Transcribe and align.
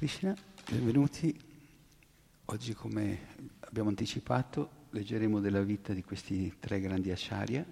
Krishna, 0.00 0.34
benvenuti. 0.70 1.38
Oggi, 2.46 2.72
come 2.72 3.18
abbiamo 3.60 3.90
anticipato, 3.90 4.86
leggeremo 4.92 5.40
della 5.40 5.60
vita 5.60 5.92
di 5.92 6.02
questi 6.02 6.54
tre 6.58 6.80
grandi 6.80 7.10
acharya, 7.10 7.66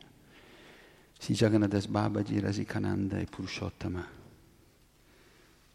Sri 1.19 1.33
Jagannadas 1.33 1.87
Babaji, 1.87 2.39
Rasikananda 2.39 3.17
e 3.17 3.25
Purushottama 3.25 4.07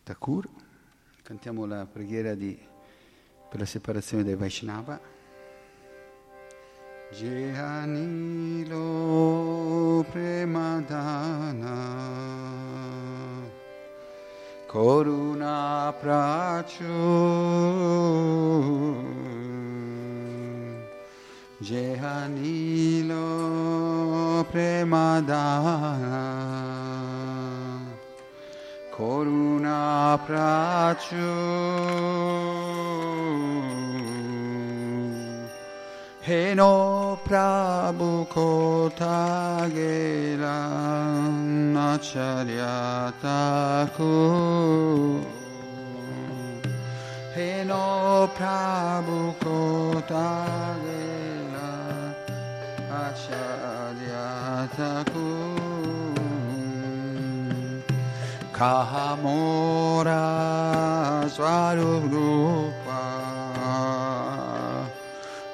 Thakur. 0.03 0.47
Cantiamo 1.23 1.65
la 1.65 1.87
preghiera 1.87 2.35
di, 2.35 2.55
per 3.49 3.59
la 3.59 3.65
separazione 3.65 4.23
dei 4.23 4.35
Vaishnava. 4.35 5.01
Jehanilo 7.13 7.65
Premadana 10.11 11.43
Coruna 14.73 15.93
prachu. 16.01 16.97
Jehanilo 21.61 23.21
premadana. 24.51 26.25
Coruna 28.91 30.17
prachu. 30.25 31.29
Heno 36.23 37.02
Prabhu 37.33 38.27
Kotagela 38.27 39.57
Acharya 41.95 43.11
Thakur 43.19 45.25
Heno 47.33 48.29
Prabhu 48.37 49.19
Kotagela 49.41 51.69
Acharya 53.01 54.29
Thakur 54.77 56.13
Kahamora 58.53 60.21
Swarupa 61.33 62.82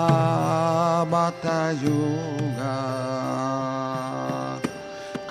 Bata 1.10 1.74
Yuga 1.82 2.78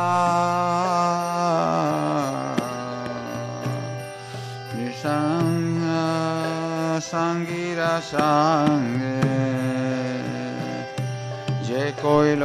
pisan 4.72 5.44
সঙ্গীরা 7.09 7.94
সঙ্গে 8.12 9.21
যে 11.68 11.83
কইল 12.03 12.44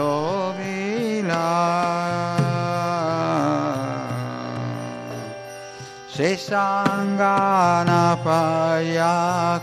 সে 6.15 6.31
সঙ্গানা 6.49 8.05
পাইয়া 8.25 9.19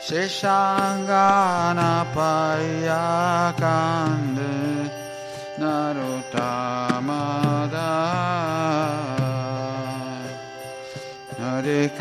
সে 0.08 0.22
সাঙ্গানা 0.40 1.94
পাইয়া 2.16 3.06
কান 3.62 4.23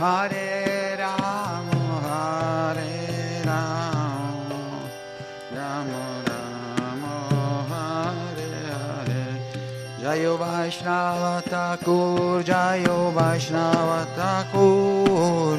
Hare 0.00 0.96
Rama 0.98 1.80
Hare 2.04 3.44
Rama 3.44 4.60
Rama 5.54 6.04
Rama 6.28 7.16
Hare 7.70 8.48
Hare 8.70 9.24
Jayo 10.00 10.38
Vaishnava 10.38 11.42
Thakur 11.42 12.42
Jayo 12.42 13.12
Vaishnava 13.12 14.00
Thakur 14.16 15.58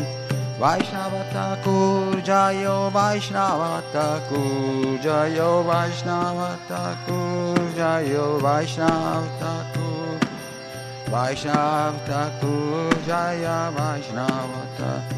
Vaishnava 0.58 1.24
Thakur 1.32 2.20
Jayo 2.30 2.92
Vaishnava 2.92 3.84
Thakur 3.94 4.98
Jayo 5.06 5.64
Vaishnava 5.70 6.58
Thakur 6.68 7.58
Jayo 7.78 8.42
Vaishnava 8.42 9.28
Thakur 9.40 10.01
Vaishnav 11.12 12.00
Thakur 12.08 12.88
Jaya 13.06 13.70
Vaishnava 13.76 14.64
Thakur 14.78 15.18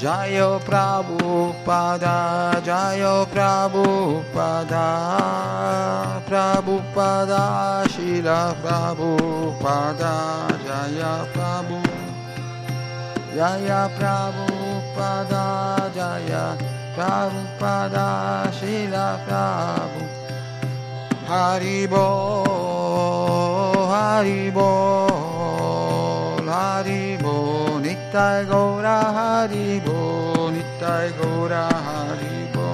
Jayo 0.00 0.60
Prabhupada 0.60 2.60
Jayo 2.60 3.24
Prabhupada. 3.32 4.88
Prabhupada 6.28 7.88
Shila 7.88 8.54
Prabhupada. 8.60 10.14
Jaya 10.64 11.24
Prabhu 11.32 11.80
Jaya 13.34 13.88
Prabhupada 13.96 15.44
Jaya 15.96 16.44
Prabhupada 16.92 18.08
Shila 18.52 19.08
Prabhu 26.50 26.58
Haribo 26.58 27.78
Haribo 27.78 27.78
Haribo 27.78 27.80
Nittai 27.80 28.44
Gora 28.44 28.98
Haribo 29.14 30.50
Nittai 30.50 31.12
Gora 31.16 31.68
Haribo 31.68 32.68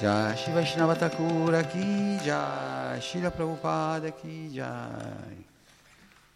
Jai 0.00 0.36
Shiva 0.36 0.54
Vaishnava 0.60 0.96
Thakura 0.96 1.62
Ki 1.70 2.18
Jai 2.24 2.98
Shila 3.00 3.30
Prabhupada 3.30 4.10
Ki 4.10 4.50
Jai 4.52 5.43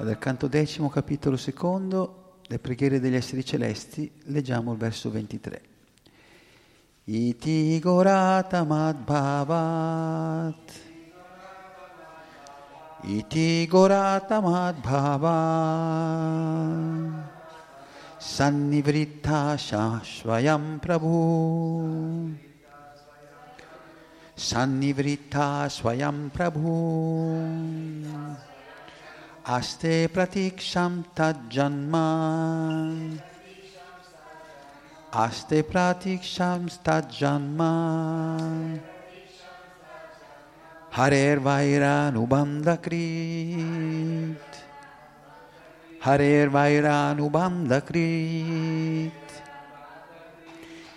Dal 0.00 0.16
canto 0.16 0.46
decimo, 0.46 0.88
capitolo 0.88 1.36
secondo, 1.36 2.36
le 2.46 2.60
preghiere 2.60 3.00
degli 3.00 3.16
esseri 3.16 3.44
celesti, 3.44 4.08
leggiamo 4.26 4.70
il 4.72 4.78
verso 4.78 5.10
23. 5.10 5.60
Iti 7.04 7.80
gorata 7.80 8.62
madbhavat 8.64 10.72
Iti 13.02 13.66
gorata 13.66 14.40
madbhavat 14.40 15.26
Sannivritta 18.18 19.56
shashvayam 19.56 20.78
prabhu. 20.80 22.36
Sannivritta 24.34 25.68
swayam 25.68 26.30
prabhu 26.30 28.47
Aste 29.48 30.08
pratiksham 30.12 31.08
tajjanma 31.16 32.08
Aste 35.10 35.62
pratiksham 35.64 36.68
tajjanma 36.84 37.72
Harer 40.92 41.40
vaira 41.40 42.12
nubandakrit 42.12 43.08
Harer 46.04 46.48
vaira 46.50 47.16
nubandakrit 47.16 49.12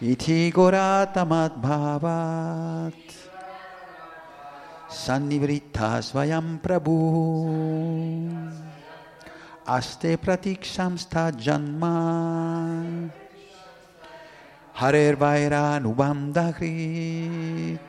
Iti 0.01 0.51
goratamat 0.51 1.55
bhavat 1.55 3.20
Sannivritta 4.91 6.03
svayam 6.03 6.59
prabhu. 6.59 8.27
Aste 9.65 10.19
pratiksham 10.19 10.99
janma. 11.39 12.83
Harer 14.75 15.15
vaira 15.15 15.79
nubandakrit 15.79 17.87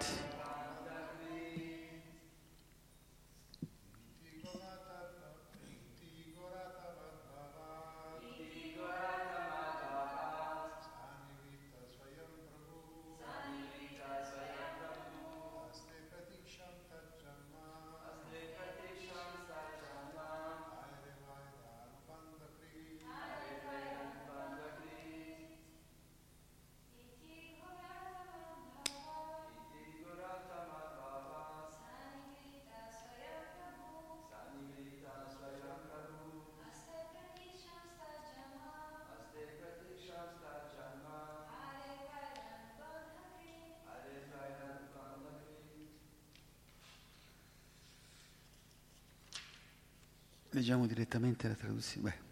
Leggiamo 50.62 50.86
direttamente 50.86 51.48
la 51.48 51.54
traduzione. 51.54 52.08
Beh. 52.08 52.30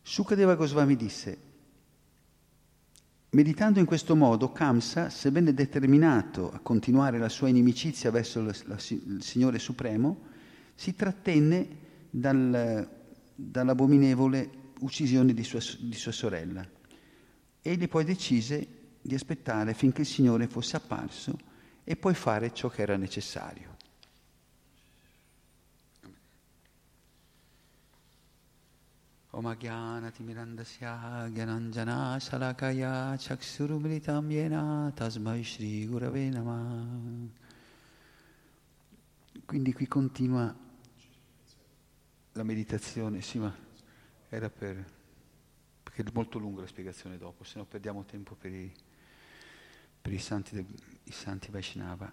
Sukadeva 0.00 0.54
Goswami 0.54 0.96
disse, 0.96 1.38
Meditando 3.28 3.80
in 3.80 3.84
questo 3.84 4.16
modo, 4.16 4.50
Kamsa, 4.50 5.10
sebbene 5.10 5.52
determinato 5.52 6.50
a 6.50 6.60
continuare 6.60 7.18
la 7.18 7.28
sua 7.28 7.50
inimicizia 7.50 8.10
verso 8.10 8.40
la, 8.40 8.54
la, 8.64 8.78
il 8.88 9.22
Signore 9.22 9.58
Supremo, 9.58 10.22
si 10.74 10.96
trattenne 10.96 11.68
dal, 12.08 12.88
dall'abominevole 13.34 14.72
uccisione 14.80 15.34
di 15.34 15.44
sua, 15.44 15.60
di 15.80 15.96
sua 15.96 16.12
sorella. 16.12 16.66
Egli 17.60 17.88
poi 17.88 18.04
decise 18.04 18.66
di 19.02 19.14
aspettare 19.14 19.74
finché 19.74 20.00
il 20.00 20.06
Signore 20.06 20.46
fosse 20.46 20.76
apparso 20.76 21.38
e 21.84 21.94
poi 21.96 22.14
fare 22.14 22.54
ciò 22.54 22.70
che 22.70 22.80
era 22.80 22.96
necessario. 22.96 23.73
Shalakaya 32.20 33.16
Chaksurumritam 33.18 34.30
Yena 34.30 34.92
Tasmai 34.94 35.42
Shri 35.42 35.88
Gurave 35.88 36.30
Namah 36.30 37.28
Quindi 39.44 39.72
qui 39.72 39.88
continua 39.88 40.54
la 42.32 42.42
meditazione, 42.44 43.22
sì 43.22 43.38
ma 43.38 43.52
era 44.28 44.48
per... 44.48 44.84
perché 45.82 46.02
è 46.02 46.06
molto 46.12 46.38
lunga 46.38 46.60
la 46.60 46.68
spiegazione 46.68 47.18
dopo, 47.18 47.42
se 47.42 47.58
no 47.58 47.64
perdiamo 47.64 48.04
tempo 48.04 48.36
per 48.36 48.52
i, 48.52 48.72
per 50.00 50.12
i 50.12 50.18
santi, 50.18 50.54
del, 50.54 50.66
i 51.02 51.12
santi 51.12 51.50
Vaishnava. 51.50 52.12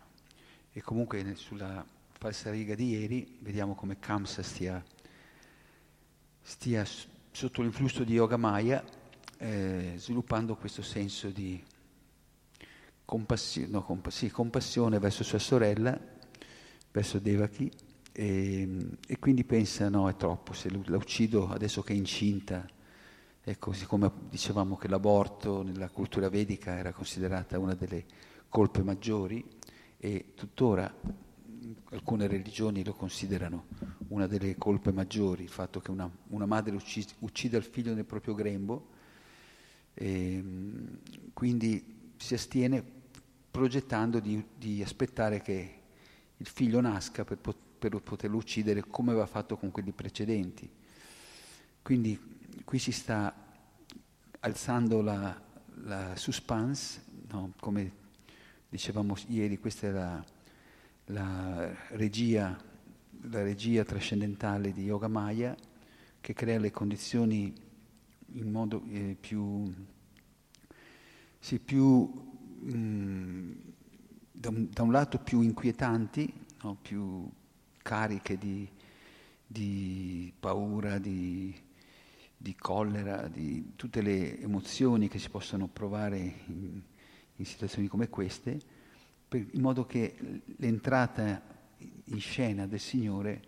E 0.71 0.81
comunque 0.81 1.35
sulla 1.35 1.85
falsa 2.17 2.49
riga 2.49 2.73
di 2.73 2.89
ieri 2.89 3.37
vediamo 3.41 3.75
come 3.75 3.99
Kamsa 3.99 4.41
stia 4.41 4.83
stia 6.41 6.83
sotto 7.31 7.61
l'influsso 7.61 8.03
di 8.03 8.13
Yoga 8.13 8.37
Maya 8.37 8.83
eh, 9.37 9.93
sviluppando 9.95 10.55
questo 10.55 10.81
senso 10.81 11.29
di 11.29 11.61
compassio, 13.05 13.65
no, 13.69 13.83
compass- 13.83 14.17
sì, 14.17 14.29
compassione 14.29 14.99
verso 14.99 15.23
sua 15.23 15.39
sorella, 15.39 15.99
verso 16.91 17.19
Devaki 17.19 17.71
e, 18.11 18.87
e, 19.07 19.19
quindi 19.19 19.43
pensa 19.45 19.89
no 19.89 20.09
è 20.09 20.15
troppo, 20.15 20.53
se 20.53 20.69
la 20.69 20.97
uccido 20.97 21.49
adesso 21.49 21.81
che 21.81 21.93
è 21.93 21.95
incinta, 21.95 22.67
ecco, 23.41 23.71
siccome 23.71 24.11
dicevamo 24.29 24.77
che 24.77 24.87
l'aborto 24.87 25.63
nella 25.63 25.89
cultura 25.89 26.29
vedica 26.29 26.77
era 26.77 26.91
considerata 26.91 27.57
una 27.57 27.73
delle 27.73 28.05
colpe 28.49 28.83
maggiori 28.83 29.43
e 29.97 30.33
tuttora 30.35 30.93
alcune 31.91 32.27
religioni 32.27 32.83
lo 32.83 32.93
considerano 32.93 33.67
una 34.09 34.27
delle 34.27 34.57
colpe 34.57 34.91
maggiori, 34.91 35.43
il 35.43 35.49
fatto 35.49 35.79
che 35.79 35.91
una, 35.91 36.09
una 36.27 36.45
madre 36.45 36.75
uccida 37.19 37.57
il 37.57 37.63
figlio 37.63 37.93
nel 37.93 38.05
proprio 38.05 38.33
grembo, 38.33 38.89
e, 39.93 40.33
ehm, 40.35 40.99
quindi 41.33 42.11
si 42.17 42.33
astiene 42.33 42.83
progettando 43.49 44.19
di, 44.19 44.43
di, 44.57 44.81
aspettare 44.81 45.41
che 45.41 45.81
il 46.37 46.47
figlio 46.47 46.79
nasca 46.79 47.23
per, 47.25 47.37
per 47.37 47.99
poterlo 48.01 48.37
uccidere 48.37 48.83
come 48.87 49.11
aveva 49.11 49.25
fatto 49.25 49.57
con 49.57 49.71
quelli 49.71 49.91
precedenti. 49.91 50.69
Quindi 51.81 52.19
qui 52.63 52.79
si 52.79 52.91
sta 52.91 53.33
alzando 54.39 55.01
la, 55.01 55.39
la 55.83 56.15
suspense, 56.15 57.03
no? 57.29 57.53
come 57.59 57.99
dicevamo 58.69 59.15
ieri, 59.27 59.59
questa 59.59 59.87
è 59.87 59.91
la 59.91 60.23
la 61.11 61.69
regia, 61.89 62.57
la 63.29 63.43
regia 63.43 63.83
trascendentale 63.83 64.71
di 64.71 64.83
Yoga 64.83 65.07
Maya 65.07 65.55
che 66.19 66.33
crea 66.33 66.59
le 66.59 66.71
condizioni 66.71 67.53
in 68.33 68.49
modo 68.49 68.83
eh, 68.89 69.17
più, 69.19 69.71
sì, 71.39 71.59
più 71.59 72.03
mh, 72.61 72.75
mm, 72.75 73.51
da, 74.31 74.49
un, 74.49 74.67
da, 74.71 74.83
un, 74.83 74.91
lato 74.91 75.17
più 75.17 75.41
inquietanti, 75.41 76.31
no? 76.63 76.77
più 76.81 77.29
cariche 77.81 78.37
di, 78.37 78.67
di 79.45 80.31
paura, 80.39 80.97
di, 80.97 81.53
di, 82.37 82.55
collera, 82.55 83.27
di 83.27 83.73
tutte 83.75 84.01
le 84.01 84.39
emozioni 84.39 85.09
che 85.09 85.19
si 85.19 85.29
possono 85.29 85.67
provare 85.67 86.17
in, 86.45 86.81
in 87.35 87.45
situazioni 87.45 87.87
come 87.87 88.07
queste, 88.07 88.70
per, 89.31 89.47
in 89.49 89.61
modo 89.61 89.85
che 89.85 90.13
l'entrata 90.57 91.41
in 91.77 92.19
scena 92.19 92.67
del 92.67 92.81
Signore 92.81 93.41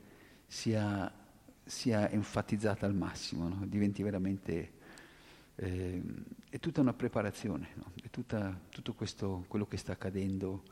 sia, 0.48 1.14
sia 1.62 2.10
enfatizzata 2.10 2.86
al 2.86 2.96
massimo, 2.96 3.50
no? 3.50 3.66
diventi 3.66 4.02
veramente... 4.02 4.72
Eh, 5.56 6.02
è 6.48 6.58
tutta 6.60 6.80
una 6.80 6.94
preparazione, 6.94 7.72
no? 7.74 7.92
è 8.02 8.10
tutta, 8.10 8.58
tutto 8.70 8.94
questo, 8.94 9.44
quello 9.50 9.66
che 9.66 9.76
sta 9.76 9.92
accadendo, 9.92 10.64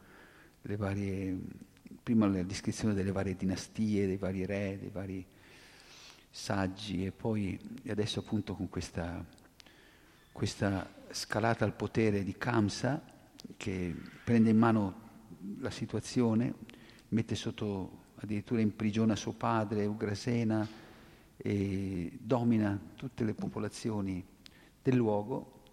le 0.62 0.78
varie, 0.78 1.38
prima 2.02 2.26
la 2.28 2.44
descrizione 2.44 2.94
delle 2.94 3.12
varie 3.12 3.36
dinastie, 3.36 4.08
dei 4.08 4.16
vari 4.16 4.46
re, 4.46 4.78
dei 4.80 4.90
vari 4.92 5.26
saggi 6.30 7.06
e 7.06 7.12
poi 7.12 7.60
e 7.84 7.92
adesso 7.92 8.22
appunto 8.22 8.56
con 8.56 8.70
questa, 8.70 9.26
questa 10.32 10.90
scalata 11.10 11.66
al 11.66 11.74
potere 11.74 12.24
di 12.24 12.38
Kamsa 12.38 13.20
che 13.58 13.96
prende 14.24 14.50
in 14.50 14.58
mano 14.58 15.10
la 15.60 15.72
situazione, 15.72 16.54
mette 17.10 17.36
sotto 17.36 18.00
addirittura 18.16 18.62
in 18.62 18.76
prigione 18.76 19.16
suo 19.16 19.34
padre, 19.34 19.86
Ugrasena, 19.86 20.68
e 21.38 22.18
domina 22.22 22.80
tutte 22.96 23.24
le 23.24 23.34
popolazioni 23.34 24.24
del 24.82 24.96
luogo 24.96 25.64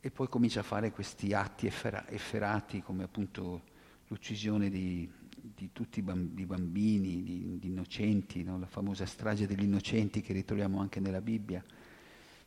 e 0.00 0.10
poi 0.10 0.28
comincia 0.28 0.60
a 0.60 0.64
fare 0.64 0.90
questi 0.90 1.32
atti 1.32 1.66
effera- 1.66 2.06
efferati 2.08 2.82
come 2.82 3.04
appunto 3.04 3.62
l'uccisione 4.08 4.68
di, 4.68 5.08
di 5.34 5.70
tutti 5.72 6.00
i 6.00 6.02
bambini, 6.02 7.22
di, 7.22 7.58
di 7.58 7.68
innocenti, 7.68 8.42
no? 8.42 8.58
la 8.58 8.66
famosa 8.66 9.06
strage 9.06 9.46
degli 9.46 9.62
innocenti 9.62 10.20
che 10.20 10.32
ritroviamo 10.32 10.80
anche 10.80 11.00
nella 11.00 11.22
Bibbia, 11.22 11.64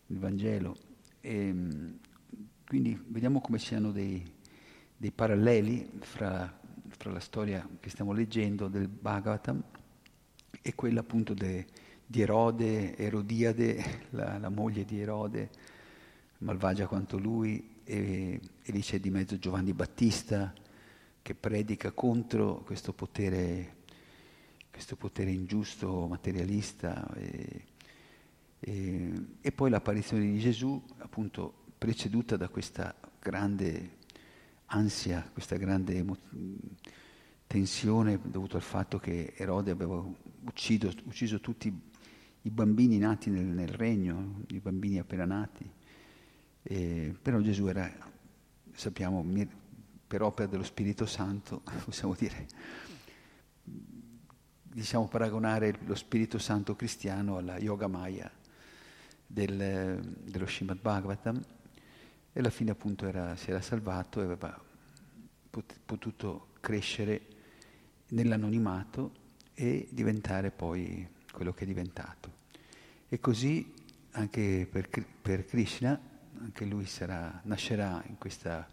nel 0.08 0.20
Vangelo. 0.20 0.76
E, 1.22 1.54
quindi 2.68 3.00
vediamo 3.08 3.42
come 3.42 3.58
siano 3.58 3.92
dei, 3.92 4.24
dei 4.98 5.12
paralleli 5.12 5.90
fra, 6.00 6.60
fra, 6.88 7.12
la 7.12 7.20
storia 7.20 7.68
che 7.80 7.90
stiamo 7.90 8.14
leggendo 8.14 8.68
del 8.68 8.88
Bhagavatam 8.88 9.62
e 10.62 10.76
quella 10.76 11.02
appunto 11.02 11.34
de, 11.34 11.66
di 12.06 12.22
Erode, 12.22 12.96
Erodiade, 12.96 14.08
la, 14.12 14.38
la, 14.38 14.50
moglie 14.50 14.86
di 14.86 15.00
Erode, 15.00 15.50
malvagia 16.40 16.88
quanto 16.88 17.18
lui, 17.18 17.82
e, 17.84 18.40
e 18.64 18.72
lì 18.72 18.82
c'è 18.82 19.00
di 19.00 19.10
mezzo 19.10 19.38
Giovanni 19.38 19.74
Battista 19.74 20.54
che 21.22 21.36
predica 21.36 21.92
contro 21.92 22.62
questo 22.64 22.94
potere, 22.94 23.78
questo 24.72 24.96
potere 24.96 25.32
ingiusto, 25.32 26.08
materialista. 26.08 27.12
E, 27.16 27.66
e, 28.60 29.12
e 29.42 29.52
poi 29.52 29.70
l'apparizione 29.70 30.24
di 30.24 30.40
Gesù, 30.40 30.82
appunto 31.00 31.64
preceduta 31.78 32.38
da 32.38 32.48
questa 32.48 32.96
grande 33.20 34.04
ansia, 34.68 35.28
questa 35.32 35.58
grande 35.58 35.96
emo- 35.96 36.18
tensione 37.48 38.20
dovuta 38.24 38.58
al 38.58 38.64
fatto 38.64 38.98
che 38.98 39.34
Erode 39.36 39.72
aveva 39.72 40.04
ucciso, 40.46 40.92
ucciso 41.04 41.40
tutti 41.40 41.74
i 42.42 42.50
bambini 42.50 42.98
nati 42.98 43.30
nel, 43.30 43.46
nel, 43.46 43.68
regno, 43.68 44.44
i 44.48 44.60
bambini 44.60 45.00
appena 45.00 45.26
nati. 45.26 45.70
E, 46.62 47.16
però 47.22 47.40
Gesù 47.40 47.68
era, 47.68 47.92
sappiamo, 48.74 49.26
per 50.08 50.22
opera 50.22 50.48
dello 50.48 50.64
Spirito 50.64 51.06
Santo, 51.06 51.62
possiamo 51.86 52.16
dire, 52.16 52.48
diciamo 54.64 55.08
paragonare 55.08 55.74
lo 55.86 55.96
Spirito 55.96 56.38
Santo 56.38 56.76
cristiano 56.76 57.38
alla 57.38 57.58
Yoga 57.58 57.88
Maya 57.88 58.30
del, 59.26 60.00
dello 60.24 60.46
Srimad 60.46 60.80
Bhagavatam 60.82 61.42
e 62.38 62.40
alla 62.42 62.50
fine 62.50 62.72
appunto 62.72 63.08
era, 63.08 63.34
si 63.38 63.50
era 63.50 63.62
salvato 63.62 64.20
e 64.20 64.26
aveva 64.26 64.62
potuto 65.86 66.48
crescere 66.60 67.22
nell'anonimato 68.10 69.14
e 69.54 69.88
diventare 69.90 70.52
poi 70.52 71.08
quello 71.32 71.54
che 71.54 71.64
è 71.64 71.66
diventato. 71.66 72.30
E 73.08 73.22
così 73.22 73.74
anche 74.12 74.68
per, 74.70 74.90
per 75.22 75.46
Krishna, 75.46 75.98
anche 76.42 76.66
lui 76.66 76.86
sarà, 76.88 77.40
nascerà 77.46 78.04
in 78.08 78.18
questa 78.18 78.68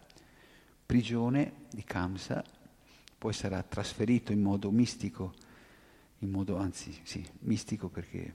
prigione 0.85 1.67
di 1.71 1.85
Kamsa, 1.85 2.45
poi 3.17 3.33
sarà 3.33 3.63
trasferito 3.63 4.33
in 4.33 4.43
modo 4.43 4.73
mistico, 4.73 5.35
in 6.19 6.31
modo 6.31 6.57
anzi 6.57 6.99
sì, 7.05 7.25
mistico 7.43 7.89
perché 7.89 8.33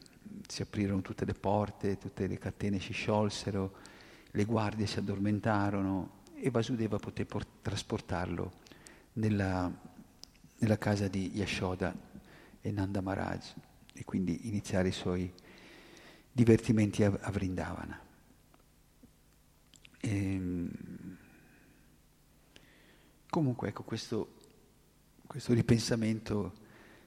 si 0.48 0.62
aprirono 0.62 1.02
tutte 1.02 1.26
le 1.26 1.34
porte, 1.34 1.98
tutte 1.98 2.28
le 2.28 2.38
catene 2.38 2.80
si 2.80 2.94
sciolsero, 2.94 3.96
le 4.32 4.46
guardie 4.46 4.86
si 4.86 5.00
addormentarono 5.00 6.24
e 6.36 6.50
Vasudeva 6.50 6.98
poté 6.98 7.26
port- 7.26 7.62
trasportarlo 7.62 8.52
nella, 9.14 9.72
nella, 10.60 10.78
casa 10.78 11.08
di 11.08 11.32
Yashoda 11.34 11.96
e 12.62 12.72
Nanda 12.72 13.02
Maharaj 13.02 13.54
e 13.94 14.04
quindi 14.04 14.48
iniziare 14.48 14.90
i 14.90 14.92
suoi 14.92 15.34
divertimenti 16.32 17.04
a, 17.04 17.18
a 17.22 17.32
Vrindavana. 17.32 18.00
E, 20.00 20.10
ehm, 20.10 21.18
comunque 23.30 23.70
ecco 23.70 23.84
questo, 23.84 24.36
questo 25.26 25.54
ripensamento 25.54 26.66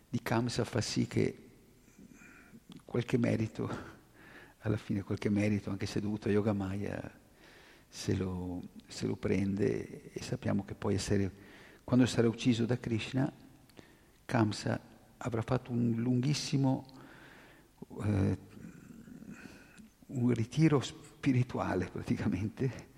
di 0.09 0.21
Kamsa 0.23 0.65
fa 0.65 0.81
sì 0.81 1.07
che 1.07 1.49
qualche 2.85 3.17
merito, 3.17 4.00
alla 4.61 4.77
fine 4.77 5.03
qualche 5.03 5.29
merito, 5.29 5.71
anche 5.71 5.87
se 5.87 6.01
dovuto 6.01 6.29
a 6.29 6.33
Yoga 6.33 6.53
Maya, 6.53 7.19
se 7.89 8.15
lo, 8.15 8.63
se 8.87 9.07
lo 9.07 9.17
prende 9.17 10.13
e 10.13 10.23
sappiamo 10.23 10.65
che 10.65 10.75
poi 10.75 10.95
essere, 10.95 11.33
quando 11.85 12.07
sarà 12.07 12.29
ucciso 12.29 12.65
da 12.67 12.79
Krishna, 12.79 13.33
Kamsa 14.25 14.81
avrà 15.17 15.43
fatto 15.43 15.73
un 15.73 15.95
lunghissimo 15.97 16.87
eh, 18.03 18.39
un 20.07 20.33
ritiro 20.33 20.81
spirituale 20.81 21.87
praticamente, 21.87 22.89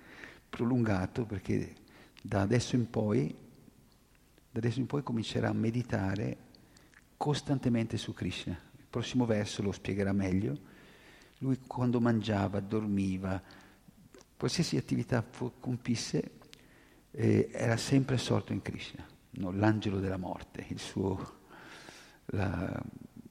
prolungato, 0.49 1.25
perché 1.25 1.75
da 2.21 2.43
adesso 2.43 2.77
in 2.77 2.89
poi, 2.89 3.35
da 4.51 4.59
adesso 4.59 4.81
in 4.81 4.87
poi 4.87 5.03
comincerà 5.03 5.49
a 5.49 5.55
meditare 5.55 6.37
costantemente 7.17 7.97
su 7.97 8.13
Krishna. 8.13 8.59
Il 8.77 8.87
prossimo 8.89 9.27
verso 9.27 9.63
lo 9.63 9.73
spiegherà 9.73 10.13
meglio. 10.13 10.71
Lui 11.43 11.59
quando 11.67 12.01
mangiava, 12.01 12.61
dormiva, 12.61 13.43
qualsiasi 14.37 14.77
attività 14.77 15.27
compisse, 15.59 16.39
eh, 17.11 17.51
era 17.53 17.77
sempre 17.77 18.15
assorto 18.15 18.53
in 18.53 18.63
Krishna, 18.63 19.05
no? 19.31 19.51
l'angelo 19.51 19.99
della 19.99 20.19
morte, 20.19 20.65
suo 20.77 21.41
la, 22.27 22.81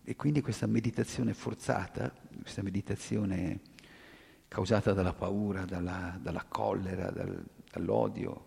e 0.04 0.16
quindi 0.18 0.42
questa 0.42 0.68
meditazione 0.68 1.34
forzata, 1.34 2.14
questa 2.42 2.62
meditazione 2.62 3.62
causata 4.50 4.92
dalla 4.92 5.14
paura, 5.14 5.64
dalla, 5.64 6.20
dalla 6.22 6.44
collera, 6.44 7.12
dal, 7.12 7.42
dall'odio, 7.72 8.44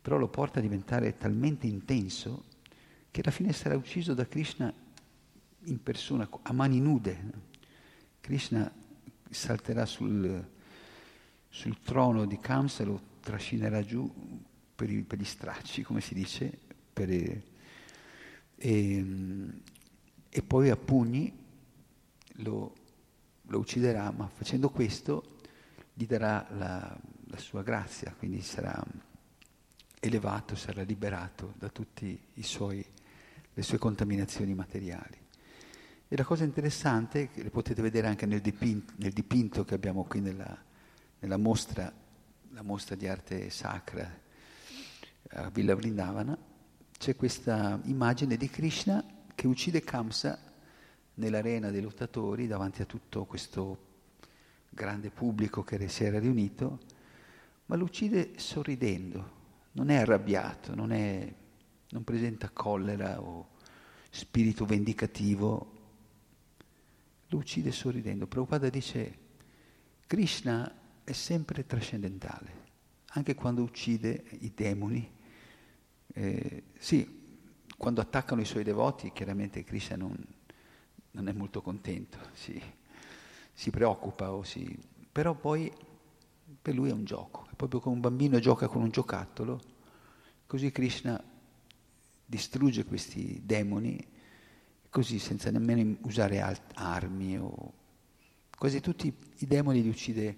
però 0.00 0.16
lo 0.16 0.28
porta 0.28 0.60
a 0.60 0.62
diventare 0.62 1.18
talmente 1.18 1.66
intenso 1.66 2.44
che 3.10 3.20
alla 3.20 3.32
fine 3.32 3.52
sarà 3.52 3.76
ucciso 3.76 4.14
da 4.14 4.26
Krishna 4.26 4.72
in 5.64 5.82
persona, 5.82 6.26
a 6.40 6.52
mani 6.54 6.80
nude. 6.80 7.56
Krishna 8.20 8.72
salterà 9.30 9.86
sul, 9.86 10.46
sul 11.48 11.80
trono 11.80 12.26
di 12.26 12.38
Kamsa 12.38 12.82
e 12.82 12.86
lo 12.86 13.00
trascinerà 13.20 13.82
giù 13.82 14.10
per, 14.74 14.90
i, 14.90 15.02
per, 15.02 15.18
gli 15.18 15.24
stracci, 15.24 15.82
come 15.82 16.00
si 16.00 16.14
dice, 16.14 16.56
per, 16.92 17.10
e, 17.10 17.44
e 20.28 20.42
poi 20.42 20.70
a 20.70 20.76
pugni 20.76 21.32
lo, 22.36 22.74
lo, 23.42 23.58
ucciderà, 23.58 24.10
ma 24.10 24.28
facendo 24.28 24.70
questo 24.70 25.36
gli 25.92 26.06
darà 26.06 26.46
la, 26.50 26.98
la 27.26 27.38
sua 27.38 27.62
grazia, 27.62 28.14
quindi 28.16 28.40
sarà 28.40 28.82
elevato, 30.00 30.54
sarà 30.54 30.82
liberato 30.82 31.54
da 31.58 31.68
tutte 31.68 32.18
le 32.32 32.42
sue 33.62 33.78
contaminazioni 33.78 34.54
materiali. 34.54 35.26
E 36.10 36.16
la 36.16 36.24
cosa 36.24 36.44
interessante, 36.44 37.28
che 37.28 37.42
le 37.42 37.50
potete 37.50 37.82
vedere 37.82 38.06
anche 38.06 38.24
nel 38.24 38.40
dipinto, 38.40 38.94
nel 38.96 39.12
dipinto 39.12 39.66
che 39.66 39.74
abbiamo 39.74 40.04
qui 40.04 40.20
nella, 40.20 40.56
nella 41.18 41.36
mostra, 41.36 41.92
mostra 42.62 42.94
di 42.94 43.06
arte 43.06 43.50
sacra 43.50 44.10
a 45.32 45.50
Villa 45.50 45.74
Vrindavana, 45.74 46.34
c'è 46.96 47.14
questa 47.14 47.78
immagine 47.84 48.38
di 48.38 48.48
Krishna 48.48 49.04
che 49.34 49.46
uccide 49.46 49.82
Kamsa 49.82 50.38
nell'arena 51.16 51.70
dei 51.70 51.82
lottatori 51.82 52.46
davanti 52.46 52.80
a 52.80 52.86
tutto 52.86 53.26
questo 53.26 53.78
grande 54.70 55.10
pubblico 55.10 55.62
che 55.62 55.88
si 55.88 56.04
era 56.04 56.18
riunito, 56.18 56.78
ma 57.66 57.76
lo 57.76 57.84
uccide 57.84 58.30
sorridendo, 58.38 59.30
non 59.72 59.90
è 59.90 59.96
arrabbiato, 59.96 60.74
non, 60.74 60.90
è, 60.90 61.30
non 61.90 62.02
presenta 62.02 62.48
collera 62.48 63.20
o 63.20 63.48
spirito 64.08 64.64
vendicativo, 64.64 65.76
lo 67.28 67.38
uccide 67.38 67.72
sorridendo. 67.72 68.26
Prabhupada 68.26 68.68
dice, 68.68 69.18
Krishna 70.06 70.72
è 71.04 71.12
sempre 71.12 71.66
trascendentale, 71.66 72.66
anche 73.08 73.34
quando 73.34 73.62
uccide 73.62 74.24
i 74.40 74.52
demoni, 74.54 75.10
eh, 76.14 76.62
sì, 76.78 77.16
quando 77.76 78.00
attaccano 78.00 78.40
i 78.40 78.46
suoi 78.46 78.64
devoti, 78.64 79.12
chiaramente 79.12 79.64
Krishna 79.64 79.96
non, 79.96 80.16
non 81.12 81.28
è 81.28 81.32
molto 81.32 81.62
contento, 81.62 82.18
si, 82.32 82.60
si 83.52 83.70
preoccupa, 83.70 84.42
si, 84.44 84.78
però 85.10 85.34
poi 85.34 85.72
per 86.60 86.74
lui 86.74 86.88
è 86.88 86.92
un 86.92 87.04
gioco, 87.04 87.46
è 87.50 87.54
proprio 87.54 87.80
come 87.80 87.94
un 87.94 88.00
bambino 88.00 88.38
gioca 88.38 88.66
con 88.66 88.82
un 88.82 88.90
giocattolo, 88.90 89.60
così 90.46 90.70
Krishna 90.72 91.22
distrugge 92.24 92.84
questi 92.84 93.40
demoni, 93.44 94.16
così 94.90 95.18
senza 95.18 95.50
nemmeno 95.50 95.96
usare 96.02 96.40
alt- 96.40 96.72
armi 96.74 97.38
o 97.38 97.72
quasi 98.56 98.80
tutti 98.80 99.14
i 99.36 99.46
demoni 99.46 99.82
li 99.82 99.88
uccide 99.88 100.36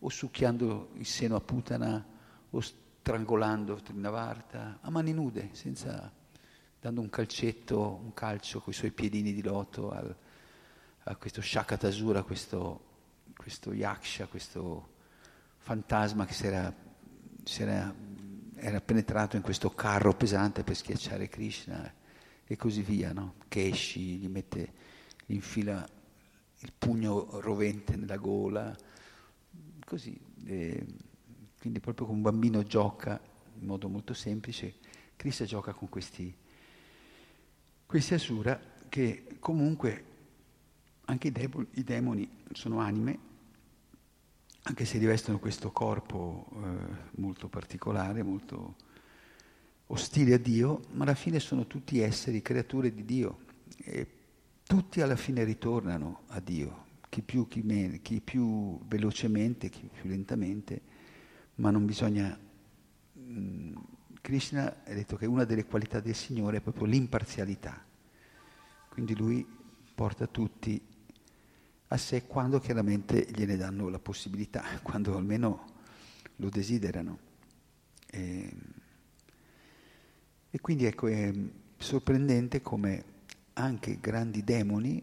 o 0.00 0.08
succhiando 0.08 0.90
il 0.94 1.06
seno 1.06 1.36
a 1.36 1.40
Putana 1.40 2.04
o 2.50 2.60
strangolando 2.60 3.76
Trinavarta 3.76 4.78
a 4.80 4.90
mani 4.90 5.12
nude, 5.12 5.50
senza, 5.52 6.12
dando 6.80 7.00
un 7.00 7.10
calcetto, 7.10 8.00
un 8.02 8.12
calcio 8.14 8.60
con 8.60 8.72
i 8.72 8.76
suoi 8.76 8.92
piedini 8.92 9.32
di 9.32 9.42
loto 9.42 9.90
al, 9.90 10.14
a 11.04 11.16
questo 11.16 11.40
Shakatasura, 11.40 12.22
questo, 12.22 12.84
questo 13.36 13.72
Yaksha, 13.72 14.26
questo 14.26 14.96
fantasma 15.58 16.24
che 16.26 16.32
si 16.32 16.46
era, 16.46 16.74
si 17.44 17.62
era, 17.62 17.94
era, 18.54 18.80
penetrato 18.80 19.36
in 19.36 19.42
questo 19.42 19.70
carro 19.70 20.14
pesante 20.14 20.62
per 20.62 20.76
schiacciare 20.76 21.28
Krishna 21.28 21.92
e 22.44 22.56
così 22.56 22.82
via, 22.82 23.12
no? 23.12 23.37
Keshi 23.48 24.18
gli 24.18 24.28
mette, 24.28 24.72
gli 25.26 25.34
infila 25.34 25.86
il 26.60 26.72
pugno 26.76 27.40
rovente 27.40 27.96
nella 27.96 28.16
gola, 28.16 28.76
così. 29.84 30.18
Eh, 30.44 30.86
quindi 31.58 31.80
proprio 31.80 32.06
come 32.06 32.18
un 32.18 32.22
bambino 32.22 32.62
gioca 32.62 33.20
in 33.60 33.66
modo 33.66 33.88
molto 33.88 34.14
semplice, 34.14 34.74
Krishna 35.16 35.46
gioca 35.46 35.72
con 35.72 35.88
questi, 35.88 36.32
questi 37.84 38.14
asura 38.14 38.60
che 38.88 39.36
comunque 39.40 40.04
anche 41.06 41.28
i, 41.28 41.32
deboli, 41.32 41.66
i 41.74 41.82
demoni 41.82 42.28
sono 42.52 42.78
anime, 42.78 43.26
anche 44.62 44.84
se 44.84 44.98
rivestono 44.98 45.38
questo 45.38 45.72
corpo 45.72 46.46
eh, 46.52 47.20
molto 47.20 47.48
particolare, 47.48 48.22
molto 48.22 48.76
ostile 49.88 50.34
a 50.34 50.38
Dio, 50.38 50.82
ma 50.92 51.04
alla 51.04 51.14
fine 51.14 51.38
sono 51.40 51.66
tutti 51.66 52.00
esseri, 52.00 52.42
creature 52.42 52.92
di 52.92 53.04
Dio. 53.04 53.40
E 53.78 54.06
tutti 54.64 55.00
alla 55.00 55.16
fine 55.16 55.44
ritornano 55.44 56.22
a 56.28 56.40
Dio, 56.40 56.86
chi 57.08 57.22
più, 57.22 57.48
chi 57.48 57.62
meno, 57.62 57.98
chi 58.02 58.20
più 58.20 58.78
velocemente, 58.86 59.68
chi 59.68 59.88
più 59.92 60.08
lentamente, 60.08 60.80
ma 61.56 61.70
non 61.70 61.84
bisogna... 61.84 62.38
Mm, 63.18 63.76
Krishna 64.20 64.82
ha 64.84 64.92
detto 64.92 65.16
che 65.16 65.26
una 65.26 65.44
delle 65.44 65.64
qualità 65.64 66.00
del 66.00 66.14
Signore 66.14 66.58
è 66.58 66.60
proprio 66.60 66.84
l'imparzialità, 66.84 67.82
quindi 68.90 69.16
lui 69.16 69.46
porta 69.94 70.26
tutti 70.26 70.80
a 71.90 71.96
sé 71.96 72.26
quando 72.26 72.58
chiaramente 72.58 73.26
gliene 73.34 73.56
danno 73.56 73.88
la 73.88 73.98
possibilità, 73.98 74.62
quando 74.82 75.16
almeno 75.16 75.64
lo 76.36 76.48
desiderano. 76.50 77.18
E, 78.06 78.52
e 80.58 80.60
quindi 80.60 80.86
ecco, 80.86 81.06
è 81.06 81.32
sorprendente 81.76 82.60
come 82.62 83.04
anche 83.52 84.00
grandi 84.00 84.42
demoni, 84.42 85.00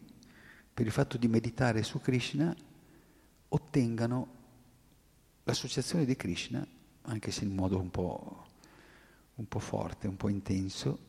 per 0.73 0.85
il 0.85 0.91
fatto 0.91 1.17
di 1.17 1.29
meditare 1.29 1.81
su 1.81 2.01
Krishna, 2.01 2.53
ottengano 3.47 4.27
l'associazione 5.45 6.03
di 6.03 6.17
Krishna, 6.17 6.67
anche 7.03 7.31
se 7.31 7.45
in 7.45 7.55
modo 7.55 7.79
un 7.79 7.89
po', 7.89 8.45
un 9.35 9.47
po' 9.47 9.59
forte, 9.59 10.07
un 10.07 10.17
po' 10.17 10.27
intenso, 10.27 10.99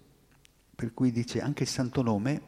per 0.76 0.94
cui 0.94 1.10
dice 1.10 1.40
anche 1.40 1.64
il 1.64 1.68
santo 1.68 2.02
nome 2.02 2.42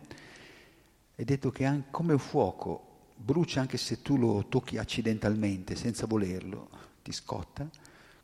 è 1.16 1.24
detto 1.24 1.50
che 1.50 1.82
come 1.90 2.12
un 2.12 2.20
fuoco 2.20 3.08
brucia 3.16 3.60
anche 3.60 3.76
se 3.76 4.02
tu 4.02 4.16
lo 4.16 4.46
tocchi 4.48 4.78
accidentalmente, 4.78 5.74
senza 5.74 6.06
volerlo, 6.06 6.68
ti 7.02 7.10
scotta, 7.10 7.68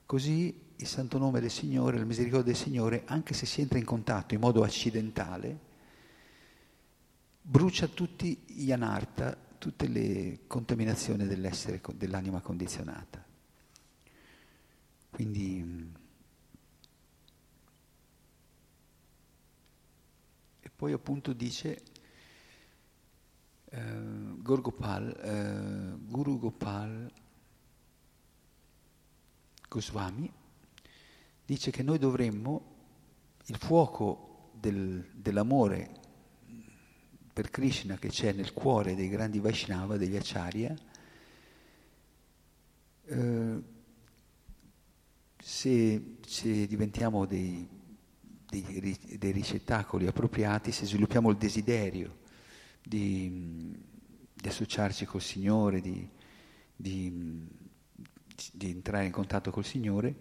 così 0.06 0.63
il 0.84 0.90
santo 0.90 1.16
nome 1.16 1.40
del 1.40 1.50
Signore, 1.50 1.96
la 1.96 2.04
misericordia 2.04 2.52
del 2.52 2.60
Signore, 2.60 3.04
anche 3.06 3.32
se 3.32 3.46
si 3.46 3.62
entra 3.62 3.78
in 3.78 3.86
contatto 3.86 4.34
in 4.34 4.40
modo 4.40 4.62
accidentale, 4.62 5.58
brucia 7.40 7.88
tutti 7.88 8.42
gli 8.46 8.70
anarta, 8.70 9.34
tutte 9.56 9.88
le 9.88 10.40
contaminazioni 10.46 11.26
dell'essere, 11.26 11.80
dell'anima 11.94 12.40
condizionata. 12.40 13.24
Quindi, 15.08 15.92
e 20.60 20.70
poi 20.76 20.92
appunto 20.92 21.32
dice 21.32 21.82
eh, 23.70 24.34
Gorgopal, 24.36 25.16
eh, 25.18 26.10
Guru 26.10 26.38
Gopal, 26.38 27.10
Goswami, 29.66 30.42
dice 31.44 31.70
che 31.70 31.82
noi 31.82 31.98
dovremmo 31.98 32.72
il 33.46 33.56
fuoco 33.56 34.50
del, 34.52 35.10
dell'amore 35.12 36.02
per 37.32 37.50
Krishna 37.50 37.96
che 37.96 38.08
c'è 38.08 38.32
nel 38.32 38.52
cuore 38.52 38.94
dei 38.94 39.08
grandi 39.08 39.40
Vaishnava, 39.40 39.96
degli 39.96 40.16
Acharya, 40.16 40.74
eh, 43.06 43.62
se, 45.36 46.16
se, 46.24 46.66
diventiamo 46.66 47.26
dei, 47.26 47.68
dei, 48.48 48.96
dei, 49.18 49.32
ricettacoli 49.32 50.06
appropriati, 50.06 50.72
se 50.72 50.86
sviluppiamo 50.86 51.28
il 51.30 51.36
desiderio 51.36 52.18
di, 52.82 53.76
di 54.32 54.48
associarci 54.48 55.04
col 55.04 55.20
Signore, 55.20 55.80
di, 55.80 56.08
di, 56.74 57.46
di, 58.52 58.70
entrare 58.70 59.06
in 59.06 59.12
contatto 59.12 59.50
col 59.50 59.64
Signore, 59.64 60.16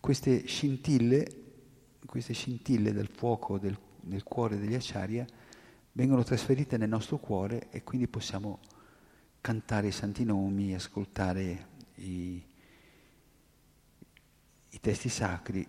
queste 0.00 0.46
scintille, 0.46 1.26
queste 2.06 2.32
scintille 2.32 2.92
del 2.92 3.08
fuoco 3.08 3.58
del, 3.58 3.78
nel 4.02 4.22
cuore 4.22 4.58
degli 4.58 4.74
Acharya 4.74 5.26
vengono 5.92 6.22
trasferite 6.22 6.76
nel 6.76 6.88
nostro 6.88 7.18
cuore 7.18 7.68
e 7.70 7.82
quindi 7.82 8.06
possiamo 8.08 8.60
cantare 9.40 9.88
i 9.88 9.92
santi 9.92 10.24
nomi, 10.24 10.74
ascoltare 10.74 11.66
i, 11.96 12.42
i 14.68 14.80
testi 14.80 15.08
sacri 15.08 15.66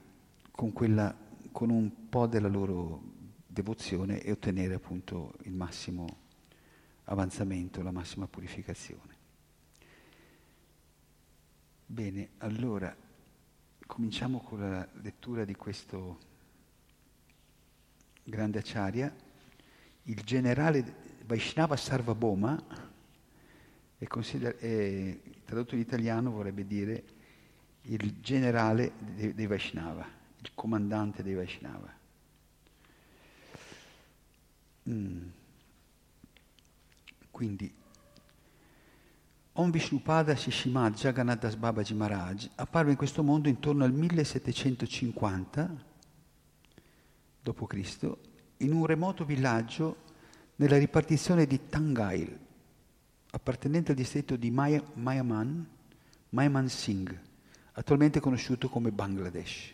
con, 0.52 0.72
quella, 0.74 1.16
con 1.52 1.70
un 1.70 2.10
po' 2.10 2.28
della 2.28 2.48
loro 2.48 3.02
devozione 3.48 4.22
e 4.22 4.32
ottenere 4.32 4.76
appunto 4.76 5.34
il 5.44 5.54
massimo 5.54 6.08
avanzamento, 7.06 7.82
la 7.82 7.92
massima 7.92 8.28
purificazione. 8.28 9.18
Bene, 11.86 12.30
allora 12.38 12.96
cominciamo 13.90 14.40
con 14.42 14.60
la 14.60 14.88
lettura 15.02 15.44
di 15.46 15.56
questo 15.56 16.20
grande 18.24 18.60
acciaria. 18.60 19.12
Il 20.04 20.22
generale 20.22 21.18
Vaishnava 21.26 21.76
Sarvabhoma 21.76 22.64
è, 23.98 24.06
è 24.06 25.20
tradotto 25.44 25.74
in 25.74 25.82
italiano 25.82 26.30
vorrebbe 26.30 26.68
dire 26.68 27.04
il 27.82 28.22
generale 28.22 28.92
dei, 29.16 29.34
dei 29.34 29.48
Vaishnava, 29.48 30.08
il 30.40 30.52
comandante 30.54 31.24
dei 31.24 31.34
Vaishnava. 31.34 31.92
Mm. 34.88 35.28
Quindi, 37.32 37.74
Om 39.60 39.72
Vishnupada 39.72 40.38
Shishimad 40.38 40.96
Jagannadas 40.96 41.56
Babaji 41.58 41.94
Maharaj 41.94 42.48
apparve 42.56 42.92
in 42.92 42.96
questo 42.96 43.24
mondo 43.24 43.50
intorno 43.50 43.84
al 43.84 43.92
1750 43.92 45.76
d.C. 47.42 48.12
in 48.60 48.72
un 48.72 48.86
remoto 48.86 49.26
villaggio 49.26 49.98
nella 50.56 50.78
ripartizione 50.78 51.46
di 51.46 51.68
Tangail, 51.68 52.40
appartenente 53.32 53.92
al 53.92 53.98
distretto 53.98 54.38
di 54.38 54.50
Maya, 54.50 54.82
Mayaman, 54.94 55.68
Mayaman 56.30 56.70
Singh, 56.70 57.20
attualmente 57.74 58.22
conosciuto 58.22 58.70
come 58.70 58.94
Bangladesh. 58.94 59.74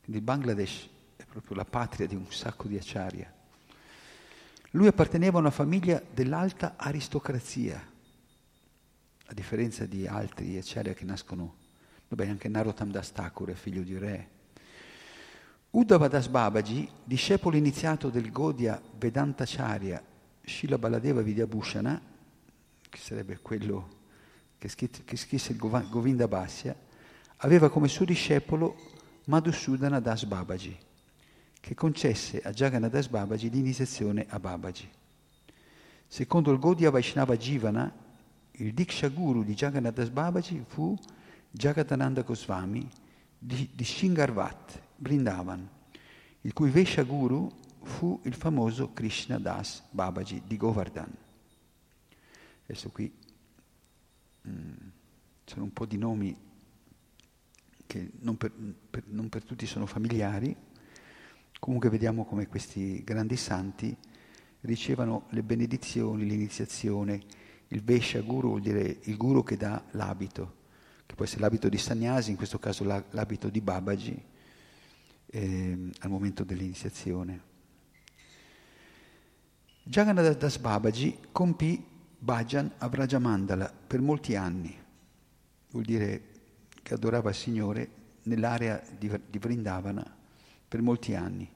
Quindi 0.00 0.16
il 0.16 0.22
Bangladesh 0.22 0.88
è 1.16 1.26
proprio 1.26 1.56
la 1.56 1.66
patria 1.66 2.06
di 2.06 2.14
un 2.14 2.24
sacco 2.30 2.68
di 2.68 2.78
acciaria. 2.78 3.30
Lui 4.70 4.86
apparteneva 4.86 5.36
a 5.36 5.42
una 5.42 5.50
famiglia 5.50 6.02
dell'alta 6.10 6.76
aristocrazia, 6.78 7.92
a 9.26 9.34
differenza 9.34 9.86
di 9.86 10.06
altri 10.06 10.56
acciaria 10.56 10.94
che 10.94 11.04
nascono, 11.04 11.54
vabbè 12.08 12.28
anche 12.28 12.48
Narottam 12.48 12.90
Das 12.90 13.12
Thakur 13.12 13.50
è 13.50 13.54
figlio 13.54 13.82
di 13.82 13.98
re. 13.98 14.28
Uddhava 15.70 16.08
Das 16.08 16.28
Babaji, 16.28 16.88
discepolo 17.02 17.56
iniziato 17.56 18.08
del 18.08 18.30
Godia 18.30 18.80
Vedantacharya 18.98 20.02
Shila 20.42 20.78
Baladeva 20.78 21.22
Vidyabhushana, 21.22 22.00
che 22.88 22.98
sarebbe 22.98 23.38
quello 23.42 23.94
che, 24.58 24.68
scrisse, 24.68 25.04
che 25.04 25.16
scrisse 25.16 25.52
il 25.52 25.58
Govinda 25.58 26.28
Bhasya, 26.28 26.74
aveva 27.38 27.68
come 27.68 27.88
suo 27.88 28.04
discepolo 28.04 28.76
Madhusudana 29.24 29.98
Das 29.98 30.24
Babaji, 30.24 30.78
che 31.58 31.74
concesse 31.74 32.40
a 32.42 32.52
Jagannath 32.52 32.92
Das 32.92 33.08
Babaji 33.08 33.50
l'iniziazione 33.50 34.24
a 34.28 34.38
Babaji. 34.38 34.88
Secondo 36.06 36.52
il 36.52 36.60
Gaudiya 36.60 36.90
Vaishnava 36.90 37.36
Jivana, 37.36 38.04
il 38.58 38.72
Diksha 38.72 39.08
Guru 39.08 39.44
di 39.44 39.54
Jagannath 39.54 40.10
Babaji 40.10 40.64
fu 40.66 40.96
Jagadananda 41.50 42.22
Goswami 42.22 42.88
di, 43.38 43.70
di 43.74 43.84
Shingarvat, 43.84 44.82
Brindavan, 44.96 45.68
il 46.42 46.52
cui 46.52 46.70
Vesha 46.70 47.02
Guru 47.02 47.50
fu 47.82 48.20
il 48.24 48.34
famoso 48.34 48.92
Krishna 48.92 49.38
Das 49.38 49.82
Babaji 49.90 50.42
di 50.46 50.56
Govardhan. 50.56 51.12
Adesso 52.64 52.90
qui 52.90 53.12
mm, 54.48 54.72
sono 55.44 55.64
un 55.64 55.72
po' 55.72 55.86
di 55.86 55.98
nomi 55.98 56.36
che 57.86 58.10
non 58.20 58.36
per, 58.36 58.52
per, 58.90 59.04
non 59.06 59.28
per, 59.28 59.44
tutti 59.44 59.66
sono 59.66 59.86
familiari, 59.86 60.54
comunque 61.60 61.88
vediamo 61.88 62.24
come 62.24 62.48
questi 62.48 63.04
grandi 63.04 63.36
santi 63.36 63.96
ricevono 64.62 65.26
le 65.30 65.42
benedizioni, 65.42 66.26
l'iniziazione, 66.26 67.22
il 67.68 67.82
Vesha 67.82 68.20
Guru 68.20 68.48
vuol 68.50 68.60
dire 68.60 68.98
il 69.02 69.16
guru 69.16 69.42
che 69.42 69.56
dà 69.56 69.82
l'abito, 69.92 70.54
che 71.06 71.14
può 71.14 71.24
essere 71.24 71.40
l'abito 71.40 71.68
di 71.68 71.78
Sannyasi, 71.78 72.30
in 72.30 72.36
questo 72.36 72.58
caso 72.58 72.84
l'abito 72.84 73.48
di 73.48 73.60
Babaji, 73.60 74.24
eh, 75.26 75.90
al 75.98 76.10
momento 76.10 76.44
dell'iniziazione. 76.44 77.54
Jagannath 79.82 80.38
Das 80.38 80.58
Babaji 80.58 81.18
compì 81.32 81.84
Bhajan 82.18 82.72
a 82.78 82.88
Vrajamandala 82.88 83.72
per 83.86 84.00
molti 84.00 84.34
anni, 84.36 84.76
vuol 85.70 85.84
dire 85.84 86.22
che 86.82 86.94
adorava 86.94 87.30
il 87.30 87.36
Signore 87.36 87.90
nell'area 88.22 88.82
di, 88.96 89.10
di 89.28 89.38
Vrindavana 89.38 90.04
per 90.66 90.82
molti 90.82 91.14
anni. 91.14 91.48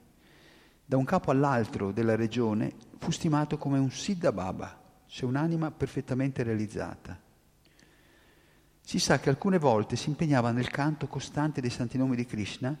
Da 0.85 0.97
un 0.97 1.05
capo 1.05 1.31
all'altro 1.31 1.91
della 1.91 2.15
regione 2.15 2.73
fu 2.97 3.11
stimato 3.11 3.57
come 3.57 3.79
un 3.79 3.91
Siddha 3.91 4.31
Baba, 4.31 4.80
cioè 5.11 5.27
un'anima 5.27 5.71
perfettamente 5.71 6.41
realizzata. 6.41 7.19
Si 8.79 8.97
sa 8.97 9.19
che 9.19 9.27
alcune 9.27 9.57
volte 9.57 9.97
si 9.97 10.07
impegnava 10.07 10.51
nel 10.51 10.69
canto 10.69 11.07
costante 11.07 11.59
dei 11.59 11.69
santi 11.69 11.97
nomi 11.97 12.15
di 12.15 12.25
Krishna, 12.25 12.77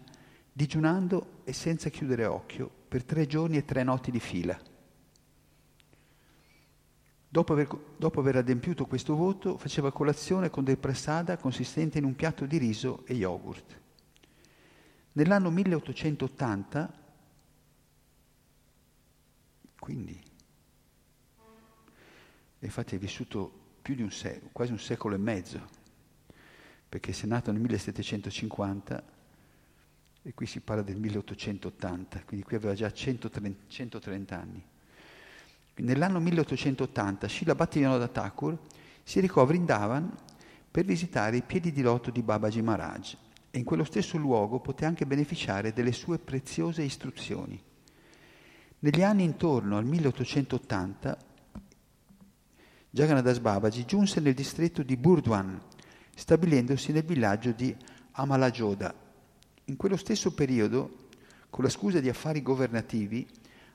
digiunando 0.53 1.41
e 1.43 1.51
senza 1.51 1.89
chiudere 1.89 2.23
occhio 2.25 2.71
per 2.87 3.03
tre 3.03 3.27
giorni 3.27 3.57
e 3.57 3.65
tre 3.65 3.83
notti 3.83 4.11
di 4.11 4.21
fila. 4.21 4.57
Dopo 7.27 7.51
aver, 7.51 7.67
dopo 7.97 8.21
aver, 8.21 8.37
adempiuto 8.37 8.85
questo 8.85 9.13
voto, 9.13 9.57
faceva 9.57 9.91
colazione 9.91 10.49
con 10.49 10.63
del 10.63 10.77
prasada 10.77 11.35
consistente 11.35 11.97
in 11.97 12.05
un 12.05 12.15
piatto 12.15 12.45
di 12.45 12.57
riso 12.57 13.03
e 13.07 13.13
yogurt. 13.15 13.79
Nell'anno 15.11 15.49
1880, 15.49 16.93
quindi, 19.77 20.29
infatti 22.65 22.95
è 22.95 22.99
vissuto 22.99 23.51
più 23.81 23.95
di 23.95 24.01
un 24.01 24.11
secolo, 24.11 24.49
quasi 24.51 24.71
un 24.71 24.79
secolo 24.79 25.15
e 25.15 25.17
mezzo, 25.17 25.67
perché 26.87 27.13
se 27.13 27.23
è 27.23 27.27
nato 27.27 27.51
nel 27.51 27.61
1750 27.61 29.03
e 30.23 30.33
qui 30.33 30.45
si 30.45 30.59
parla 30.59 30.83
del 30.83 30.97
1880, 30.97 32.23
quindi 32.25 32.45
qui 32.45 32.55
aveva 32.55 32.75
già 32.75 32.91
130, 32.91 33.63
130 33.67 34.39
anni. 34.39 34.63
Nell'anno 35.77 36.19
1880 36.19 37.27
Srila 37.27 37.55
Bhaktivinoda 37.55 38.07
Thakur 38.07 38.57
si 39.03 39.19
recò 39.19 39.41
a 39.41 39.45
Vrindavan 39.45 40.15
per 40.69 40.85
visitare 40.85 41.37
i 41.37 41.41
piedi 41.41 41.71
di 41.71 41.81
loto 41.81 42.11
di 42.11 42.21
Babaji 42.21 42.61
Maharaj 42.61 43.15
e 43.49 43.57
in 43.57 43.65
quello 43.65 43.83
stesso 43.83 44.17
luogo 44.17 44.59
poté 44.59 44.85
anche 44.85 45.07
beneficiare 45.07 45.73
delle 45.73 45.91
sue 45.91 46.19
preziose 46.19 46.83
istruzioni. 46.83 47.59
Negli 48.79 49.01
anni 49.01 49.23
intorno 49.23 49.77
al 49.77 49.85
1880 49.85 51.17
Jagannadas 52.93 53.39
Babaji 53.39 53.85
giunse 53.85 54.19
nel 54.19 54.33
distretto 54.33 54.83
di 54.83 54.97
Burdwan, 54.97 55.57
stabilendosi 56.13 56.91
nel 56.91 57.05
villaggio 57.05 57.53
di 57.53 57.73
Amalajoda. 58.11 58.93
In 59.65 59.77
quello 59.77 59.95
stesso 59.95 60.33
periodo, 60.33 61.07
con 61.49 61.63
la 61.63 61.69
scusa 61.69 62.01
di 62.01 62.09
affari 62.09 62.41
governativi, 62.41 63.25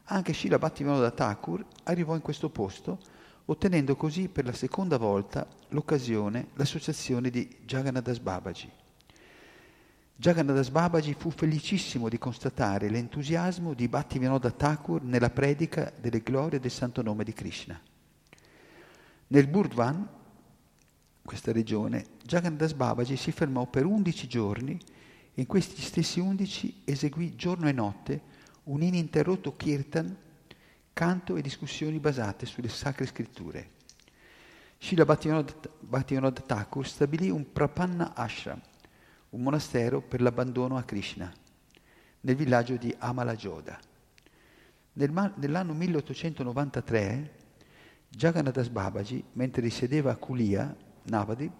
anche 0.05 0.35
Srila 0.35 0.59
Bhattivinoda 0.59 1.11
Thakur 1.13 1.65
arrivò 1.85 2.15
in 2.15 2.21
questo 2.21 2.51
posto, 2.51 2.99
ottenendo 3.47 3.97
così 3.97 4.29
per 4.29 4.45
la 4.45 4.53
seconda 4.53 4.99
volta 4.99 5.49
l'occasione, 5.69 6.49
l'associazione 6.53 7.31
di 7.31 7.49
Jagannadas 7.65 8.19
Babaji. 8.19 8.71
Jagannadas 10.15 10.69
Babaji 10.69 11.15
fu 11.15 11.31
felicissimo 11.31 12.11
di 12.11 12.19
constatare 12.19 12.91
l'entusiasmo 12.91 13.73
di 13.73 13.89
Bhattivinoda 13.89 14.51
Thakur 14.51 15.03
nella 15.03 15.31
predica 15.31 15.91
delle 15.99 16.21
glorie 16.21 16.61
del 16.61 16.71
santo 16.71 17.01
nome 17.01 17.25
di 17.25 17.33
Krishna. 17.33 17.81
Nel 19.29 19.49
Burdwan 19.49 20.09
questa 21.27 21.53
regione, 21.53 22.07
Jagannadas 22.23 22.73
Babaji 22.73 23.17
si 23.17 23.33
fermò 23.33 23.67
per 23.67 23.85
undici 23.85 24.27
giorni 24.27 24.79
e 25.35 25.41
in 25.41 25.47
questi 25.47 25.83
stessi 25.83 26.21
undici 26.21 26.83
eseguì 26.85 27.35
giorno 27.35 27.69
e 27.69 27.73
notte 27.73 28.35
un 28.65 28.81
ininterrotto 28.81 29.57
kirtan, 29.57 30.17
canto 30.93 31.37
e 31.37 31.43
discussioni 31.43 31.99
basate 31.99 32.47
sulle 32.47 32.69
sacre 32.69 33.07
scritture. 33.07 33.71
Srila 34.79 35.05
Bhaktivinoda 35.05 36.41
Thakur 36.41 36.87
stabilì 36.87 37.29
un 37.29 37.53
Prapanna 37.53 38.15
Ashram, 38.15 38.61
un 39.31 39.43
monastero 39.43 40.01
per 40.01 40.21
l'abbandono 40.21 40.77
a 40.77 40.85
Krishna, 40.85 41.33
nel 42.21 42.37
villaggio 42.37 42.77
di 42.77 42.95
Amalajoda. 42.97 43.79
Nel, 44.95 45.33
nell'anno 45.37 45.75
1893 45.75 47.45
Jagannadas 48.17 48.71
Babaji, 48.71 49.23
mentre 49.35 49.61
risiedeva 49.61 50.11
a 50.11 50.17
Kulia, 50.17 50.75
Navadip, 51.03 51.53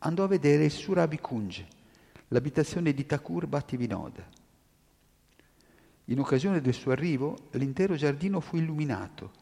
andò 0.00 0.24
a 0.24 0.26
vedere 0.26 0.66
il 0.66 0.70
Surabi 0.70 1.18
Kunj, 1.18 1.62
l'abitazione 2.28 2.92
di 2.92 3.06
Thakur 3.06 3.46
Bhattivinoda. 3.46 4.22
In 6.04 6.18
occasione 6.18 6.60
del 6.60 6.74
suo 6.74 6.92
arrivo, 6.92 7.48
l'intero 7.52 7.94
giardino 7.94 8.40
fu 8.40 8.58
illuminato 8.58 9.32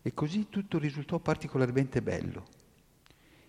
e 0.00 0.14
così 0.14 0.46
tutto 0.48 0.78
risultò 0.78 1.18
particolarmente 1.18 2.00
bello. 2.00 2.46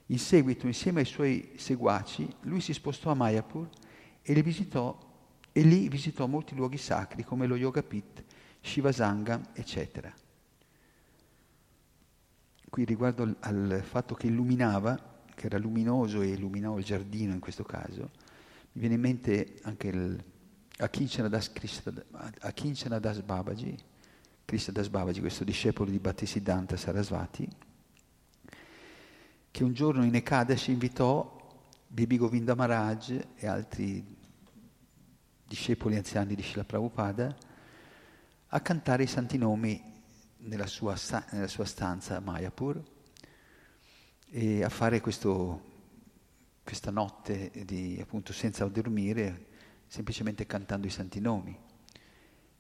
In 0.08 0.18
seguito, 0.18 0.66
insieme 0.66 1.02
ai 1.02 1.06
suoi 1.06 1.52
seguaci, 1.56 2.28
lui 2.42 2.60
si 2.60 2.74
spostò 2.74 3.12
a 3.12 3.14
Mayapur 3.14 3.70
e, 4.24 4.42
visitò, 4.42 4.98
e 5.52 5.62
lì 5.62 5.88
visitò 5.90 6.26
molti 6.26 6.56
luoghi 6.56 6.78
sacri 6.78 7.24
come 7.24 7.46
lo 7.46 7.56
Yoga 7.56 7.84
Pit, 7.84 8.24
Shivasangam, 8.62 9.50
eccetera. 9.54 10.12
Qui 12.74 12.86
riguardo 12.86 13.36
al, 13.42 13.84
fatto 13.86 14.16
che 14.16 14.26
illuminava, 14.26 14.98
che 15.36 15.46
era 15.46 15.60
luminoso 15.60 16.24
e 16.24 16.30
illuminò 16.30 16.80
il 16.80 16.84
giardino 16.84 17.32
in 17.32 17.40
questo 17.40 17.64
caso, 17.64 18.10
mi 18.72 18.80
viene 18.80 18.96
in 18.96 19.00
mente 19.00 19.60
anche 19.62 19.88
il 19.90 20.24
Akincanadas, 20.78 21.52
Akincanadas 22.40 23.22
Babaji, 23.22 23.78
Krishnadas 24.44 24.88
Babaji, 24.90 25.20
questo 25.20 25.44
discepolo 25.44 25.92
di 25.92 26.00
Bhattisiddhanta 26.00 26.76
Sarasvati, 26.76 27.48
che 29.52 29.64
un 29.64 29.74
giorno 29.74 30.04
in 30.04 30.16
Ekadashi 30.16 30.72
invitò 30.72 31.48
Bibi 31.86 32.18
Govinda 32.18 32.56
Maharaj 32.56 33.24
e 33.36 33.46
altri 33.46 34.04
discepoli 35.46 35.96
anziani 35.96 36.34
di 36.34 36.42
Srila 36.42 36.64
Prabhupada 36.64 37.38
a 38.48 38.60
cantare 38.62 39.04
i 39.04 39.08
santi 39.08 39.38
nomi 39.38 39.93
nella 40.44 40.68
sua, 40.68 40.96
nella 41.32 41.48
sua 41.48 41.66
stanza 41.66 42.18
a 42.18 42.20
Mayapur 42.20 42.82
e 44.30 44.64
a 44.64 44.70
fare 44.70 45.00
questo, 45.00 45.62
questa 46.64 46.92
notte 46.92 47.52
di, 47.66 48.00
appunto 48.02 48.34
senza 48.34 48.66
dormire, 48.66 49.48
semplicemente 49.88 50.46
cantando 50.46 50.88
i 50.88 50.90
santi 50.90 51.20
nomi. 51.20 51.58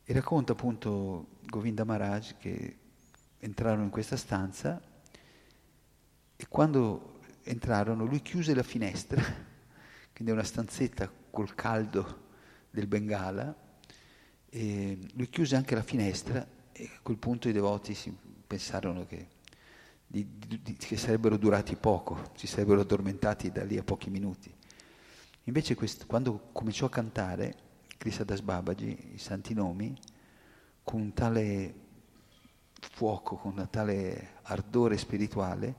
E 0.05 0.13
racconta 0.13 0.51
appunto 0.51 1.39
Govinda 1.41 1.83
Maharaj 1.83 2.37
che 2.37 2.77
entrarono 3.39 3.83
in 3.83 3.89
questa 3.89 4.17
stanza 4.17 4.81
e 6.35 6.47
quando 6.47 7.19
entrarono 7.43 8.05
lui 8.05 8.21
chiuse 8.21 8.53
la 8.53 8.63
finestra, 8.63 9.21
quindi 10.13 10.31
è 10.31 10.35
una 10.35 10.43
stanzetta 10.43 11.11
col 11.29 11.55
caldo 11.55 12.21
del 12.69 12.87
Bengala, 12.87 13.61
e 14.49 14.99
lui 15.13 15.29
chiuse 15.29 15.55
anche 15.55 15.73
la 15.73 15.81
finestra 15.81 16.45
e 16.73 16.89
a 16.93 16.99
quel 17.01 17.17
punto 17.17 17.47
i 17.47 17.53
devoti 17.53 17.95
pensarono 18.45 19.05
che, 19.05 19.27
di, 20.05 20.27
di, 20.47 20.75
che 20.75 20.97
sarebbero 20.97 21.37
durati 21.37 21.75
poco, 21.75 22.31
si 22.35 22.47
sarebbero 22.47 22.81
addormentati 22.81 23.51
da 23.51 23.63
lì 23.63 23.77
a 23.77 23.83
pochi 23.83 24.09
minuti. 24.09 24.53
Invece 25.45 25.75
questo, 25.75 26.05
quando 26.05 26.49
cominciò 26.51 26.87
a 26.87 26.89
cantare 26.89 27.55
Krisadas 27.97 28.41
Babaji, 28.41 29.13
i 29.13 29.17
santi 29.17 29.53
nomi, 29.53 29.95
con 30.83 30.99
un 30.99 31.13
tale 31.13 31.73
fuoco, 32.79 33.35
con 33.37 33.57
un 33.57 33.67
tale 33.69 34.39
ardore 34.43 34.97
spirituale, 34.97 35.75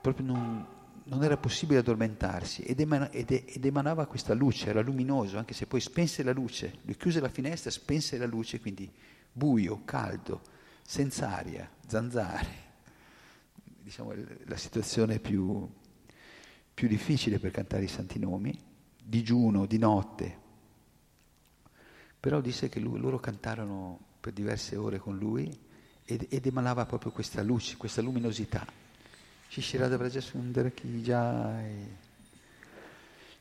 proprio 0.00 0.26
non, 0.26 0.66
non 1.04 1.24
era 1.24 1.36
possibile 1.36 1.80
addormentarsi 1.80 2.62
ed, 2.62 2.80
emana, 2.80 3.10
ed, 3.10 3.30
ed, 3.30 3.64
emanava 3.64 4.06
questa 4.06 4.34
luce, 4.34 4.68
era 4.68 4.80
luminoso, 4.80 5.38
anche 5.38 5.54
se 5.54 5.66
poi 5.66 5.80
spense 5.80 6.22
la 6.22 6.32
luce, 6.32 6.78
lui 6.82 6.96
chiuse 6.96 7.20
la 7.20 7.28
finestra, 7.28 7.70
spense 7.70 8.18
la 8.18 8.26
luce, 8.26 8.60
quindi 8.60 8.90
buio, 9.32 9.82
caldo, 9.84 10.42
senza 10.82 11.34
aria, 11.36 11.68
zanzare. 11.86 12.60
Diciamo 13.64 14.12
la 14.44 14.56
situazione 14.56 15.18
più, 15.18 15.68
più 16.72 16.88
difficile 16.88 17.38
per 17.38 17.50
cantare 17.50 17.84
i 17.84 17.88
santi 17.88 18.18
nomi, 18.18 18.56
digiuno, 19.02 19.66
di 19.66 19.78
notte. 19.78 20.40
Però 22.20 22.40
disse 22.40 22.68
che 22.68 22.78
lui, 22.78 23.00
loro 23.00 23.18
cantarono 23.18 23.98
per 24.20 24.32
diverse 24.32 24.76
ore 24.76 24.98
con 24.98 25.18
lui 25.18 25.58
ed, 26.04 26.26
ed 26.28 26.46
emanava 26.46 26.86
proprio 26.86 27.10
questa 27.10 27.42
luce, 27.42 27.76
questa 27.76 28.00
luminosità. 28.00 28.64
Shishirada 29.48 29.96
Vraja 29.96 30.20
Sundara 30.20 30.70
Ki 30.70 31.02
Jai. 31.02 31.96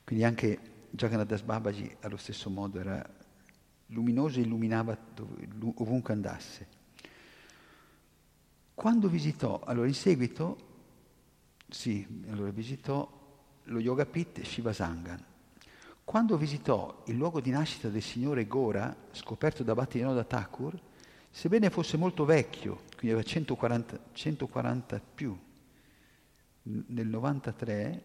Quindi 0.04 0.26
anche 0.26 0.60
Jagannadas 0.90 1.42
Babaji 1.42 1.98
allo 2.02 2.18
stesso 2.18 2.50
modo 2.50 2.80
era 2.80 3.08
luminoso 3.92 4.40
e 4.40 4.44
illuminava 4.44 4.98
ovunque 5.76 6.14
andasse. 6.14 6.68
Quando 8.74 9.08
visitò, 9.08 9.62
allora 9.64 9.88
in 9.88 9.94
seguito, 9.94 10.70
sì, 11.70 12.06
allora 12.30 12.50
visitò 12.50 13.20
lo 13.66 13.80
Yoga 13.80 14.06
Pit 14.06 14.42
Shivasangan. 14.42 15.26
Quando 16.04 16.36
visitò 16.36 17.04
il 17.06 17.16
luogo 17.16 17.40
di 17.40 17.52
nascita 17.52 17.90
del 17.90 18.02
signore 18.02 18.48
Gora, 18.48 18.96
scoperto 19.12 19.64
da 19.64 19.76
Bhattinoda 19.76 20.24
Thakur, 20.24 20.78
sebbene 21.30 21.70
fosse 21.70 21.96
molto 21.96 22.26
vecchio, 22.26 22.82
quindi 22.98 23.12
aveva 23.12 23.24
140, 23.24 24.00
140 24.12 25.02
più, 25.14 25.38
nel 26.64 27.08
93 27.08 28.04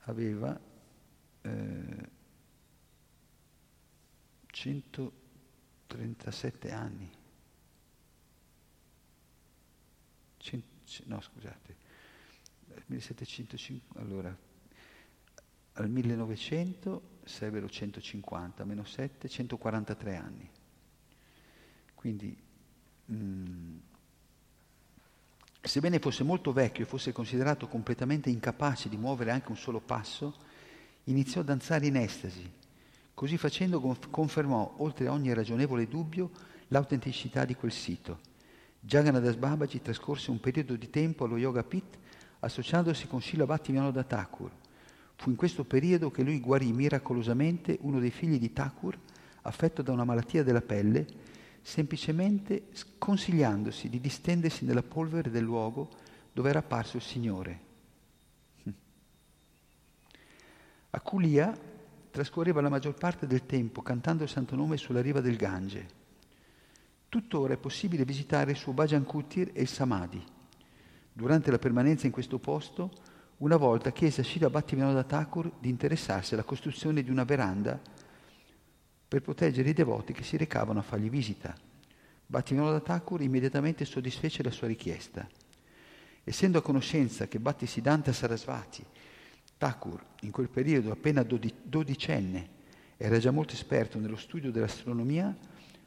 aveva 0.00 0.58
eh, 1.42 2.10
137 4.56 6.72
anni. 6.72 7.08
Cent, 10.38 10.64
no, 11.04 11.20
scusate, 11.20 11.76
1705, 12.86 14.00
allora, 14.00 14.34
al 15.74 15.90
1900 15.90 17.18
sarebbero 17.24 17.68
150, 17.68 18.64
meno 18.64 18.84
7, 18.84 19.28
143 19.28 20.16
anni. 20.16 20.50
Quindi, 21.94 22.34
mh, 23.04 23.14
mm, 23.14 23.76
sebbene 25.60 25.98
fosse 25.98 26.24
molto 26.24 26.54
vecchio 26.54 26.84
e 26.84 26.88
fosse 26.88 27.12
considerato 27.12 27.68
completamente 27.68 28.30
incapace 28.30 28.88
di 28.88 28.96
muovere 28.96 29.32
anche 29.32 29.50
un 29.50 29.58
solo 29.58 29.80
passo, 29.80 30.34
iniziò 31.04 31.42
a 31.42 31.44
danzare 31.44 31.86
in 31.86 31.96
estasi 31.96 32.64
Così 33.16 33.38
facendo 33.38 33.80
confermò, 34.10 34.74
oltre 34.76 35.08
ogni 35.08 35.32
ragionevole 35.32 35.88
dubbio, 35.88 36.30
l'autenticità 36.68 37.46
di 37.46 37.54
quel 37.54 37.72
sito. 37.72 38.18
Jagannadas 38.78 39.36
Babaji 39.36 39.80
trascorse 39.80 40.30
un 40.30 40.38
periodo 40.38 40.76
di 40.76 40.90
tempo 40.90 41.24
allo 41.24 41.38
Yoga 41.38 41.64
Pit 41.64 41.96
associandosi 42.40 43.06
con 43.06 43.22
Srila 43.22 43.46
Bhattivinoda 43.46 44.04
Thakur. 44.04 44.50
Fu 45.14 45.30
in 45.30 45.36
questo 45.36 45.64
periodo 45.64 46.10
che 46.10 46.22
lui 46.22 46.40
guarì 46.40 46.70
miracolosamente 46.74 47.78
uno 47.80 48.00
dei 48.00 48.10
figli 48.10 48.38
di 48.38 48.52
Thakur, 48.52 48.98
affetto 49.40 49.80
da 49.80 49.92
una 49.92 50.04
malattia 50.04 50.44
della 50.44 50.60
pelle, 50.60 51.06
semplicemente 51.62 52.64
consigliandosi 52.98 53.88
di 53.88 53.98
distendersi 53.98 54.66
nella 54.66 54.82
polvere 54.82 55.30
del 55.30 55.42
luogo 55.42 55.88
dove 56.34 56.50
era 56.50 56.58
apparso 56.58 56.98
il 56.98 57.02
Signore. 57.02 57.60
A 60.90 61.00
Kulia 61.00 61.75
trascorreva 62.16 62.62
la 62.62 62.70
maggior 62.70 62.94
parte 62.94 63.26
del 63.26 63.44
tempo 63.44 63.82
cantando 63.82 64.22
il 64.22 64.30
santo 64.30 64.56
nome 64.56 64.78
sulla 64.78 65.02
riva 65.02 65.20
del 65.20 65.36
Gange. 65.36 65.86
Tuttora 67.10 67.52
è 67.52 67.58
possibile 67.58 68.06
visitare 68.06 68.52
il 68.52 68.56
suo 68.56 68.72
Bhajan 68.72 69.04
Kutir 69.04 69.50
e 69.52 69.60
il 69.60 69.68
Samadhi. 69.68 70.24
Durante 71.12 71.50
la 71.50 71.58
permanenza 71.58 72.06
in 72.06 72.12
questo 72.12 72.38
posto, 72.38 72.90
una 73.38 73.58
volta 73.58 73.92
chiese 73.92 74.22
a 74.22 74.24
Shira 74.24 74.48
Bhattivinoda 74.48 75.04
Thakur 75.04 75.52
di 75.58 75.68
interessarsi 75.68 76.32
alla 76.32 76.42
costruzione 76.42 77.02
di 77.02 77.10
una 77.10 77.24
veranda 77.24 77.78
per 79.06 79.20
proteggere 79.20 79.68
i 79.68 79.74
devoti 79.74 80.14
che 80.14 80.22
si 80.22 80.38
recavano 80.38 80.78
a 80.78 80.82
fargli 80.82 81.10
visita. 81.10 81.54
Bhattivinoda 82.24 82.80
Thakur 82.80 83.20
immediatamente 83.20 83.84
soddisfece 83.84 84.42
la 84.42 84.50
sua 84.50 84.68
richiesta. 84.68 85.28
Essendo 86.24 86.56
a 86.56 86.62
conoscenza 86.62 87.28
che 87.28 87.38
Bhattisiddhanta 87.38 88.10
Sarasvati 88.14 88.82
Thakur, 89.58 90.04
in 90.20 90.30
quel 90.30 90.48
periodo 90.48 90.90
appena 90.90 91.22
dodicenne, 91.22 92.48
era 92.96 93.18
già 93.18 93.30
molto 93.30 93.54
esperto 93.54 93.98
nello 93.98 94.16
studio 94.16 94.50
dell'astronomia, 94.50 95.34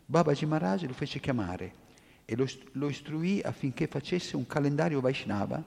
Babaji 0.06 0.46
Maharaj 0.46 0.86
lo 0.86 0.94
fece 0.94 1.20
chiamare 1.20 1.88
e 2.26 2.36
lo, 2.36 2.48
lo 2.74 2.90
istruì 2.90 3.42
affinché 3.42 3.88
facesse 3.88 4.36
un 4.36 4.48
calendario 4.48 5.02
Vaishnava 5.02 5.64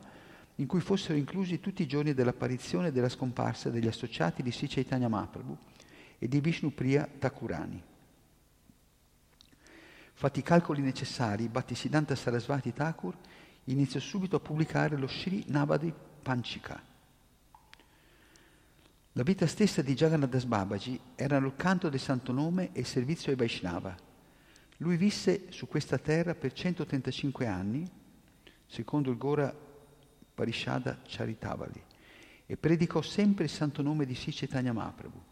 in 0.57 0.67
cui 0.67 0.81
fossero 0.81 1.17
inclusi 1.17 1.61
tutti 1.61 1.83
i 1.83 1.87
giorni 1.87 2.12
dell'apparizione 2.12 2.88
e 2.88 2.93
della 2.93 3.09
scomparsa 3.09 3.71
degli 3.71 3.87
associati 3.87 4.43
di 4.43 4.53
Sri 4.53 4.69
Chaitanya 4.69 5.09
Mahaprabhu 5.09 5.57
e 6.19 6.29
di 6.29 6.41
Vishnupriya 6.41 7.09
Thakurani. 7.19 7.83
Fatti 10.12 10.38
i 10.38 10.43
calcoli 10.45 10.83
necessari, 10.83 11.49
Bhattisiddhanta 11.49 12.15
Sarasvati 12.15 12.73
Thakur 12.73 13.17
iniziò 13.65 13.99
subito 13.99 14.37
a 14.37 14.41
pubblicare 14.41 14.97
lo 14.97 15.09
Sri 15.09 15.45
Navadi 15.49 15.93
Panchika. 16.23 16.91
La 19.16 19.25
vita 19.25 19.46
stessa 19.46 19.83
di 19.83 19.92
Jagannadas 19.92 20.44
Babaji 20.44 20.98
era 21.16 21.37
il 21.37 21.53
canto 21.55 21.90
del 21.90 22.01
santo 22.01 22.33
nome 22.33 22.70
e 22.72 22.81
il 22.81 22.87
servizio 22.87 23.31
ai 23.31 23.37
Vaishnava. 23.37 23.94
Lui 24.79 24.96
visse 24.96 25.48
su 25.51 25.68
questa 25.68 25.98
terra 25.98 26.35
per 26.35 26.55
135 26.55 27.46
anni, 27.46 27.87
secondo 28.64 29.11
il 29.11 29.18
Gora 29.18 29.55
Parishada 30.35 31.01
Charitavali, 31.07 31.85
e 32.46 32.57
predicò 32.57 33.03
sempre 33.03 33.44
il 33.44 33.51
santo 33.51 33.83
nome 33.83 34.07
di 34.07 34.14
Sri 34.14 34.48
Mahaprabhu. 34.51 35.22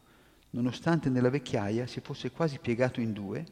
Nonostante 0.50 1.08
nella 1.08 1.30
vecchiaia 1.30 1.86
si 1.86 2.00
fosse 2.00 2.30
quasi 2.32 2.58
piegato 2.58 3.00
in 3.00 3.14
due, 3.14 3.46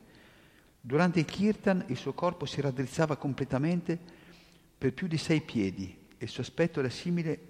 durante 0.79 1.21
il 1.21 1.25
kirtan 1.25 1.85
il 1.87 1.97
suo 1.97 2.12
corpo 2.12 2.45
si 2.45 2.61
raddrizzava 2.61 3.17
completamente 3.17 3.99
per 4.77 4.93
più 4.93 5.07
di 5.07 5.17
sei 5.17 5.41
piedi 5.41 5.97
e 6.19 6.25
il 6.25 6.29
suo 6.29 6.43
aspetto 6.43 6.81
era 6.81 6.91
simile 6.91 7.48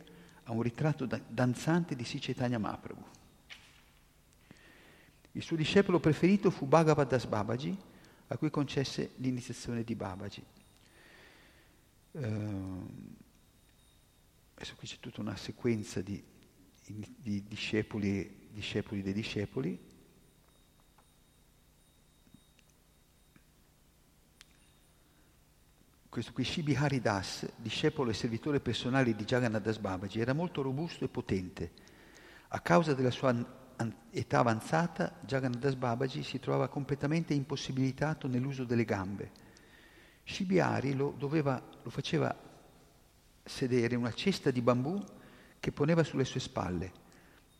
a 0.48 0.52
un 0.52 0.62
ritratto 0.62 1.06
danzante 1.28 1.94
di 1.94 2.04
Sri 2.04 2.20
Chaitanya 2.20 2.58
Mahaprabhu. 2.58 3.04
Il 5.32 5.42
suo 5.42 5.56
discepolo 5.56 6.00
preferito 6.00 6.50
fu 6.50 6.64
Bhagavad 6.64 7.06
Das 7.06 7.26
Babaji, 7.26 7.76
a 8.28 8.36
cui 8.38 8.48
concesse 8.48 9.12
l'iniziazione 9.16 9.84
di 9.84 9.94
Babaji. 9.94 10.44
Uh, 12.12 12.88
adesso 14.54 14.74
qui 14.76 14.88
c'è 14.88 14.96
tutta 14.98 15.20
una 15.20 15.36
sequenza 15.36 16.00
di, 16.00 16.22
di 16.86 17.44
discepoli, 17.46 18.48
discepoli 18.50 19.02
dei 19.02 19.12
discepoli. 19.12 19.78
Questo 26.10 26.32
qui, 26.32 26.42
Shibi 26.42 26.74
Haridas, 26.74 27.46
discepolo 27.56 28.10
e 28.10 28.14
servitore 28.14 28.60
personale 28.60 29.14
di 29.14 29.24
Jagannadas 29.24 29.76
Babaji, 29.76 30.20
era 30.20 30.32
molto 30.32 30.62
robusto 30.62 31.04
e 31.04 31.08
potente. 31.08 31.70
A 32.48 32.60
causa 32.60 32.94
della 32.94 33.10
sua 33.10 33.34
età 34.10 34.38
avanzata, 34.38 35.18
Jagannadas 35.20 35.74
Babaji 35.74 36.22
si 36.22 36.40
trovava 36.40 36.68
completamente 36.68 37.34
impossibilitato 37.34 38.26
nell'uso 38.26 38.64
delle 38.64 38.86
gambe. 38.86 39.30
Shibihari 40.24 40.94
lo, 40.94 41.14
doveva, 41.16 41.62
lo 41.82 41.90
faceva 41.90 42.34
sedere 43.44 43.94
una 43.94 44.12
cesta 44.12 44.50
di 44.50 44.62
bambù 44.62 45.04
che 45.60 45.72
poneva 45.72 46.02
sulle 46.04 46.24
sue 46.24 46.40
spalle, 46.40 46.90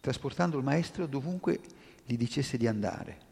trasportando 0.00 0.56
il 0.56 0.64
maestro 0.64 1.06
dovunque 1.06 1.61
gli 2.02 2.16
dicesse 2.16 2.56
di 2.56 2.66
andare. 2.66 3.26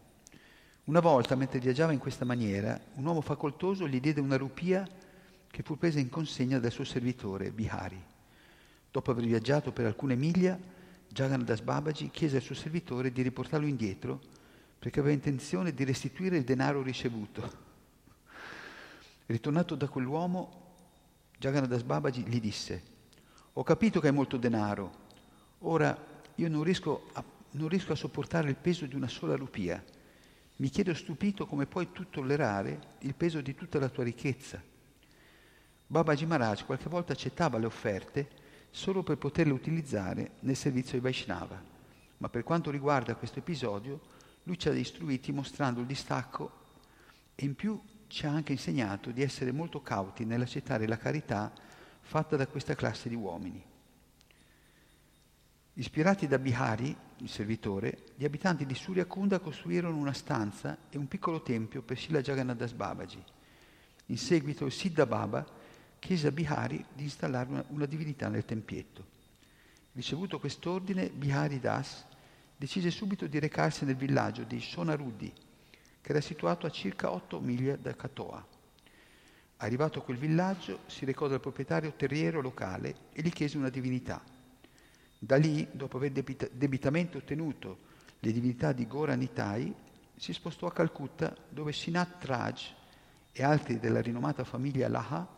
Una 0.84 1.00
volta, 1.00 1.34
mentre 1.36 1.58
viaggiava 1.58 1.92
in 1.92 1.98
questa 1.98 2.26
maniera, 2.26 2.78
un 2.96 3.06
uomo 3.06 3.22
facoltoso 3.22 3.88
gli 3.88 3.98
diede 3.98 4.20
una 4.20 4.36
rupia 4.36 4.86
che 5.56 5.62
fu 5.62 5.78
presa 5.78 5.98
in 5.98 6.10
consegna 6.10 6.58
dal 6.58 6.70
suo 6.70 6.84
servitore, 6.84 7.50
Bihari. 7.50 7.98
Dopo 8.90 9.10
aver 9.10 9.24
viaggiato 9.24 9.72
per 9.72 9.86
alcune 9.86 10.14
miglia, 10.14 10.58
Jagannadas 11.08 11.62
Babaji 11.62 12.10
chiese 12.10 12.36
al 12.36 12.42
suo 12.42 12.54
servitore 12.54 13.10
di 13.10 13.22
riportarlo 13.22 13.66
indietro 13.66 14.20
perché 14.78 15.00
aveva 15.00 15.14
intenzione 15.14 15.72
di 15.72 15.82
restituire 15.84 16.36
il 16.36 16.44
denaro 16.44 16.82
ricevuto. 16.82 17.50
Ritornato 19.24 19.76
da 19.76 19.88
quell'uomo, 19.88 20.74
Jagannadas 21.38 21.84
Babaji 21.84 22.24
gli 22.24 22.38
disse, 22.38 22.82
ho 23.54 23.62
capito 23.62 23.98
che 23.98 24.08
hai 24.08 24.12
molto 24.12 24.36
denaro, 24.36 24.92
ora 25.60 25.96
io 26.34 26.48
non 26.50 26.64
riesco, 26.64 27.08
a, 27.14 27.24
non 27.52 27.68
riesco 27.68 27.92
a 27.92 27.96
sopportare 27.96 28.50
il 28.50 28.56
peso 28.56 28.84
di 28.84 28.94
una 28.94 29.08
sola 29.08 29.36
rupia. 29.36 29.82
Mi 30.56 30.68
chiedo 30.68 30.92
stupito 30.92 31.46
come 31.46 31.64
puoi 31.64 31.92
tu 31.92 32.10
tollerare 32.10 32.96
il 32.98 33.14
peso 33.14 33.40
di 33.40 33.54
tutta 33.54 33.78
la 33.78 33.88
tua 33.88 34.04
ricchezza. 34.04 34.74
Babaji 35.96 36.26
Maharaj 36.26 36.64
qualche 36.66 36.90
volta 36.90 37.14
accettava 37.14 37.56
le 37.56 37.64
offerte 37.64 38.28
solo 38.70 39.02
per 39.02 39.16
poterle 39.16 39.54
utilizzare 39.54 40.32
nel 40.40 40.54
servizio 40.54 40.96
ai 40.96 41.00
Vaishnava, 41.00 41.58
ma 42.18 42.28
per 42.28 42.44
quanto 42.44 42.70
riguarda 42.70 43.14
questo 43.14 43.38
episodio 43.38 44.00
lui 44.42 44.58
ci 44.58 44.68
ha 44.68 44.74
istruiti 44.74 45.32
mostrando 45.32 45.80
il 45.80 45.86
distacco 45.86 46.64
e 47.34 47.46
in 47.46 47.54
più 47.54 47.80
ci 48.08 48.26
ha 48.26 48.30
anche 48.30 48.52
insegnato 48.52 49.10
di 49.10 49.22
essere 49.22 49.52
molto 49.52 49.80
cauti 49.80 50.26
nell'accettare 50.26 50.86
la 50.86 50.98
carità 50.98 51.50
fatta 52.02 52.36
da 52.36 52.46
questa 52.46 52.74
classe 52.74 53.08
di 53.08 53.14
uomini. 53.14 53.64
Ispirati 55.72 56.26
da 56.26 56.38
Bihari, 56.38 56.94
il 57.16 57.28
servitore, 57.30 58.08
gli 58.16 58.26
abitanti 58.26 58.66
di 58.66 58.74
Suryakunda 58.74 59.38
costruirono 59.38 59.96
una 59.96 60.12
stanza 60.12 60.76
e 60.90 60.98
un 60.98 61.08
piccolo 61.08 61.40
tempio 61.40 61.80
per 61.80 61.98
Sila 61.98 62.20
Jagannadas 62.20 62.72
Babaji. 62.72 63.24
In 64.08 64.18
seguito 64.18 64.66
il 64.66 64.72
Siddha 64.72 65.06
Baba 65.06 65.55
chiese 66.06 66.28
a 66.28 66.30
Bihari 66.30 66.84
di 66.94 67.02
installare 67.02 67.50
una, 67.50 67.64
una 67.70 67.86
divinità 67.86 68.28
nel 68.28 68.44
tempietto. 68.44 69.04
Ricevuto 69.92 70.38
quest'ordine, 70.38 71.08
Bihari 71.08 71.58
Das 71.58 72.04
decise 72.56 72.92
subito 72.92 73.26
di 73.26 73.40
recarsi 73.40 73.84
nel 73.84 73.96
villaggio 73.96 74.44
di 74.44 74.60
Sonarudi, 74.60 75.32
che 76.00 76.10
era 76.12 76.20
situato 76.20 76.64
a 76.64 76.70
circa 76.70 77.10
8 77.10 77.40
miglia 77.40 77.74
da 77.74 77.96
Katoa. 77.96 78.46
Arrivato 79.56 79.98
a 79.98 80.02
quel 80.02 80.16
villaggio, 80.16 80.82
si 80.86 81.04
recò 81.04 81.26
dal 81.26 81.40
proprietario 81.40 81.92
terriero 81.96 82.40
locale 82.40 83.08
e 83.12 83.20
gli 83.22 83.32
chiese 83.32 83.58
una 83.58 83.68
divinità. 83.68 84.22
Da 85.18 85.34
lì, 85.34 85.66
dopo 85.72 85.96
aver 85.96 86.12
debita- 86.12 86.48
debitamente 86.52 87.16
ottenuto 87.16 87.78
le 88.20 88.30
divinità 88.30 88.70
di 88.70 88.86
Gora 88.86 89.14
Nitai, 89.14 89.74
si 90.14 90.32
spostò 90.32 90.68
a 90.68 90.72
Calcutta, 90.72 91.34
dove 91.48 91.72
Sinat 91.72 92.24
Raj 92.24 92.74
e 93.32 93.42
altri 93.42 93.80
della 93.80 94.00
rinomata 94.00 94.44
famiglia 94.44 94.88
Laha 94.88 95.34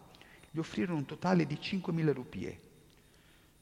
gli 0.58 0.60
offrirono 0.60 0.98
un 0.98 1.06
totale 1.06 1.46
di 1.46 1.54
5.000 1.54 2.12
rupie. 2.12 2.60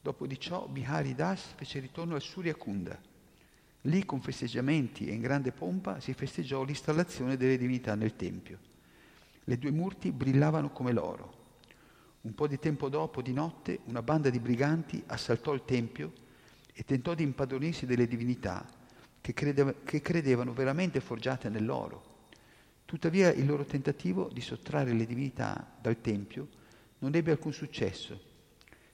Dopo 0.01 0.25
di 0.25 0.39
ciò, 0.39 0.67
Bihari 0.67 1.13
Das 1.13 1.53
fece 1.55 1.79
ritorno 1.79 2.15
al 2.15 2.21
Surya 2.21 2.55
Kunda 2.55 2.99
Lì 3.81 4.03
con 4.03 4.19
festeggiamenti 4.19 5.05
e 5.05 5.13
in 5.13 5.21
grande 5.21 5.51
pompa 5.51 5.99
si 5.99 6.13
festeggiò 6.13 6.63
l'installazione 6.63 7.37
delle 7.37 7.57
divinità 7.57 7.93
nel 7.93 8.15
Tempio. 8.15 8.57
Le 9.43 9.57
due 9.59 9.69
murti 9.69 10.11
brillavano 10.11 10.71
come 10.71 10.91
l'oro. 10.91 11.35
Un 12.21 12.33
po' 12.33 12.47
di 12.47 12.57
tempo 12.57 12.89
dopo, 12.89 13.21
di 13.21 13.31
notte, 13.31 13.79
una 13.85 14.01
banda 14.01 14.29
di 14.29 14.39
briganti 14.39 15.01
assaltò 15.05 15.53
il 15.53 15.63
Tempio 15.63 16.11
e 16.73 16.83
tentò 16.83 17.13
di 17.13 17.23
impadronirsi 17.23 17.85
delle 17.85 18.07
divinità 18.07 18.65
che, 19.21 19.33
credeva, 19.33 19.73
che 19.85 20.01
credevano 20.01 20.51
veramente 20.51 20.99
forgiate 20.99 21.47
nell'oro. 21.47 22.15
Tuttavia 22.83 23.31
il 23.31 23.45
loro 23.45 23.63
tentativo 23.63 24.29
di 24.33 24.41
sottrarre 24.41 24.93
le 24.93 25.05
divinità 25.05 25.75
dal 25.79 26.01
Tempio 26.01 26.56
non 26.99 27.13
ebbe 27.15 27.31
alcun 27.31 27.53
successo. 27.53 28.19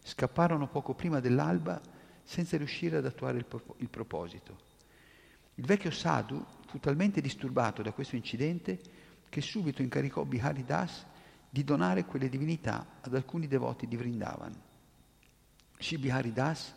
Scapparono 0.02 0.68
poco 0.68 0.94
prima 0.94 1.20
dell'alba 1.20 1.82
senza 2.24 2.58
riuscire 2.58 2.98
ad 2.98 3.06
attuare 3.06 3.38
il, 3.38 3.90
proposito. 3.90 4.72
Il 5.56 5.66
vecchio 5.66 5.92
Sadhu 5.92 6.44
fu 6.68 6.80
talmente 6.80 7.22
disturbato 7.22 7.82
da 7.82 7.92
questo 7.92 8.16
incidente 8.16 8.80
che 9.30 9.42
subito 9.42 9.82
incaricò 9.82 10.24
Bihari 10.24 10.64
Das 10.64 11.06
di 11.50 11.64
donare 11.64 12.06
quelle 12.06 12.30
divinità 12.30 12.86
ad 13.02 13.14
alcuni 13.14 13.48
devoti 13.48 13.88
di 13.88 13.96
Vrindavan. 13.96 14.54
Shri 15.78 15.98
Bihari 15.98 16.34
Das, 16.34 16.74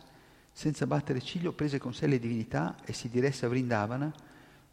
senza 0.52 0.86
battere 0.86 1.20
ciglio, 1.20 1.52
prese 1.52 1.78
con 1.78 1.94
sé 1.94 2.06
le 2.06 2.18
divinità 2.18 2.76
e 2.84 2.92
si 2.92 3.08
diresse 3.08 3.46
a 3.46 3.48
Vrindavana, 3.48 4.12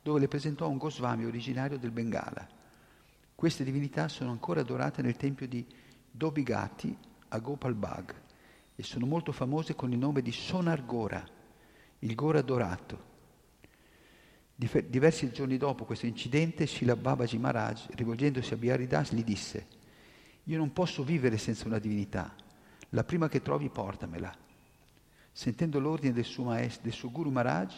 dove 0.01 0.19
le 0.19 0.27
presentò 0.27 0.67
un 0.67 0.77
Goswami 0.77 1.25
originario 1.25 1.77
del 1.77 1.91
Bengala. 1.91 2.45
Queste 3.35 3.63
divinità 3.63 4.07
sono 4.09 4.31
ancora 4.31 4.61
adorate 4.61 5.01
nel 5.01 5.15
tempio 5.15 5.47
di 5.47 5.65
Dobigati 6.15 6.95
a 7.29 7.39
Gopal 7.39 7.73
Bag 7.73 8.13
e 8.75 8.83
sono 8.83 9.07
molto 9.07 9.31
famose 9.31 9.73
con 9.73 9.91
il 9.91 9.97
nome 9.97 10.21
di 10.21 10.31
Sonar 10.31 10.85
Gora, 10.85 11.27
il 11.99 12.13
Gora 12.13 12.43
dorato. 12.43 13.11
Diversi 14.55 15.31
giorni 15.31 15.57
dopo 15.57 15.85
questo 15.85 16.05
incidente, 16.05 16.67
Srila 16.67 16.95
Babaji 16.95 17.39
Maharaj, 17.39 17.87
rivolgendosi 17.95 18.53
a 18.53 18.57
Biharidas, 18.57 19.11
gli 19.11 19.23
disse, 19.23 19.65
io 20.43 20.57
non 20.59 20.71
posso 20.71 21.03
vivere 21.03 21.39
senza 21.39 21.65
una 21.65 21.79
divinità, 21.79 22.35
la 22.89 23.03
prima 23.03 23.27
che 23.27 23.41
trovi 23.41 23.69
portamela. 23.69 24.31
Sentendo 25.31 25.79
l'ordine 25.79 26.13
del 26.13 26.25
suo 26.25 26.43
maestro, 26.43 26.83
del 26.83 26.93
suo 26.93 27.09
Guru 27.09 27.31
Maharaj, 27.31 27.73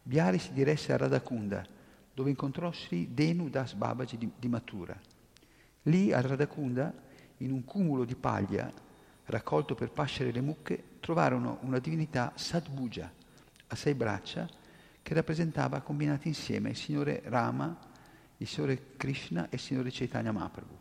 Bihari 0.00 0.38
si 0.38 0.52
diresse 0.52 0.92
a 0.92 0.96
Radhakunda, 0.96 1.66
dove 2.14 2.30
incontrò 2.30 2.70
Sri 2.70 3.12
Denu 3.12 3.48
Das 3.48 3.72
Babaji 3.74 4.16
di, 4.16 4.30
di 4.38 4.46
Mathura. 4.46 4.96
Lì 5.82 6.12
a 6.12 6.20
Radhakunda, 6.20 7.02
in 7.38 7.52
un 7.52 7.64
cumulo 7.64 8.04
di 8.04 8.14
paglia 8.14 8.72
raccolto 9.26 9.74
per 9.74 9.90
pascere 9.90 10.30
le 10.30 10.40
mucche, 10.40 10.82
trovarono 11.00 11.58
una 11.62 11.78
divinità 11.78 12.32
Sadbuja, 12.34 13.10
a 13.66 13.74
sei 13.74 13.94
braccia, 13.94 14.48
che 15.02 15.14
rappresentava 15.14 15.80
combinati 15.80 16.28
insieme 16.28 16.70
il 16.70 16.76
Signore 16.76 17.22
Rama, 17.24 17.76
il 18.38 18.46
Signore 18.46 18.96
Krishna 18.96 19.44
e 19.44 19.56
il 19.56 19.60
Signore 19.60 19.90
Chaitanya 19.90 20.32
Mahaprabhu. 20.32 20.76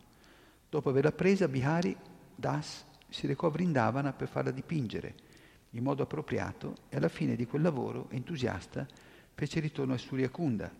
Dopo 0.69 0.89
averla 0.89 1.11
presa, 1.11 1.47
Bihari 1.47 1.95
Das 2.35 2.85
si 3.09 3.27
recò 3.27 3.47
a 3.47 3.51
Vrindavana 3.51 4.11
per 4.11 4.27
farla 4.27 4.51
dipingere 4.51 5.15
in 5.71 5.83
modo 5.83 6.03
appropriato 6.03 6.75
e 6.89 6.97
alla 6.97 7.09
fine 7.09 7.35
di 7.35 7.45
quel 7.45 7.61
lavoro, 7.61 8.07
entusiasta, 8.09 8.87
fece 9.33 9.59
ritorno 9.59 9.93
a 9.93 9.97
Suryakunda. 9.97 10.71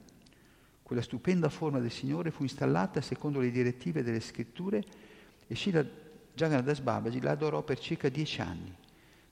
Quella 0.84 1.02
stupenda 1.02 1.50
forma 1.50 1.80
del 1.80 1.92
Signore 1.92 2.32
fu 2.32 2.44
installata 2.44 3.02
secondo 3.02 3.40
le 3.40 3.52
direttive 3.52 4.04
delle 4.04 4.20
scritture 4.20 4.84
e 5.48 5.56
Srila 5.56 5.86
Jagannadas 6.34 6.80
Babaji 6.80 7.22
la 7.22 7.32
adorò 7.32 7.62
per 7.62 7.80
circa 7.80 8.10
dieci 8.10 8.42
anni, 8.42 8.76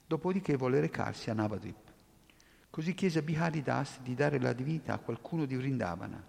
dopodiché 0.06 0.56
volle 0.56 0.80
recarsi 0.80 1.30
a 1.30 1.34
Navadvip. 1.34 1.90
Così 2.70 2.94
chiese 2.94 3.18
a 3.18 3.22
Bihari 3.22 3.62
Das 3.62 4.00
di 4.00 4.14
dare 4.14 4.38
la 4.40 4.52
divinità 4.52 4.94
a 4.94 4.98
qualcuno 4.98 5.44
di 5.44 5.56
Vrindavana. 5.56 6.24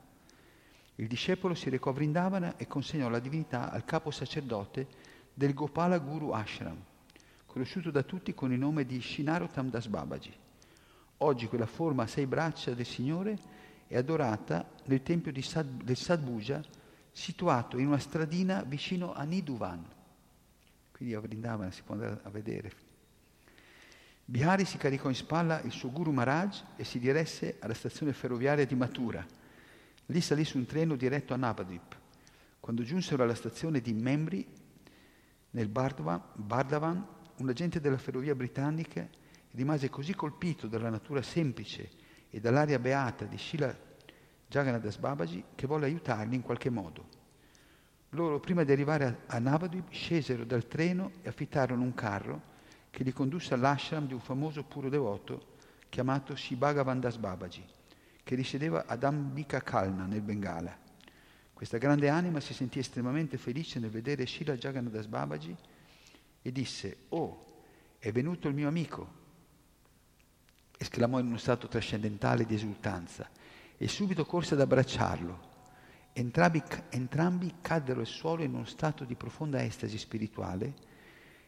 Il 0.96 1.08
discepolo 1.08 1.54
si 1.54 1.70
recò 1.70 1.92
a 1.92 1.94
Vrindavana 1.94 2.58
e 2.58 2.68
consegnò 2.68 3.08
la 3.10 3.20
divinità 3.20 3.72
al 3.72 3.86
capo 3.86 4.12
sacerdote 4.12 4.88
del 5.34 5.54
Gopala 5.54 5.98
Guru 6.00 6.32
Ashram, 6.32 6.78
conosciuto 7.46 7.92
da 7.92 8.04
tutti 8.04 8.34
con 8.34 8.52
il 8.52 8.60
nome 8.60 8.86
di 8.86 9.00
Shinarotam 9.00 9.70
Das 9.70 9.88
Babaji. 9.88 10.34
Oggi 11.18 11.48
quella 11.48 11.66
forma 11.66 12.04
a 12.04 12.08
sei 12.08 12.26
braccia 12.26 12.74
del 12.74 12.86
Signore 12.86 13.38
è 13.88 13.96
adorata 13.96 14.70
nel 14.86 15.02
tempio 15.02 15.32
Sad, 15.42 15.84
del 15.84 15.96
Sadbuja, 15.96 16.62
situato 17.14 17.78
in 17.78 17.88
una 17.88 18.00
stradina 18.00 18.64
vicino 18.64 19.14
a 19.14 19.24
Niduvan. 19.24 19.86
Quindi 20.92 21.14
a 21.14 21.20
Vrindavana 21.20 21.72
si 21.72 21.84
può 21.84 21.94
andare 21.94 22.20
a 22.24 22.30
vedere. 22.30 22.72
Bihari 24.26 24.66
si 24.66 24.78
caricò 24.78 25.10
in 25.10 25.16
spalla 25.16 25.62
il 25.62 25.72
suo 25.72 25.92
Guru 25.92 26.12
Maharaj 26.12 26.62
e 26.76 26.84
si 26.84 26.98
diresse 26.98 27.58
alla 27.60 27.74
stazione 27.74 28.14
ferroviaria 28.14 28.66
di 28.66 28.76
Mathura. 28.76 29.26
Lì 30.08 30.22
salì 30.22 30.44
su 30.44 30.58
un 30.58 30.66
treno 30.66 30.96
diretto 30.96 31.34
a 31.34 31.38
Navadvip. 31.38 31.98
Quando 32.60 32.84
giunsero 32.84 33.24
alla 33.24 33.36
stazione 33.36 33.80
di 33.80 33.94
Membri, 33.94 34.48
nel 35.52 35.68
Bardavan, 35.68 37.08
un 37.38 37.50
agente 37.50 37.80
della 37.80 37.98
ferrovia 37.98 38.34
britannica 38.34 39.08
rimase 39.52 39.90
così 39.90 40.16
colpito 40.16 40.68
dalla 40.68 40.90
natura 40.90 41.22
semplice 41.22 41.90
e 42.30 42.40
dall'aria 42.40 42.80
beata 42.80 43.26
di 43.26 43.38
Shila 43.38 43.78
Jagannadas 44.54 44.98
Babaji 44.98 45.44
che 45.56 45.66
volle 45.66 45.88
aiutarli 45.88 46.36
in 46.36 46.44
qualche 46.44 46.70
modo. 46.70 47.22
Loro, 48.10 48.40
prima 48.40 48.64
di 48.64 48.72
arrivare 48.72 49.22
a, 49.26 49.40
Navadvip, 49.40 49.90
scesero 49.90 50.46
dal 50.46 50.68
treno 50.68 51.14
e 51.24 51.30
affittarono 51.30 51.82
un 51.82 51.96
carro 51.96 52.52
che 52.92 53.04
li 53.04 53.12
condusse 53.12 53.56
all'ashram 53.56 54.06
di 54.06 54.14
un 54.14 54.20
famoso 54.20 54.64
puro 54.64 54.90
devoto 54.90 55.54
chiamato 55.90 56.36
Shibhagavandas 56.36 57.18
Babaji, 57.18 57.66
che 58.24 58.36
risiedeva 58.36 58.86
ad 58.86 59.04
Ambika 59.04 59.60
Kalna 59.62 60.06
nel 60.06 60.22
Bengala. 60.22 60.78
Questa 61.52 61.80
grande 61.80 62.10
anima 62.10 62.40
si 62.40 62.54
sentì 62.54 62.78
estremamente 62.78 63.40
felice 63.40 63.80
nel 63.80 63.90
vedere 63.90 64.28
Shila 64.28 64.56
Jagannadas 64.56 65.08
Babaji 65.08 65.56
e 66.44 66.52
disse, 66.52 66.98
oh, 67.10 67.62
è 67.98 68.12
venuto 68.12 68.48
il 68.48 68.54
mio 68.54 68.68
amico, 68.68 69.22
esclamò 70.78 71.18
in 71.18 71.26
uno 71.26 71.38
stato 71.38 71.68
trascendentale 71.68 72.46
di 72.46 72.54
esultanza 72.54 73.28
e 73.84 73.90
subito 73.90 74.26
corse 74.26 74.54
ad 74.54 74.62
abbracciarlo. 74.62 75.52
Entrambi, 76.14 76.64
entrambi 76.92 77.56
caddero 77.60 78.00
al 78.00 78.06
suolo 78.06 78.42
in 78.42 78.54
uno 78.54 78.64
stato 78.64 79.04
di 79.04 79.16
profonda 79.16 79.62
estasi 79.62 79.98
spirituale 79.98 80.74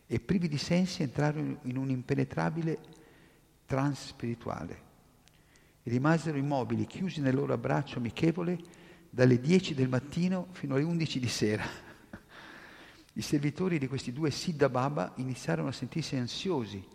e 0.06 0.20
privi 0.20 0.50
di 0.50 0.58
sensi 0.58 1.02
entrarono 1.02 1.60
in 1.62 1.78
un 1.78 1.90
impenetrabile 1.90 2.78
trance 3.66 4.08
spirituale 4.08 4.82
e 5.82 5.90
rimasero 5.90 6.38
immobili, 6.38 6.86
chiusi 6.86 7.22
nel 7.22 7.36
loro 7.36 7.54
abbraccio 7.54 8.00
amichevole 8.00 8.60
dalle 9.10 9.40
10 9.40 9.74
del 9.74 9.88
mattino 9.88 10.48
fino 10.52 10.76
alle 10.76 10.84
11 10.84 11.20
di 11.22 11.30
sera. 11.30 11.64
I 13.14 13.22
servitori 13.22 13.80
di 13.80 13.88
questi 13.88 14.12
due 14.12 14.30
Siddha 14.30 14.68
Baba 14.68 15.14
iniziarono 15.16 15.70
a 15.70 15.72
sentirsi 15.72 16.18
ansiosi 16.18 16.86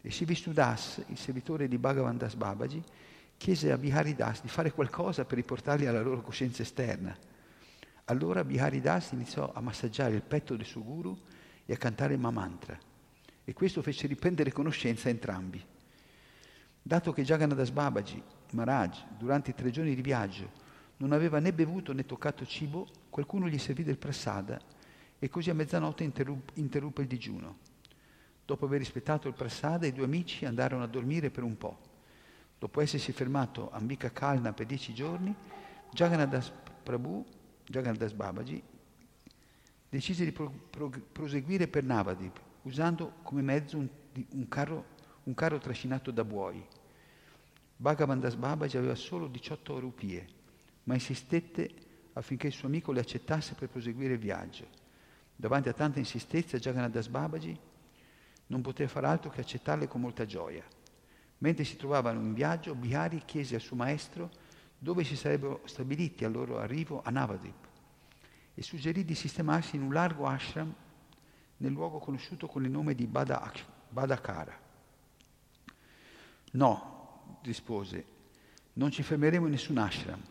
e 0.00 0.10
Shivistudas, 0.12 1.02
il 1.08 1.18
servitore 1.18 1.66
di 1.66 1.76
Bhagavan 1.76 2.16
Das 2.16 2.34
Babaji, 2.34 2.80
chiese 3.36 3.72
a 3.72 3.78
Bihari 3.78 4.14
Das 4.14 4.42
di 4.42 4.48
fare 4.48 4.72
qualcosa 4.72 5.24
per 5.24 5.36
riportarli 5.36 5.86
alla 5.86 6.02
loro 6.02 6.22
coscienza 6.22 6.62
esterna. 6.62 7.16
Allora 8.04 8.44
Bihari 8.44 8.80
Das 8.80 9.12
iniziò 9.12 9.52
a 9.52 9.60
massaggiare 9.60 10.14
il 10.14 10.22
petto 10.22 10.56
del 10.56 10.66
suo 10.66 10.82
guru 10.82 11.18
e 11.64 11.72
a 11.72 11.76
cantare 11.76 12.16
Mamantra 12.16 12.78
e 13.44 13.52
questo 13.52 13.82
fece 13.82 14.06
riprendere 14.06 14.52
conoscenza 14.52 15.08
a 15.08 15.10
entrambi. 15.10 15.64
Dato 16.82 17.12
che 17.12 17.22
Jagannadas 17.22 17.70
Babaji, 17.70 18.22
Maharaj, 18.52 19.04
durante 19.18 19.50
i 19.50 19.54
tre 19.54 19.70
giorni 19.70 19.94
di 19.94 20.02
viaggio 20.02 20.50
non 20.98 21.12
aveva 21.12 21.38
né 21.38 21.52
bevuto 21.52 21.92
né 21.92 22.06
toccato 22.06 22.46
cibo, 22.46 22.88
qualcuno 23.10 23.48
gli 23.48 23.58
servì 23.58 23.82
del 23.82 23.98
prasada 23.98 24.60
e 25.18 25.28
così 25.28 25.50
a 25.50 25.54
mezzanotte 25.54 26.04
interruppe 26.54 27.02
il 27.02 27.08
digiuno. 27.08 27.58
Dopo 28.44 28.64
aver 28.66 28.78
rispettato 28.78 29.28
il 29.28 29.34
prasada, 29.34 29.86
i 29.86 29.92
due 29.92 30.04
amici 30.04 30.44
andarono 30.44 30.84
a 30.84 30.86
dormire 30.88 31.30
per 31.30 31.42
un 31.42 31.56
po'. 31.56 31.78
Dopo 32.58 32.80
essersi 32.80 33.12
fermato 33.12 33.70
a 33.70 33.76
Ambika 33.76 34.10
Kalna 34.10 34.52
per 34.52 34.66
dieci 34.66 34.94
giorni, 34.94 35.34
Jagannadas 35.90 36.52
Prabhu, 36.82 37.24
Jagannadas 37.64 38.12
Babaji, 38.12 38.62
decise 39.88 40.24
di 40.24 40.32
pro, 40.32 40.50
pro, 40.70 40.90
proseguire 41.12 41.68
per 41.68 41.84
Navadip, 41.84 42.40
usando 42.62 43.14
come 43.22 43.42
mezzo 43.42 43.76
un, 43.76 43.88
un, 44.30 44.48
carro, 44.48 44.84
un 45.24 45.34
carro, 45.34 45.58
trascinato 45.58 46.10
da 46.10 46.24
buoi. 46.24 46.64
Bhagavandas 47.76 48.34
Babaji 48.34 48.78
aveva 48.78 48.94
solo 48.94 49.26
18 49.26 49.78
rupie, 49.78 50.26
ma 50.84 50.94
insistette 50.94 51.70
affinché 52.14 52.46
il 52.46 52.52
suo 52.54 52.68
amico 52.68 52.90
le 52.92 53.00
accettasse 53.00 53.54
per 53.54 53.68
proseguire 53.68 54.14
il 54.14 54.18
viaggio. 54.18 54.66
Davanti 55.36 55.68
a 55.68 55.74
tanta 55.74 55.98
insistenza, 55.98 56.56
Jagannadas 56.56 57.08
Babaji 57.08 57.58
non 58.46 58.62
poteva 58.62 58.88
far 58.88 59.04
altro 59.04 59.28
che 59.28 59.40
accettarle 59.40 59.86
con 59.86 60.00
molta 60.00 60.24
gioia. 60.24 60.64
Mentre 61.38 61.64
si 61.64 61.76
trovavano 61.76 62.20
in 62.20 62.32
viaggio, 62.32 62.74
Bihari 62.74 63.22
chiese 63.24 63.56
al 63.56 63.60
suo 63.60 63.76
maestro 63.76 64.30
dove 64.78 65.04
si 65.04 65.16
sarebbero 65.16 65.62
stabiliti 65.64 66.24
al 66.24 66.32
loro 66.32 66.58
arrivo 66.58 67.02
a 67.02 67.10
Navadip 67.10 67.66
e 68.54 68.62
suggerì 68.62 69.04
di 69.04 69.14
sistemarsi 69.14 69.76
in 69.76 69.82
un 69.82 69.92
largo 69.92 70.26
ashram 70.26 70.74
nel 71.58 71.72
luogo 71.72 71.98
conosciuto 71.98 72.46
con 72.46 72.64
il 72.64 72.70
nome 72.70 72.94
di 72.94 73.06
Badakara. 73.06 74.64
No, 76.52 77.38
rispose, 77.42 78.04
non 78.74 78.90
ci 78.90 79.02
fermeremo 79.02 79.46
in 79.46 79.52
nessun 79.52 79.78
ashram, 79.78 80.22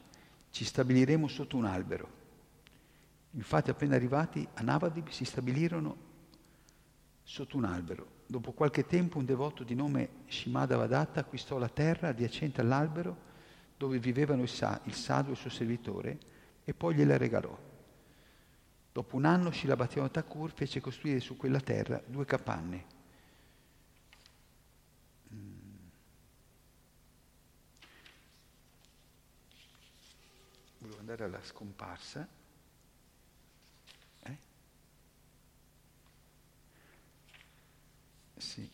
ci 0.50 0.66
stabiliremo 0.66 1.28
sotto 1.28 1.58
un 1.58 1.66
albero. 1.66 2.24
Infatti 3.32 3.70
appena 3.70 3.96
arrivati 3.96 4.48
a 4.54 4.62
Navadip 4.62 5.10
si 5.10 5.26
stabilirono 5.26 5.98
sotto 7.24 7.58
un 7.58 7.66
albero. 7.66 8.15
Dopo 8.28 8.54
qualche 8.54 8.86
tempo 8.86 9.20
un 9.20 9.26
devoto 9.26 9.64
di 9.64 9.76
nome 9.76 10.10
Shimada 10.28 10.78
Vadatta 10.78 11.20
acquistò 11.20 11.60
la 11.60 11.70
terra 11.70 12.08
adiacente 12.08 12.62
all'albero 12.62 13.34
dove 13.78 14.00
vivevano 14.00 14.42
il, 14.42 14.50
sa- 14.50 14.82
il 14.86 14.94
sadhu 14.94 15.30
e 15.30 15.32
il 15.34 15.38
suo 15.38 15.50
servitore 15.50 16.18
e 16.64 16.74
poi 16.74 16.96
gliela 16.96 17.18
regalò. 17.18 17.56
Dopo 18.92 19.16
un 19.16 19.26
anno 19.26 19.52
Shilabhativan 19.52 20.10
Thakur 20.10 20.52
fece 20.54 20.80
costruire 20.80 21.20
su 21.20 21.38
quella 21.38 21.60
terra 21.60 22.02
due 22.06 22.26
capanne. 22.26 22.86
Mm. 25.34 25.54
Volevo 30.80 31.00
andare 31.00 31.24
alla 31.26 31.44
scomparsa. 31.44 32.35
Sì. 38.38 38.70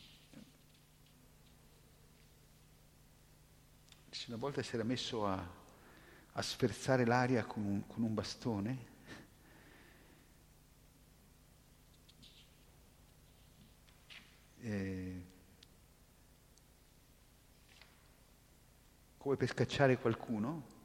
Una 4.28 4.38
volta 4.38 4.62
si 4.62 4.76
era 4.76 4.84
messo 4.84 5.26
a, 5.28 5.46
a 6.34 6.42
sferzare 6.42 7.06
l'aria 7.06 7.44
con 7.44 7.66
un, 7.66 7.86
con 7.88 8.04
un 8.04 8.14
bastone 8.14 8.92
eh, 14.62 15.26
come 19.18 19.36
per 19.36 19.50
scacciare 19.50 19.98
qualcuno 19.98 20.80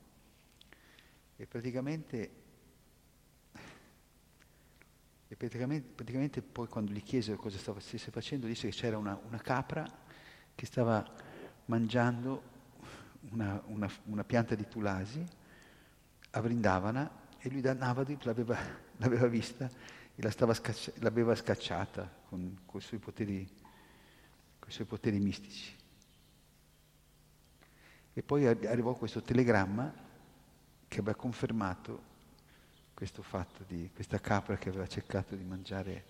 e 1.37 1.47
praticamente, 1.47 2.36
e 5.29 5.35
praticamente, 5.35 5.89
praticamente, 5.95 6.43
poi 6.43 6.69
quando 6.69 6.93
gli 6.93 7.03
chiesero 7.03 7.37
cosa 7.37 7.59
stava, 7.59 7.81
stesse 7.81 8.11
facendo 8.11 8.47
disse 8.47 8.69
che 8.69 8.77
c'era 8.77 8.97
una, 8.97 9.19
una 9.27 9.39
capra 9.39 9.85
che 10.55 10.67
stava 10.67 11.05
mangiando 11.67 12.55
una, 13.31 13.61
una, 13.67 13.91
una, 14.05 14.25
pianta 14.25 14.55
di 14.55 14.69
tulasi 14.69 15.25
a 16.31 16.41
Vrindavana 16.41 17.11
e 17.39 17.51
lui 17.51 17.61
da 17.61 17.75
Navadip 17.75 18.23
l'aveva, 18.23 18.57
l'aveva 18.99 19.27
vista 19.27 19.69
e 20.15 20.23
la 20.23 20.31
scacci- 20.31 20.93
l'aveva 21.01 21.35
scacciata 21.35 22.09
con, 22.29 22.61
con 22.65 22.81
i 22.81 22.83
suoi 22.83 23.01
poteri 23.01 23.65
con 24.59 24.69
i 24.69 24.73
suoi 24.73 24.87
poteri 24.87 25.19
mistici. 25.19 25.75
E 28.13 28.23
poi 28.23 28.47
arrivò 28.47 28.95
questo 28.95 29.23
telegramma 29.23 29.93
che 30.89 31.01
aveva 31.01 31.15
confermato 31.15 32.06
questo 32.97 33.21
fatto 33.21 33.63
di 33.69 33.91
questa 33.95 34.19
capra 34.19 34.57
che 34.57 34.71
aveva 34.71 34.87
cercato 34.87 35.35
di 35.35 35.45
mangiare 35.45 36.05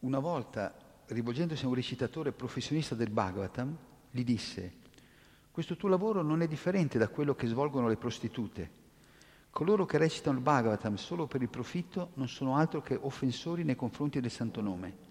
una 0.00 0.18
volta, 0.18 0.74
rivolgendosi 1.06 1.64
a 1.64 1.68
un 1.68 1.74
recitatore 1.74 2.32
professionista 2.32 2.96
del 2.96 3.10
Bhagavatam, 3.10 3.76
gli 4.10 4.24
disse, 4.24 4.72
questo 5.52 5.76
tuo 5.76 5.88
lavoro 5.88 6.22
non 6.22 6.42
è 6.42 6.48
differente 6.48 6.98
da 6.98 7.06
quello 7.06 7.36
che 7.36 7.46
svolgono 7.46 7.86
le 7.86 7.96
prostitute. 7.96 8.78
Coloro 9.50 9.86
che 9.86 9.98
recitano 9.98 10.38
il 10.38 10.42
Bhagavatam 10.42 10.96
solo 10.96 11.28
per 11.28 11.42
il 11.42 11.48
profitto 11.48 12.10
non 12.14 12.26
sono 12.26 12.56
altro 12.56 12.82
che 12.82 12.98
offensori 13.00 13.62
nei 13.62 13.76
confronti 13.76 14.20
del 14.20 14.32
santo 14.32 14.60
nome. 14.60 15.08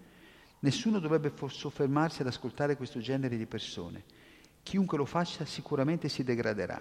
Nessuno 0.58 0.98
dovrebbe 0.98 1.32
soffermarsi 1.46 2.20
ad 2.20 2.26
ascoltare 2.26 2.76
questo 2.76 3.00
genere 3.00 3.38
di 3.38 3.46
persone. 3.46 4.28
Chiunque 4.62 4.98
lo 4.98 5.04
faccia 5.04 5.44
sicuramente 5.44 6.08
si 6.08 6.22
degraderà. 6.22 6.80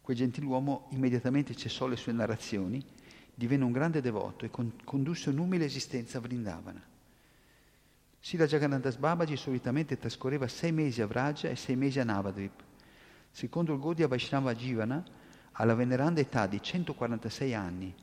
Quel 0.00 0.16
gentiluomo 0.16 0.88
immediatamente 0.90 1.54
cessò 1.54 1.86
le 1.86 1.96
sue 1.96 2.12
narrazioni, 2.12 2.84
divenne 3.34 3.64
un 3.64 3.72
grande 3.72 4.00
devoto 4.00 4.44
e 4.44 4.50
con- 4.50 4.72
condusse 4.84 5.30
un'umile 5.30 5.64
esistenza 5.64 6.18
a 6.18 6.20
Vrindavana. 6.20 6.82
Sila 8.20 8.46
Jagannatha 8.46 8.90
Babaji 8.98 9.36
solitamente 9.36 9.98
trascorreva 9.98 10.48
sei 10.48 10.72
mesi 10.72 11.02
a 11.02 11.06
Vraja 11.06 11.48
e 11.50 11.56
sei 11.56 11.76
mesi 11.76 12.00
a 12.00 12.04
Navadvip. 12.04 12.62
Secondo 13.30 13.74
il 13.74 13.80
Gaudiya 13.80 14.08
Vaishnava 14.08 14.54
Jivana, 14.54 15.04
alla 15.52 15.74
veneranda 15.74 16.20
età 16.20 16.46
di 16.46 16.62
146 16.62 17.54
anni, 17.54 17.94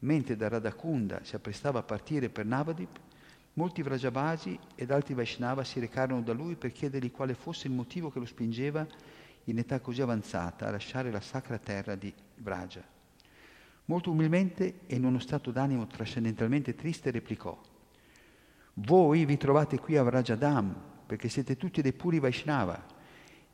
mentre 0.00 0.36
da 0.36 0.48
Radhakunda 0.48 1.20
si 1.24 1.34
apprestava 1.34 1.78
a 1.78 1.82
partire 1.82 2.28
per 2.28 2.44
Navadip, 2.44 2.98
molti 3.54 3.82
Vrajabasi 3.82 4.58
ed 4.74 4.90
altri 4.90 5.14
Vaishnava 5.14 5.64
si 5.64 5.80
recarono 5.80 6.22
da 6.22 6.32
lui 6.32 6.56
per 6.56 6.72
chiedergli 6.72 7.10
quale 7.10 7.34
fosse 7.34 7.68
il 7.68 7.74
motivo 7.74 8.10
che 8.10 8.18
lo 8.18 8.26
spingeva 8.26 8.86
in 9.44 9.58
età 9.58 9.80
così 9.80 10.00
avanzata 10.00 10.66
a 10.66 10.70
lasciare 10.70 11.10
la 11.10 11.20
sacra 11.20 11.58
terra 11.58 11.94
di 11.94 12.12
Vraja. 12.36 12.82
Molto 13.86 14.10
umilmente 14.10 14.80
e 14.86 14.96
in 14.96 15.04
uno 15.04 15.18
stato 15.18 15.50
d'animo 15.50 15.86
trascendentalmente 15.86 16.74
triste 16.74 17.10
replicò 17.10 17.58
Voi 18.74 19.24
vi 19.24 19.36
trovate 19.36 19.78
qui 19.78 19.96
a 19.96 20.02
Vrajadam 20.02 20.74
perché 21.06 21.28
siete 21.28 21.56
tutti 21.56 21.82
dei 21.82 21.92
puri 21.92 22.18
Vaishnava 22.18 22.92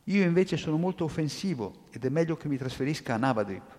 io 0.05 0.24
invece 0.24 0.57
sono 0.57 0.76
molto 0.76 1.05
offensivo 1.05 1.84
ed 1.90 2.05
è 2.05 2.09
meglio 2.09 2.36
che 2.36 2.48
mi 2.48 2.57
trasferisca 2.57 3.14
a 3.14 3.16
Navadvip. 3.18 3.78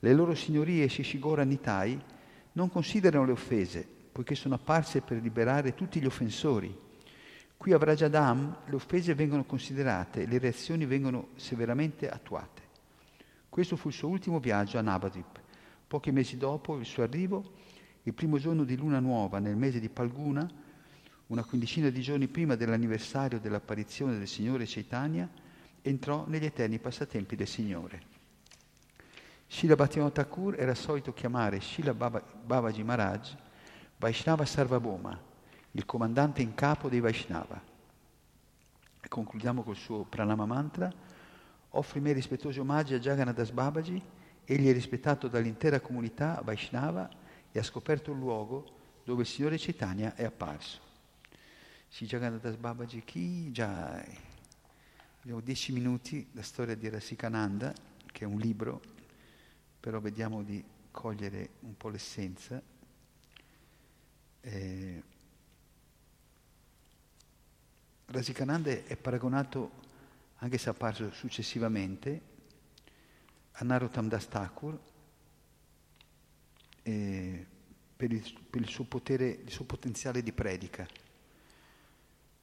Le 0.00 0.12
loro 0.12 0.34
signorie 0.34 0.88
Shishigora 0.88 1.44
Nitai 1.44 2.00
non 2.52 2.70
considerano 2.70 3.24
le 3.26 3.32
offese, 3.32 3.88
poiché 4.14 4.36
sono 4.36 4.54
apparse 4.54 5.00
per 5.00 5.20
liberare 5.20 5.74
tutti 5.74 6.00
gli 6.00 6.06
offensori. 6.06 6.72
Qui 7.56 7.72
a 7.72 7.78
Vrajadam 7.78 8.58
le 8.66 8.74
offese 8.76 9.12
vengono 9.12 9.42
considerate 9.42 10.22
e 10.22 10.26
le 10.28 10.38
reazioni 10.38 10.86
vengono 10.86 11.30
severamente 11.34 12.08
attuate. 12.08 12.62
Questo 13.48 13.74
fu 13.74 13.88
il 13.88 13.94
suo 13.94 14.06
ultimo 14.06 14.38
viaggio 14.38 14.78
a 14.78 14.82
Navadvip. 14.82 15.40
Pochi 15.88 16.12
mesi 16.12 16.36
dopo 16.36 16.78
il 16.78 16.84
suo 16.84 17.02
arrivo, 17.02 17.54
il 18.04 18.14
primo 18.14 18.38
giorno 18.38 18.62
di 18.62 18.76
luna 18.76 19.00
nuova 19.00 19.40
nel 19.40 19.56
mese 19.56 19.80
di 19.80 19.88
Palguna, 19.88 20.48
una 21.26 21.42
quindicina 21.42 21.90
di 21.90 22.00
giorni 22.00 22.28
prima 22.28 22.54
dell'anniversario 22.54 23.40
dell'apparizione 23.40 24.16
del 24.16 24.28
Signore 24.28 24.64
Chaitanya, 24.64 25.28
entrò 25.82 26.24
negli 26.28 26.44
eterni 26.44 26.78
passatempi 26.78 27.34
del 27.34 27.48
Signore. 27.48 28.02
Srila 29.48 29.74
Bhaktivinoda 29.74 30.22
Thakur 30.22 30.54
era 30.56 30.72
solito 30.76 31.12
chiamare 31.12 31.60
Srila 31.60 31.94
Babaji 31.94 32.84
Maharaj 32.84 33.42
Vaishnava 34.04 34.44
Sarvabhoma, 34.44 35.18
il 35.70 35.86
comandante 35.86 36.42
in 36.42 36.54
capo 36.54 36.90
dei 36.90 37.00
Vaishnava. 37.00 37.58
E 39.00 39.08
concludiamo 39.08 39.62
col 39.62 39.76
suo 39.76 40.04
pranama 40.04 40.44
mantra. 40.44 40.92
Offro 41.70 41.98
i 41.98 42.02
miei 42.02 42.12
rispettosi 42.12 42.60
omaggi 42.60 42.92
a 42.92 42.98
Jagannadas 42.98 43.50
Babaji, 43.50 44.02
egli 44.44 44.68
è 44.68 44.74
rispettato 44.74 45.26
dall'intera 45.26 45.80
comunità 45.80 46.42
Vaishnava 46.44 47.08
e 47.50 47.58
ha 47.58 47.62
scoperto 47.62 48.12
il 48.12 48.18
luogo 48.18 48.66
dove 49.04 49.22
il 49.22 49.26
Signore 49.26 49.56
Chaitanya 49.56 50.14
è 50.14 50.24
apparso. 50.24 50.80
Sri 51.88 52.04
Jagannadas 52.04 52.56
Babaji 52.56 53.02
Ki 53.04 53.50
Jai. 53.52 54.18
Abbiamo 55.22 55.40
dieci 55.40 55.72
minuti, 55.72 56.28
la 56.32 56.42
storia 56.42 56.76
di 56.76 56.90
Rasikananda, 56.90 57.72
che 58.12 58.24
è 58.24 58.26
un 58.26 58.38
libro, 58.38 58.82
però 59.80 59.98
vediamo 59.98 60.42
di 60.42 60.62
cogliere 60.90 61.52
un 61.60 61.74
po' 61.74 61.88
l'essenza. 61.88 62.60
Eh, 64.46 65.02
Rasikananda 68.04 68.70
è 68.70 68.96
paragonato, 68.96 69.70
anche 70.36 70.58
se 70.58 70.68
apparso 70.68 71.10
successivamente, 71.12 72.20
a 73.52 73.64
Narottam 73.64 74.06
Das 74.06 74.28
Thakur 74.28 74.78
eh, 76.82 77.46
per, 77.96 78.12
il, 78.12 78.40
per 78.50 78.60
il, 78.60 78.68
suo 78.68 78.84
potere, 78.84 79.26
il 79.28 79.50
suo 79.50 79.64
potenziale 79.64 80.22
di 80.22 80.32
predica. 80.32 80.86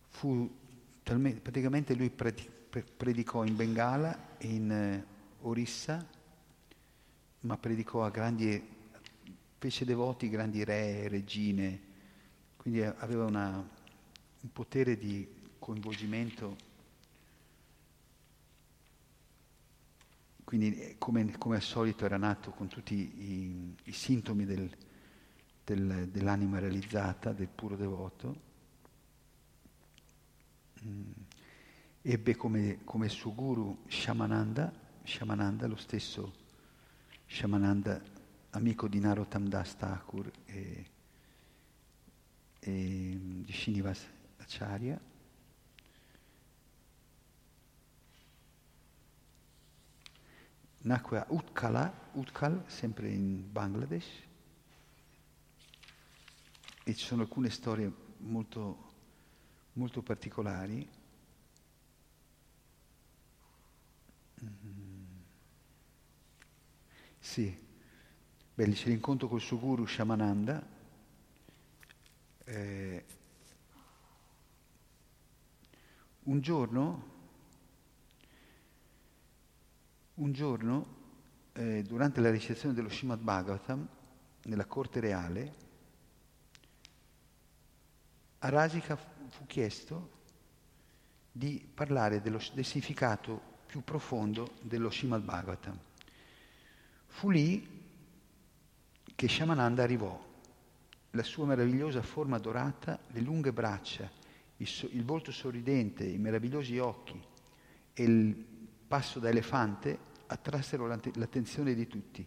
Fu 0.09 0.57
talmente, 1.03 1.39
praticamente 1.39 1.93
lui 1.93 2.09
predicò 2.09 3.43
in 3.43 3.55
Bengala, 3.55 4.35
in 4.39 4.71
eh, 4.71 5.05
Orissa, 5.41 6.03
ma 7.41 7.57
predicò 7.57 8.03
a 8.03 8.09
grandi, 8.09 8.61
fece 9.59 9.85
devoti 9.85 10.29
grandi 10.29 10.63
re, 10.63 11.07
regine, 11.07 11.89
quindi 12.61 12.83
aveva 12.83 13.25
una, 13.25 13.57
un 13.57 14.51
potere 14.53 14.95
di 14.95 15.27
coinvolgimento. 15.57 16.55
Quindi 20.43 20.79
eh, 20.79 20.95
come, 20.99 21.35
come, 21.39 21.55
al 21.55 21.63
solito 21.63 22.05
era 22.05 22.17
nato 22.17 22.51
con 22.51 22.67
tutti 22.67 22.93
i, 22.93 23.75
i 23.85 23.91
sintomi 23.91 24.45
del, 24.45 24.69
del, 25.63 26.07
dell'anima 26.09 26.59
realizzata, 26.59 27.33
del 27.33 27.47
puro 27.47 27.75
devoto. 27.75 28.41
Mm. 30.85 31.11
Ebbe 32.03 32.35
come, 32.35 32.81
come 32.83 33.09
suo 33.09 33.33
guru 33.33 33.85
Shamananda, 33.87 34.71
Shamananda, 35.03 35.65
lo 35.65 35.77
stesso 35.77 36.31
Shamananda, 37.25 37.99
amico 38.51 38.87
di 38.87 38.99
Narottam 38.99 39.47
Das 39.47 39.75
Thakur 39.75 40.31
e, 40.45 40.90
e 42.63 43.17
di 43.19 43.51
Srinivas 43.51 44.07
Acharya. 44.37 44.99
Nacque 50.83 51.17
a 51.17 51.25
Utkala, 51.29 52.09
Utkal, 52.13 52.63
sempre 52.67 53.09
in 53.09 53.51
Bangladesh, 53.51 54.07
e 56.83 56.95
ci 56.95 57.05
sono 57.05 57.21
alcune 57.21 57.49
storie 57.49 57.91
molto 58.17 58.89
molto 59.73 60.01
particolari. 60.01 60.87
Mm-hmm. 64.43 65.05
Sì, 67.19 67.57
beh, 68.53 68.69
c'è 68.71 68.87
l'incontro 68.87 69.27
col 69.27 69.39
suo 69.39 69.59
guru 69.59 69.85
Shamananda. 69.85 70.79
Eh, 72.51 73.05
un 76.23 76.41
giorno, 76.41 77.03
un 80.15 80.33
giorno 80.33 80.95
eh, 81.53 81.81
durante 81.83 82.19
la 82.19 82.29
ricezione 82.29 82.75
dello 82.75 82.89
Srimad 82.89 83.21
Bhagavatam, 83.21 83.87
nella 84.43 84.65
corte 84.65 84.99
reale, 84.99 85.53
a 88.39 88.49
Rajika 88.49 88.97
fu 88.97 89.45
chiesto 89.45 90.19
di 91.31 91.65
parlare 91.73 92.19
dello, 92.19 92.41
del 92.53 92.65
significato 92.65 93.41
più 93.65 93.81
profondo 93.81 94.55
dello 94.59 94.91
Srimad 94.91 95.23
Bhagavatam. 95.23 95.79
Fu 97.05 97.29
lì 97.29 97.65
che 99.15 99.27
Shamananda 99.29 99.83
arrivò. 99.83 100.30
La 101.11 101.23
sua 101.23 101.45
meravigliosa 101.45 102.01
forma 102.01 102.37
dorata, 102.37 102.99
le 103.07 103.19
lunghe 103.19 103.51
braccia, 103.51 104.09
il, 104.57 104.67
so, 104.67 104.87
il 104.91 105.03
volto 105.03 105.31
sorridente, 105.31 106.05
i 106.05 106.17
meravigliosi 106.17 106.77
occhi 106.77 107.21
e 107.93 108.03
il 108.03 108.33
passo 108.87 109.19
da 109.19 109.29
elefante 109.29 109.97
attrassero 110.27 110.87
l'attenzione 110.87 111.73
di 111.73 111.87
tutti. 111.87 112.25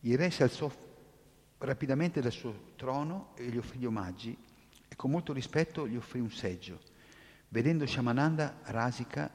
Il 0.00 0.18
re 0.18 0.30
si 0.30 0.42
alzò 0.42 0.70
rapidamente 1.58 2.20
dal 2.20 2.32
suo 2.32 2.72
trono 2.74 3.32
e 3.36 3.46
gli 3.46 3.56
offrì 3.56 3.78
gli 3.78 3.86
omaggi 3.86 4.36
e 4.88 4.96
con 4.96 5.10
molto 5.10 5.32
rispetto 5.32 5.86
gli 5.86 5.96
offrì 5.96 6.18
un 6.18 6.30
seggio. 6.30 6.80
Vedendo 7.48 7.86
Shamananda, 7.86 8.60
Rasika, 8.64 9.30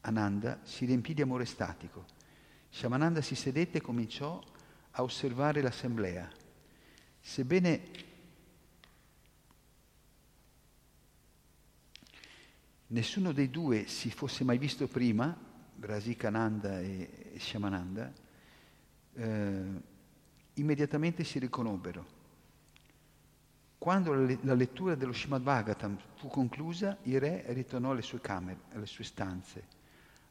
Ananda 0.00 0.60
si 0.62 0.84
riempì 0.84 1.14
di 1.14 1.22
amore 1.22 1.44
statico. 1.44 2.04
Shamananda 2.70 3.20
si 3.20 3.34
sedette 3.34 3.78
e 3.78 3.80
cominciò 3.80 4.42
a 4.90 5.02
osservare 5.02 5.62
l'assemblea. 5.62 6.42
Sebbene 7.26 7.80
nessuno 12.88 13.32
dei 13.32 13.50
due 13.50 13.88
si 13.88 14.10
fosse 14.10 14.44
mai 14.44 14.58
visto 14.58 14.86
prima, 14.86 15.34
Rasika 15.80 16.28
Ananda 16.28 16.80
e 16.80 17.32
Shamananda, 17.38 18.12
eh, 19.14 19.62
immediatamente 20.54 21.24
si 21.24 21.38
riconobbero. 21.38 22.12
Quando 23.78 24.12
la 24.12 24.54
lettura 24.54 24.94
dello 24.94 25.14
Srimad 25.14 25.42
Bhagavatam 25.42 25.98
fu 26.16 26.28
conclusa, 26.28 26.98
il 27.04 27.18
re 27.18 27.46
ritornò 27.48 27.92
alle 27.92 28.02
sue 28.02 28.20
camere, 28.20 28.60
alle 28.74 28.86
sue 28.86 29.02
stanze. 29.02 29.66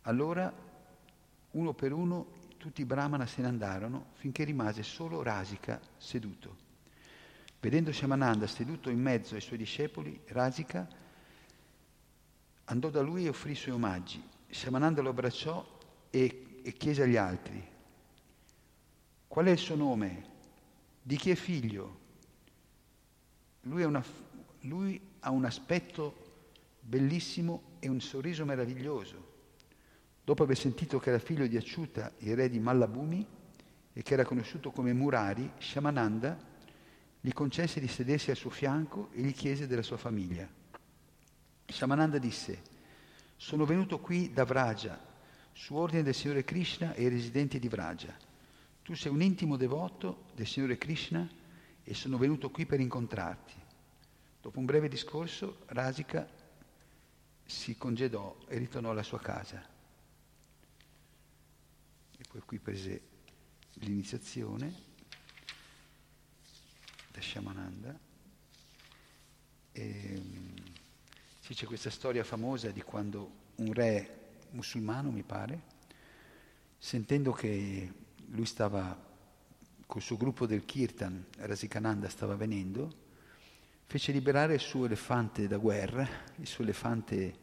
Allora, 0.04 0.54
uno 1.52 1.74
per 1.74 1.92
uno, 1.92 2.28
tutti 2.58 2.82
i 2.82 2.86
brahmana 2.86 3.26
se 3.26 3.42
ne 3.42 3.48
andarono 3.48 4.12
finché 4.14 4.44
rimase 4.44 4.84
solo 4.84 5.24
Rasika 5.24 5.82
seduto. 5.98 6.72
Vedendo 7.64 7.94
Shamananda 7.94 8.46
seduto 8.46 8.90
in 8.90 9.00
mezzo 9.00 9.36
ai 9.36 9.42
suoi 9.42 9.58
discepoli, 9.58 10.20
Rasika 10.28 10.86
andò 12.66 12.90
da 12.90 13.00
lui 13.00 13.24
e 13.24 13.30
offrì 13.30 13.54
i 13.54 13.56
suoi 13.56 13.76
omaggi. 13.76 14.22
Shamananda 14.50 15.02
lo 15.02 15.12
abbracciò 15.12 15.66
e, 16.10 16.60
e 16.62 16.74
chiese 16.74 17.04
agli 17.04 17.16
altri, 17.16 17.66
qual 19.30 19.46
è 19.46 19.52
il 19.52 19.58
suo 19.58 19.76
nome? 19.76 20.26
Di 21.02 21.16
chi 21.16 21.32
è 21.32 21.36
figlio? 21.36 22.00
Lui, 23.62 23.84
una, 23.84 24.04
lui 24.64 25.00
ha 25.22 25.30
un 25.30 25.46
aspetto 25.46 26.50
bellissimo 26.82 27.78
e 27.80 27.88
un 27.88 28.02
sorriso 28.02 28.44
meraviglioso. 28.44 29.32
Dopo 30.22 30.44
aver 30.44 30.58
sentito 30.58 31.00
che 31.00 31.12
era 31.12 31.20
figlio 31.20 31.48
di 31.48 31.56
Acciuta, 31.56 32.12
il 32.18 32.36
re 32.36 32.50
di 32.50 32.60
Mallabhumi, 32.60 33.26
e 33.94 34.02
che 34.02 34.14
era 34.16 34.26
conosciuto 34.26 34.70
come 34.72 34.92
Murari, 34.92 35.50
Shamananda 35.60 36.52
gli 37.26 37.32
concesse 37.32 37.80
di 37.80 37.88
sedersi 37.88 38.32
al 38.32 38.36
suo 38.36 38.50
fianco 38.50 39.08
e 39.14 39.22
gli 39.22 39.34
chiese 39.34 39.66
della 39.66 39.82
sua 39.82 39.96
famiglia. 39.96 40.46
Shamananda 41.66 42.18
disse, 42.18 42.62
sono 43.38 43.64
venuto 43.64 44.02
qui 44.02 44.34
da 44.34 44.44
Vraja, 44.44 45.00
su 45.54 45.74
ordine 45.74 46.04
del 46.04 46.14
Signore 46.14 46.44
Krishna 46.44 46.94
e 46.94 47.04
i 47.04 47.08
residenti 47.08 47.60
di 47.60 47.70
Vraja. 47.70 48.14
Tu 48.82 48.94
sei 48.94 49.10
un 49.10 49.22
intimo 49.22 49.56
devoto 49.56 50.26
del 50.36 50.46
Signore 50.46 50.78
Krishna 50.78 51.26
e 51.82 51.94
sono 51.94 52.18
venuto 52.18 52.50
qui 52.50 52.66
per 52.66 52.82
incontrarti. 52.82 53.54
Dopo 54.42 54.60
un 54.60 54.66
breve 54.66 54.90
discorso, 54.90 55.60
Rasika 55.68 56.30
si 57.46 57.78
congedò 57.78 58.36
e 58.50 58.58
ritornò 58.58 58.90
alla 58.92 59.02
sua 59.02 59.22
casa. 59.22 59.66
E 62.18 62.24
poi 62.28 62.42
qui 62.42 62.60
prese 62.60 63.02
l'iniziazione 63.76 64.92
Shamananda. 67.24 67.98
E, 69.72 70.22
sì, 71.40 71.54
c'è 71.54 71.66
questa 71.66 71.90
storia 71.90 72.24
famosa 72.24 72.70
di 72.70 72.82
quando 72.82 73.32
un 73.56 73.74
re 73.74 74.20
musulmano, 74.52 75.10
mi 75.10 75.24
pare, 75.24 75.62
sentendo 76.78 77.32
che 77.32 77.92
lui 78.28 78.46
stava 78.46 79.12
col 79.86 80.02
suo 80.02 80.18
gruppo 80.18 80.46
del 80.46 80.66
Kirtan, 80.66 81.26
Rasikananda 81.38 82.10
stava 82.10 82.36
venendo, 82.36 83.02
fece 83.86 84.12
liberare 84.12 84.56
il 84.56 84.60
suo 84.60 84.86
elefante 84.86 85.48
da 85.48 85.58
guerra, 85.58 86.08
il 86.38 86.48
suo 86.48 86.64
elefante 86.64 87.40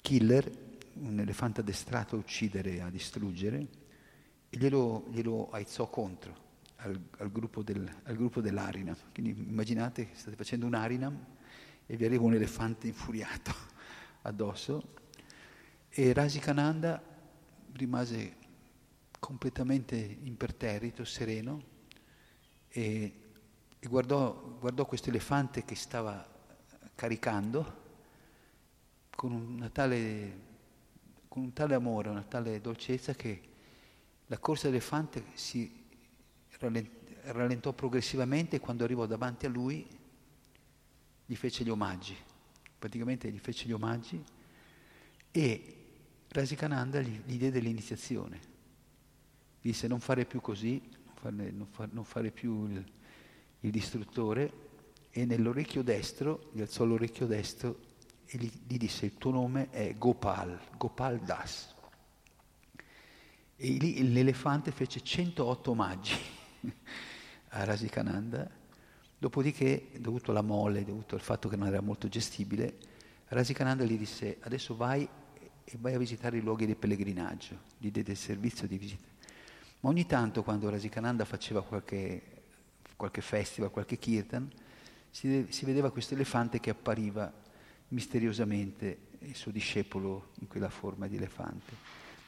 killer, 0.00 0.50
un 0.94 1.18
elefante 1.18 1.60
addestrato 1.60 2.16
a 2.16 2.18
uccidere, 2.18 2.80
a 2.80 2.90
distruggere, 2.90 3.66
e 4.50 4.56
glielo, 4.56 5.06
glielo 5.10 5.50
aizzò 5.50 5.88
contro 5.88 6.50
al, 6.82 7.00
al, 7.18 7.30
gruppo 7.30 7.62
del, 7.62 7.88
al, 8.04 8.16
gruppo 8.16 8.40
dell'Arinam. 8.40 8.96
Quindi 9.12 9.30
immaginate 9.30 10.08
che 10.08 10.16
state 10.16 10.36
facendo 10.36 10.66
un 10.66 10.74
Arinam 10.74 11.18
e 11.86 11.96
vi 11.96 12.04
arriva 12.04 12.24
un 12.24 12.34
elefante 12.34 12.86
infuriato 12.86 13.52
addosso 14.22 15.00
e 15.88 16.12
Rasikananda 16.12 17.02
rimase 17.72 18.36
completamente 19.18 19.96
imperterrito, 19.96 21.04
sereno 21.04 21.62
e, 22.68 23.12
e 23.78 23.88
guardò, 23.88 24.56
guardò 24.58 24.86
questo 24.86 25.10
elefante 25.10 25.64
che 25.64 25.74
stava 25.74 26.26
caricando 26.94 27.80
con, 29.14 29.68
tale, 29.72 30.40
con 31.28 31.42
un 31.42 31.52
tale 31.52 31.74
amore, 31.74 32.08
una 32.08 32.24
tale 32.24 32.60
dolcezza 32.60 33.14
che 33.14 33.50
la 34.26 34.38
corsa 34.38 34.64
dell'elefante 34.64 35.24
si 35.34 35.81
rallentò 37.24 37.72
progressivamente 37.72 38.56
e 38.56 38.60
quando 38.60 38.84
arrivò 38.84 39.06
davanti 39.06 39.46
a 39.46 39.48
lui 39.48 39.86
gli 41.24 41.34
fece 41.34 41.64
gli 41.64 41.70
omaggi, 41.70 42.16
praticamente 42.78 43.30
gli 43.30 43.38
fece 43.38 43.66
gli 43.66 43.72
omaggi 43.72 44.22
e 45.30 45.76
Rasikananda 46.28 47.00
gli, 47.00 47.20
gli 47.24 47.36
diede 47.36 47.60
l'iniziazione, 47.60 48.40
gli 49.60 49.68
disse 49.68 49.86
non 49.86 50.00
fare 50.00 50.24
più 50.24 50.40
così, 50.40 50.80
non 51.04 51.14
fare, 51.14 51.50
non 51.50 51.66
fare, 51.66 51.90
non 51.92 52.04
fare 52.04 52.30
più 52.30 52.66
il, 52.68 52.84
il, 53.60 53.70
distruttore. 53.70 54.70
E 55.10 55.26
nell'orecchio 55.26 55.82
destro, 55.82 56.50
gli 56.52 56.62
alzò 56.62 56.84
l'orecchio 56.84 57.26
destro 57.26 57.80
e 58.24 58.38
gli, 58.38 58.50
gli 58.66 58.78
disse 58.78 59.04
il 59.04 59.18
tuo 59.18 59.30
nome 59.30 59.68
è 59.68 59.94
Gopal, 59.94 60.58
Gopal 60.78 61.18
Das. 61.20 61.74
E 63.56 63.68
lì 63.68 64.10
l'elefante 64.10 64.70
fece 64.70 65.02
108 65.02 65.70
omaggi 65.70 66.40
a 67.48 67.64
Rasikananda, 67.64 68.48
dopodiché, 69.18 69.88
dovuto 69.98 70.30
alla 70.30 70.42
mole, 70.42 70.84
dovuto 70.84 71.14
al 71.14 71.20
fatto 71.20 71.48
che 71.48 71.56
non 71.56 71.68
era 71.68 71.80
molto 71.80 72.08
gestibile, 72.08 72.76
Rasikananda 73.28 73.84
gli 73.84 73.96
disse 73.96 74.38
adesso 74.40 74.76
vai 74.76 75.08
e 75.64 75.76
vai 75.80 75.94
a 75.94 75.98
visitare 75.98 76.38
i 76.38 76.40
luoghi 76.40 76.66
di 76.66 76.74
pellegrinaggio, 76.74 77.58
gli 77.78 77.90
diede 77.90 78.12
il 78.12 78.18
servizio 78.18 78.66
di 78.66 78.78
visita. 78.78 79.06
Ma 79.80 79.88
ogni 79.88 80.06
tanto 80.06 80.42
quando 80.42 80.68
Rasikananda 80.68 81.24
faceva 81.24 81.62
qualche, 81.62 82.22
qualche 82.96 83.20
festival, 83.20 83.70
qualche 83.70 83.98
kirtan, 83.98 84.50
si, 85.10 85.46
si 85.50 85.64
vedeva 85.64 85.90
questo 85.90 86.14
elefante 86.14 86.60
che 86.60 86.70
appariva 86.70 87.32
misteriosamente, 87.88 89.10
il 89.20 89.36
suo 89.36 89.50
discepolo 89.50 90.30
in 90.40 90.48
quella 90.48 90.70
forma 90.70 91.06
di 91.06 91.16
elefante, 91.16 91.74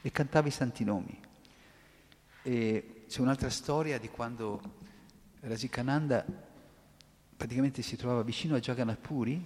e 0.02 0.10
cantava 0.12 0.48
i 0.48 0.52
santi 0.52 0.84
nomi. 0.84 1.18
E 2.42 2.93
c'è 3.14 3.20
un'altra 3.20 3.48
storia 3.48 3.96
di 3.96 4.08
quando 4.08 4.60
Rasikananda 5.42 6.24
praticamente 7.36 7.80
si 7.80 7.94
trovava 7.94 8.24
vicino 8.24 8.56
a 8.56 8.58
Jagannath 8.58 9.08
e 9.08 9.40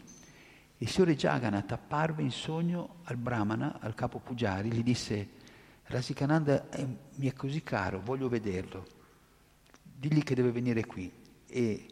il 0.78 0.88
signore 0.88 1.14
Jagannath 1.14 1.72
apparve 1.72 2.22
in 2.22 2.30
sogno 2.30 3.00
al 3.02 3.18
Brahmana, 3.18 3.78
al 3.78 3.94
capo 3.94 4.20
Pujari, 4.20 4.72
gli 4.72 4.82
disse 4.82 5.28
Rasikananda 5.82 6.70
è, 6.70 6.86
mi 7.16 7.28
è 7.28 7.34
così 7.34 7.62
caro, 7.62 8.00
voglio 8.00 8.30
vederlo, 8.30 8.86
digli 9.82 10.22
che 10.22 10.34
deve 10.34 10.50
venire 10.50 10.86
qui 10.86 11.12
e 11.46 11.86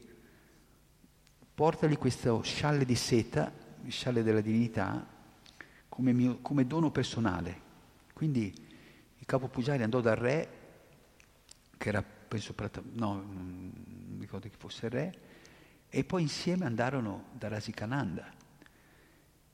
portagli 1.54 1.98
questo 1.98 2.40
scialle 2.40 2.86
di 2.86 2.94
seta, 2.94 3.52
il 3.82 3.92
scialle 3.92 4.22
della 4.22 4.40
divinità, 4.40 5.06
come, 5.90 6.14
mio, 6.14 6.38
come 6.40 6.66
dono 6.66 6.90
personale. 6.90 7.60
Quindi 8.14 8.50
il 9.18 9.26
capo 9.26 9.48
Pujari 9.48 9.82
andò 9.82 10.00
dal 10.00 10.16
re 10.16 10.55
che 11.76 11.88
era, 11.88 12.02
penso, 12.02 12.54
no, 12.92 13.14
non 13.14 14.16
ricordo 14.18 14.48
chi 14.48 14.56
fosse 14.56 14.88
re, 14.88 15.14
e 15.88 16.04
poi 16.04 16.22
insieme 16.22 16.64
andarono 16.64 17.26
da 17.32 17.48
Rasikananda. 17.48 18.32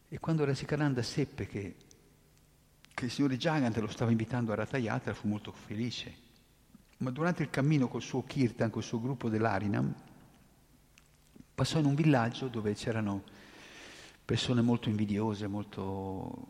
E 0.08 0.18
quando 0.18 0.44
Rasikananda 0.44 1.02
seppe 1.02 1.46
che, 1.46 1.76
che 2.92 3.04
il 3.04 3.10
signore 3.10 3.36
Jagant 3.36 3.76
lo 3.78 3.88
stava 3.88 4.10
invitando 4.10 4.52
a 4.52 4.56
Ratayatra, 4.56 5.14
fu 5.14 5.28
molto 5.28 5.52
felice. 5.52 6.30
Ma 6.98 7.10
durante 7.10 7.42
il 7.42 7.50
cammino 7.50 7.88
col 7.88 8.02
suo 8.02 8.24
kirtan, 8.24 8.70
col 8.70 8.82
suo 8.82 9.00
gruppo 9.00 9.28
dell'Arinam, 9.28 9.94
passò 11.54 11.78
in 11.78 11.86
un 11.86 11.94
villaggio 11.94 12.48
dove 12.48 12.74
c'erano 12.74 13.24
persone 14.24 14.60
molto 14.60 14.88
invidiose, 14.88 15.46
molto... 15.46 16.46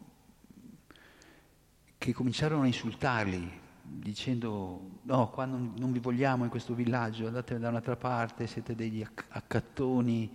che 1.98 2.12
cominciarono 2.12 2.62
a 2.62 2.66
insultarli, 2.66 3.60
dicendo 3.82 5.00
no, 5.02 5.30
qua 5.30 5.44
non, 5.44 5.74
non, 5.76 5.92
vi 5.92 5.98
vogliamo 5.98 6.44
in 6.44 6.50
questo 6.50 6.74
villaggio, 6.74 7.26
andate 7.26 7.58
da 7.58 7.68
un'altra 7.68 7.96
parte, 7.96 8.46
siete 8.46 8.74
degli 8.74 9.04
accattoni, 9.28 10.30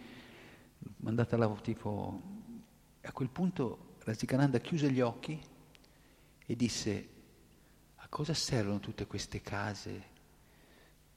mandate 0.97 1.35
alla 1.35 1.49
tipo... 1.61 2.35
A 3.01 3.11
quel 3.13 3.29
punto 3.29 3.95
Razikananda 4.03 4.59
chiuse 4.59 4.91
gli 4.91 4.99
occhi 4.99 5.39
e 6.45 6.55
disse 6.55 7.09
a 7.95 8.07
cosa 8.09 8.33
servono 8.33 8.79
tutte 8.79 9.05
queste 9.05 9.41
case, 9.41 10.15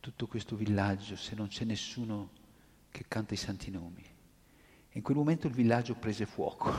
tutto 0.00 0.26
questo 0.26 0.56
villaggio 0.56 1.16
se 1.16 1.34
non 1.34 1.48
c'è 1.48 1.64
nessuno 1.64 2.30
che 2.90 3.04
canta 3.06 3.34
i 3.34 3.36
santi 3.36 3.70
nomi? 3.70 4.02
E 4.02 4.98
in 4.98 5.02
quel 5.02 5.16
momento 5.16 5.46
il 5.46 5.52
villaggio 5.52 5.94
prese 5.94 6.26
fuoco, 6.26 6.72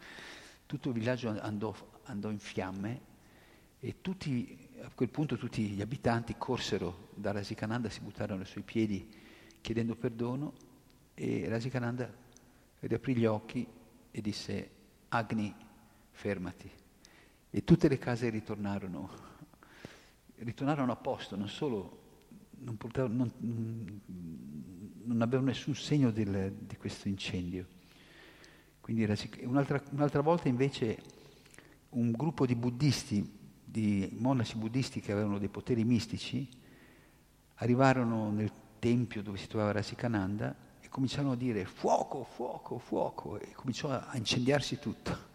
tutto 0.64 0.88
il 0.88 0.94
villaggio 0.94 1.38
andò, 1.40 1.74
andò 2.04 2.30
in 2.30 2.38
fiamme 2.38 3.00
e 3.78 4.00
tutti, 4.00 4.61
a 4.84 4.90
quel 4.94 5.10
punto 5.10 5.36
tutti 5.36 5.62
gli 5.68 5.80
abitanti 5.80 6.34
corsero 6.36 7.10
da 7.14 7.30
Rasikananda, 7.30 7.88
si 7.88 8.00
buttarono 8.00 8.40
ai 8.40 8.46
suoi 8.46 8.64
piedi 8.64 9.08
chiedendo 9.60 9.94
perdono 9.94 10.52
e 11.14 11.48
Rasikananda 11.48 12.12
riaprì 12.80 13.14
gli 13.14 13.24
occhi 13.24 13.64
e 14.10 14.20
disse 14.20 14.70
Agni, 15.08 15.54
fermati. 16.10 16.70
E 17.50 17.64
tutte 17.64 17.86
le 17.86 17.98
case 17.98 18.28
ritornarono, 18.28 19.10
ritornarono 20.36 20.90
a 20.90 20.96
posto, 20.96 21.36
non 21.36 21.48
solo 21.48 22.00
non, 22.58 22.76
portava, 22.76 23.08
non, 23.08 23.30
non 25.04 25.22
avevano 25.22 25.48
nessun 25.48 25.76
segno 25.76 26.10
del, 26.10 26.52
di 26.58 26.76
questo 26.76 27.06
incendio. 27.06 27.66
Quindi 28.80 29.04
un'altra, 29.44 29.80
un'altra 29.90 30.22
volta 30.22 30.48
invece 30.48 31.00
un 31.90 32.10
gruppo 32.10 32.46
di 32.46 32.56
buddisti, 32.56 33.40
di 33.72 34.06
monaci 34.18 34.58
buddisti 34.58 35.00
che 35.00 35.12
avevano 35.12 35.38
dei 35.38 35.48
poteri 35.48 35.82
mistici, 35.82 36.46
arrivarono 37.54 38.30
nel 38.30 38.52
tempio 38.78 39.22
dove 39.22 39.38
si 39.38 39.48
trovava 39.48 39.72
Rasikananda 39.72 40.54
e 40.78 40.90
cominciarono 40.90 41.32
a 41.32 41.36
dire 41.36 41.64
fuoco, 41.64 42.22
fuoco, 42.22 42.78
fuoco 42.78 43.40
e 43.40 43.52
cominciò 43.52 43.88
a 43.88 44.14
incendiarsi 44.14 44.78
tutto. 44.78 45.30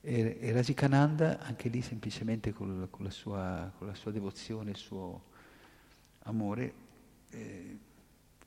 E, 0.00 0.38
e 0.40 0.52
Rasikananda, 0.52 1.38
anche 1.38 1.68
lì 1.68 1.82
semplicemente 1.82 2.52
con, 2.52 2.88
con, 2.90 3.04
la, 3.04 3.10
sua, 3.10 3.72
con 3.78 3.86
la, 3.86 3.94
sua, 3.94 4.10
devozione, 4.10 4.70
il 4.70 4.76
suo 4.76 5.22
amore, 6.24 6.74
eh, 7.30 7.78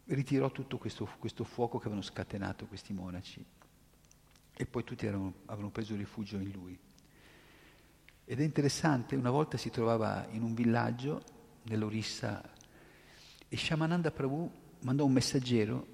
ritirò 0.08 0.52
tutto 0.52 0.78
questo, 0.78 1.10
questo, 1.20 1.46
fuoco 1.46 1.78
che 1.78 1.86
avevano 1.86 2.06
scatenato 2.06 2.66
questi 2.66 2.92
monaci 2.92 3.44
e 4.54 4.66
poi 4.66 4.84
tutti 4.84 5.06
erano, 5.06 5.34
avevano 5.46 5.70
preso 5.70 5.96
rifugio 5.96 6.36
in 6.36 6.52
lui. 6.52 6.78
Ed 8.30 8.42
è 8.42 8.44
interessante, 8.44 9.16
una 9.16 9.32
volta 9.32 9.56
si 9.56 9.70
trovava 9.70 10.28
in 10.32 10.44
un 10.44 10.54
villaggio 10.54 11.24
nell'Orissa 11.64 12.44
e 13.48 13.56
Shamananda 13.56 14.12
Prabhu 14.12 14.52
mandò 14.82 15.06
un 15.06 15.14
messaggero 15.14 15.88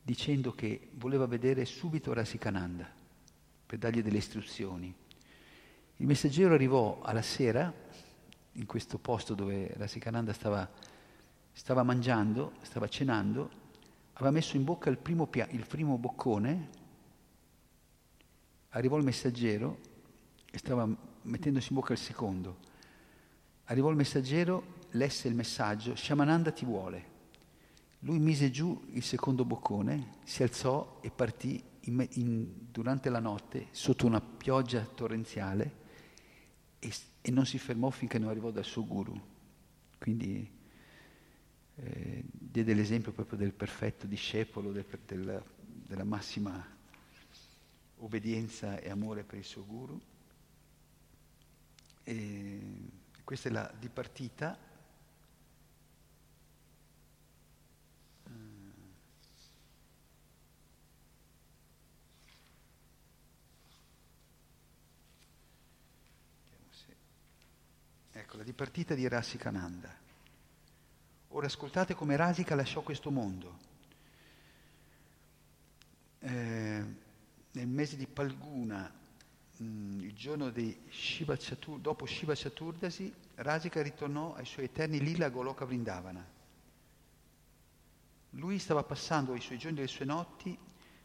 dicendo 0.00 0.52
che 0.52 0.88
voleva 0.94 1.26
vedere 1.26 1.66
subito 1.66 2.14
Rasikananda 2.14 2.90
per 3.66 3.78
dargli 3.78 4.02
delle 4.02 4.16
istruzioni. 4.16 4.94
Il 5.96 6.06
messaggero 6.06 6.54
arrivò 6.54 7.02
alla 7.02 7.20
sera 7.20 7.70
in 8.52 8.64
questo 8.64 8.96
posto 8.96 9.34
dove 9.34 9.74
Rasikananda 9.76 10.32
stava, 10.32 10.66
stava 11.52 11.82
mangiando, 11.82 12.54
stava 12.62 12.88
cenando, 12.88 13.50
aveva 14.14 14.30
messo 14.30 14.56
in 14.56 14.64
bocca 14.64 14.88
il 14.88 14.96
primo, 14.96 15.28
il 15.50 15.66
primo 15.66 15.98
boccone 15.98 16.82
Arrivò 18.70 18.96
il 18.96 19.04
messaggero 19.04 19.92
e 20.54 20.58
stava 20.58 20.88
mettendosi 21.22 21.66
in 21.70 21.74
bocca 21.74 21.94
il 21.94 21.98
secondo. 21.98 22.58
Arrivò 23.64 23.90
il 23.90 23.96
messaggero, 23.96 24.76
lesse 24.90 25.26
il 25.26 25.34
messaggio, 25.34 25.96
Shamananda 25.96 26.52
ti 26.52 26.64
vuole. 26.64 27.12
Lui 28.00 28.20
mise 28.20 28.52
giù 28.52 28.80
il 28.92 29.02
secondo 29.02 29.44
boccone, 29.44 30.18
si 30.22 30.44
alzò 30.44 31.00
e 31.02 31.10
partì 31.10 31.60
in, 31.80 32.06
in, 32.12 32.46
durante 32.70 33.10
la 33.10 33.18
notte 33.18 33.66
sotto 33.72 34.06
una 34.06 34.20
pioggia 34.20 34.82
torrenziale 34.82 35.82
e, 36.78 36.92
e, 37.20 37.30
non 37.32 37.46
si 37.46 37.58
fermò 37.58 37.90
finché 37.90 38.20
non 38.20 38.28
arrivò 38.28 38.52
dal 38.52 38.64
suo 38.64 38.86
guru. 38.86 39.20
Quindi 39.98 40.48
eh, 41.74 42.24
diede 42.30 42.74
l'esempio 42.74 43.10
proprio 43.10 43.38
del 43.38 43.52
perfetto 43.52 44.06
discepolo, 44.06 44.70
del, 44.70 44.86
del, 45.04 45.42
della 45.88 46.04
massima 46.04 46.64
obbedienza 47.96 48.78
e 48.78 48.88
amore 48.88 49.24
per 49.24 49.38
il 49.38 49.44
suo 49.44 49.66
guru. 49.66 50.00
E 52.04 52.60
questa 53.24 53.48
è 53.48 53.52
la 53.52 53.72
dipartita. 53.78 54.72
Ecco, 68.16 68.36
la 68.36 68.44
dipartita 68.44 68.94
di 68.94 69.08
Rasikananda. 69.08 69.92
Ora 71.30 71.46
ascoltate 71.46 71.94
come 71.94 72.14
Rasika 72.14 72.54
lasciò 72.54 72.82
questo 72.82 73.10
mondo. 73.10 73.58
Eh, 76.20 76.84
nel 77.50 77.66
mese 77.66 77.96
di 77.96 78.06
Palguna, 78.06 78.92
mm, 79.62 80.00
il 80.00 80.14
giorno 80.14 80.52
Shiva 80.90 81.36
Chatur, 81.38 81.78
dopo 81.78 82.06
Shiva 82.06 82.34
Chaturdasi, 82.34 83.12
Rasika 83.36 83.82
ritornò 83.82 84.34
ai 84.34 84.46
suoi 84.46 84.66
eterni 84.66 85.00
lila 85.00 85.28
Goloka 85.28 85.64
Vrindavana. 85.64 86.26
Lui 88.30 88.58
stava 88.58 88.82
passando 88.82 89.34
i 89.34 89.40
suoi 89.40 89.58
giorni 89.58 89.78
e 89.78 89.82
le 89.82 89.86
sue 89.86 90.04
notti 90.04 90.58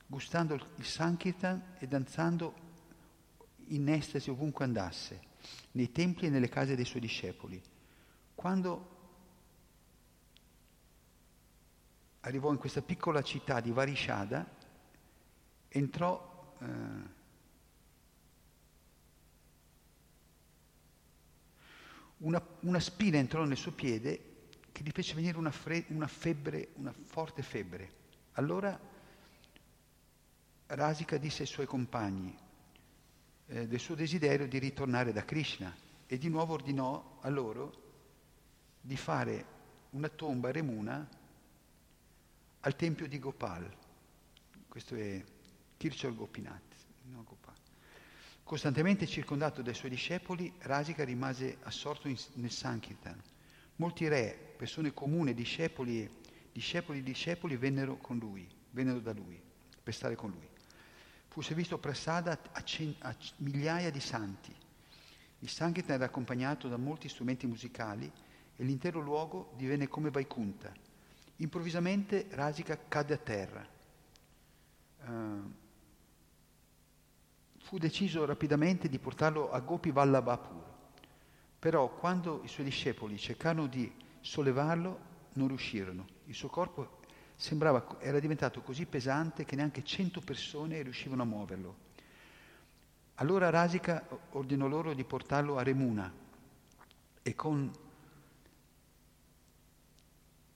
gustando 0.06 0.56
il 0.56 0.86
Sankirtan 0.86 1.76
e 1.78 1.88
danzando 1.88 2.68
in 3.68 3.88
estasi 3.89 4.32
ovunque 4.32 4.66
andasse, 4.66 5.22
nei 5.74 5.91
templi 5.91 6.28
e 6.28 6.30
nelle 6.30 6.50
case 6.50 6.76
dei 6.76 6.86
suoi 6.86 7.02
discepoli. 7.02 7.62
Quando 8.34 8.97
arrivò 12.22 12.52
in 12.52 12.58
questa 12.58 12.82
piccola 12.82 13.22
città 13.22 13.60
di 13.60 13.72
Varishada, 13.72 14.47
entrò 15.68 16.56
eh, 16.60 16.66
una, 22.20 22.44
una, 22.62 22.80
spina 22.80 23.18
entrò 23.18 23.44
nel 23.46 23.58
suo 23.58 23.72
piede 23.72 24.48
che 24.72 24.84
gli 24.84 24.92
fece 24.92 25.14
venire 25.14 25.38
una, 25.38 25.52
fre- 25.52 25.86
una 25.90 26.08
febbre, 26.08 26.70
una 26.76 26.94
forte 26.94 27.42
febbre. 27.42 27.98
Allora 28.34 28.80
Rasika 30.68 31.18
disse 31.18 31.42
ai 31.42 31.48
suoi 31.48 31.66
compagni 31.66 32.36
eh, 33.48 33.68
del 33.68 33.80
suo 33.80 33.96
desiderio 33.96 34.48
di 34.48 34.60
ritornare 34.60 35.12
da 35.12 35.26
Krishna 35.26 35.76
e 36.06 36.18
di 36.18 36.30
nuovo 36.30 36.54
ordinò 36.54 37.18
a 37.22 37.30
loro 37.30 37.88
di 38.82 38.96
fare 38.96 39.58
una 39.92 40.10
tomba 40.10 40.50
a 40.50 40.52
Remuna 40.52 41.08
al 42.62 42.76
tempio 42.76 43.08
di 43.08 43.20
Gopal. 43.20 43.70
Questo 44.68 44.96
è 44.96 45.24
Kirchhoff 45.78 46.16
Gopinath. 46.16 46.76
No, 47.06 47.24
Gopal. 47.24 47.49
Costantemente 48.50 49.06
circondato 49.06 49.62
dai 49.62 49.76
suoi 49.76 49.91
discepoli, 49.91 50.52
Rasika 50.62 51.04
rimase 51.04 51.60
assorto 51.62 52.08
in, 52.08 52.18
nel 52.34 52.50
Sankirtan. 52.50 53.22
Molti 53.76 54.08
re, 54.08 54.56
persone 54.58 54.91
comuni, 54.91 55.36
discepoli 55.36 56.02
e 56.02 56.10
discepoli 56.52 57.04
di 57.04 57.12
discepoli 57.12 57.58
vennero 57.58 57.97
con 57.97 58.18
lui, 58.18 58.50
vennero 58.72 59.02
da 59.02 59.14
lui 59.14 59.39
per 59.84 59.93
stare 59.93 60.16
con 60.16 60.32
lui. 60.32 60.50
Fu 61.28 61.41
servito 61.41 61.78
Prasada 61.78 62.39
a, 62.52 62.64
cen- 62.64 62.95
a 63.02 63.16
migliaia 63.36 63.91
di 63.91 64.00
santi. 64.00 64.52
Il 65.41 65.50
Sankirtan 65.50 65.97
era 65.97 66.06
accompagnato 66.06 66.68
da 66.68 66.78
molti 66.78 67.08
strumenti 67.08 67.45
musicali 67.45 68.12
e 68.56 68.64
l'intero 68.64 69.00
luogo 69.00 69.54
divenne 69.58 69.88
come 69.88 70.10
Vaikunta. 70.10 70.74
Improvvisamente 71.36 72.26
Rasika 72.32 72.80
cadde 72.88 73.14
a 73.14 73.18
terra. 73.18 73.68
Uh, 75.06 75.68
fu 77.70 77.78
deciso 77.78 78.26
rapidamente 78.26 78.90
di 78.90 78.98
portarlo 78.98 79.52
a 79.52 79.60
Gopi 79.60 79.92
Vallabhapur. 79.92 80.64
Però 81.60 81.88
quando 81.98 82.42
i 82.44 82.48
suoi 82.48 82.66
discepoli 82.66 83.16
cercarono 83.20 83.68
di 83.68 83.94
sollevarlo, 84.22 85.00
non 85.34 85.50
riuscirono. 85.50 86.08
Il 86.26 86.34
suo 86.34 86.50
corpo 86.50 86.98
sembrava, 87.36 88.00
era 88.00 88.20
diventato 88.20 88.62
così 88.62 88.88
pesante 88.88 89.46
che 89.46 89.56
neanche 89.56 89.84
cento 89.84 90.20
persone 90.20 90.82
riuscivano 90.82 91.22
a 91.22 91.26
muoverlo. 91.26 91.76
Allora 93.16 93.52
Rasika 93.52 94.04
ordinò 94.32 94.66
loro 94.66 94.96
di 94.96 95.04
portarlo 95.04 95.60
a 95.60 95.62
Remuna 95.62 96.12
e 97.22 97.36
con, 97.36 97.72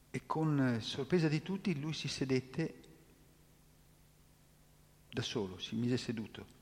e 0.09 0.21
con 0.25 0.77
sorpresa 0.81 1.27
di 1.27 1.43
tutti 1.43 1.79
lui 1.79 1.93
si 1.93 2.07
sedette 2.07 2.81
da 5.11 5.21
solo, 5.21 5.59
si 5.59 5.75
mise 5.75 5.97
seduto 5.97 6.61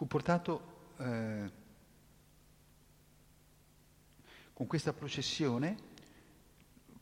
fu 0.00 0.06
portato 0.06 0.94
eh, 0.96 1.50
con 4.54 4.66
questa 4.66 4.94
processione, 4.94 5.76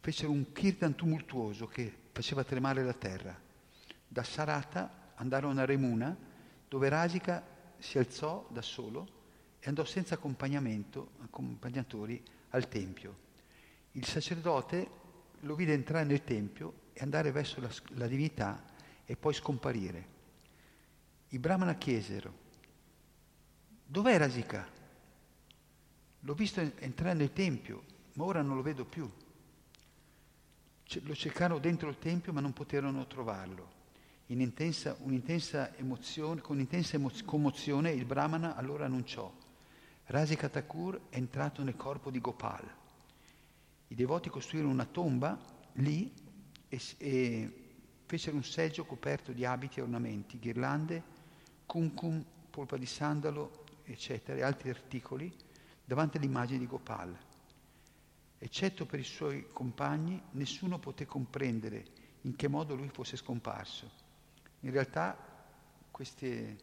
fecero 0.00 0.32
un 0.32 0.50
kirtan 0.50 0.96
tumultuoso 0.96 1.68
che 1.68 1.94
faceva 2.10 2.42
tremare 2.42 2.82
la 2.82 2.94
terra. 2.94 3.40
Da 4.08 4.24
Sarata 4.24 5.12
andarono 5.14 5.60
a 5.60 5.64
Remuna, 5.64 6.16
dove 6.66 6.88
Rasika 6.88 7.46
si 7.78 7.98
alzò 7.98 8.48
da 8.50 8.62
solo 8.62 9.06
e 9.60 9.68
andò 9.68 9.84
senza 9.84 10.14
accompagnamento, 10.14 11.10
accompagnatori 11.20 12.20
al 12.48 12.68
tempio. 12.68 13.16
Il 13.92 14.06
sacerdote 14.06 14.90
lo 15.42 15.54
vide 15.54 15.72
entrare 15.72 16.04
nel 16.04 16.24
tempio 16.24 16.86
e 16.92 17.02
andare 17.02 17.30
verso 17.30 17.60
la, 17.60 17.70
la 17.90 18.08
divinità 18.08 18.60
e 19.04 19.16
poi 19.16 19.34
scomparire. 19.34 20.16
I 21.28 21.38
brahmana 21.38 21.76
chiesero, 21.76 22.46
Dov'è 23.90 24.18
Rasika? 24.18 24.68
L'ho 26.20 26.34
visto 26.34 26.60
entrare 26.60 27.14
nel 27.14 27.32
Tempio, 27.32 27.84
ma 28.14 28.24
ora 28.24 28.42
non 28.42 28.54
lo 28.54 28.60
vedo 28.60 28.84
più. 28.84 29.10
Lo 31.02 31.14
cercarono 31.14 31.58
dentro 31.58 31.88
il 31.88 31.98
Tempio, 31.98 32.34
ma 32.34 32.40
non 32.40 32.52
poterono 32.52 33.06
trovarlo. 33.06 33.76
In 34.26 34.42
intensa, 34.42 34.94
un'intensa 35.00 35.74
emozione, 35.76 36.42
con 36.42 36.58
intensa 36.58 36.96
emozio, 36.96 37.24
commozione 37.24 37.90
il 37.90 38.04
Brahmana 38.04 38.56
allora 38.56 38.84
annunciò 38.84 39.32
Rasika 40.04 40.50
Thakur 40.50 41.00
è 41.08 41.16
entrato 41.16 41.62
nel 41.62 41.76
corpo 41.76 42.10
di 42.10 42.20
Gopal. 42.20 42.66
I 43.88 43.94
devoti 43.94 44.28
costruirono 44.28 44.72
una 44.72 44.84
tomba 44.84 45.38
lì 45.72 46.12
e, 46.68 46.80
e 46.98 47.52
fecero 48.04 48.36
un 48.36 48.44
seggio 48.44 48.84
coperto 48.84 49.32
di 49.32 49.46
abiti 49.46 49.78
e 49.78 49.82
ornamenti, 49.82 50.38
ghirlande, 50.38 51.02
kumkum, 51.64 52.22
polpa 52.50 52.76
di 52.76 52.84
sandalo, 52.84 53.64
eccetera, 53.92 54.38
e 54.38 54.42
altri 54.42 54.70
articoli 54.70 55.34
davanti 55.84 56.16
all'immagine 56.16 56.58
di 56.58 56.66
Gopal. 56.66 57.16
Eccetto 58.38 58.86
per 58.86 59.00
i 59.00 59.04
suoi 59.04 59.48
compagni, 59.52 60.22
nessuno 60.32 60.78
poté 60.78 61.06
comprendere 61.06 61.84
in 62.22 62.36
che 62.36 62.48
modo 62.48 62.74
lui 62.74 62.88
fosse 62.88 63.16
scomparso. 63.16 63.90
In 64.60 64.70
realtà 64.70 65.16
queste, 65.90 66.56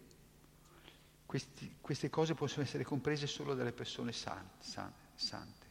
questi, 1.25 1.75
queste 1.81 2.09
cose 2.09 2.33
possono 2.33 2.63
essere 2.63 2.83
comprese 2.83 3.27
solo 3.27 3.53
dalle 3.53 3.73
persone 3.73 4.11
san, 4.11 4.47
san, 4.59 4.93
sante. 5.15 5.65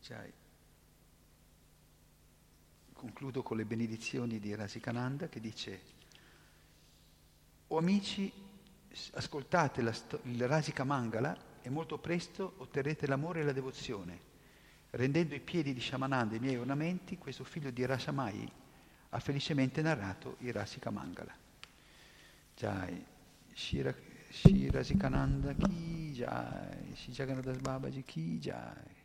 Cioè, 0.00 0.32
concludo 2.92 3.42
con 3.42 3.56
le 3.56 3.64
benedizioni 3.64 4.40
di 4.40 4.54
Rasikananda 4.54 5.28
che 5.28 5.40
dice, 5.40 5.82
o 7.72 7.78
amici, 7.78 8.30
ascoltate 9.12 9.80
la, 9.80 9.94
il 10.24 10.46
Rasika 10.46 10.84
Mangala 10.84 11.34
e 11.62 11.70
molto 11.70 11.96
presto 11.98 12.54
otterrete 12.58 13.06
l'amore 13.06 13.40
e 13.40 13.44
la 13.44 13.52
devozione. 13.52 14.30
Rendendo 14.90 15.34
i 15.34 15.40
piedi 15.40 15.72
di 15.72 15.80
Shamananda 15.80 16.36
i 16.36 16.38
miei 16.38 16.56
ornamenti, 16.56 17.16
questo 17.16 17.44
figlio 17.44 17.70
di 17.70 17.86
Rasamai 17.86 18.50
ha 19.08 19.18
felicemente 19.20 19.80
narrato 19.80 20.36
il 20.40 20.52
Rasika 20.52 20.90
Mangala. 20.90 21.34
Jai, 22.54 23.02
Shira, 23.54 23.94
Shirasikananda 24.28 25.54
ki 25.54 26.12
jai, 26.12 26.94
Shijagannadas 26.94 27.56
Babaji 27.58 28.02
ki 28.02 28.38
jai. 28.38 29.00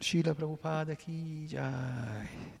Srila 0.00 0.34
Prabhupada 0.34 0.94
ki 0.94 1.46
jai. 1.46 2.60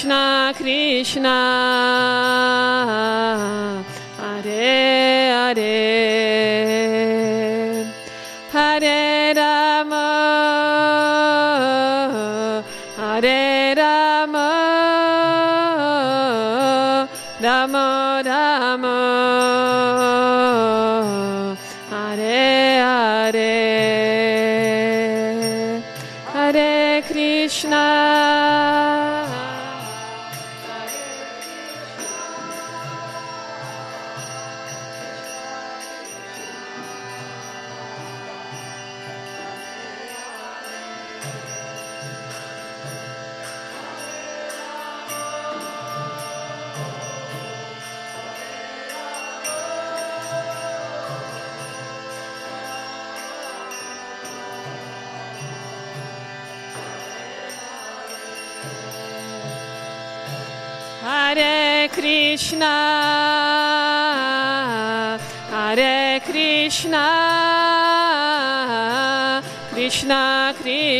Krishna 0.00 0.54
Krishna 0.56 2.49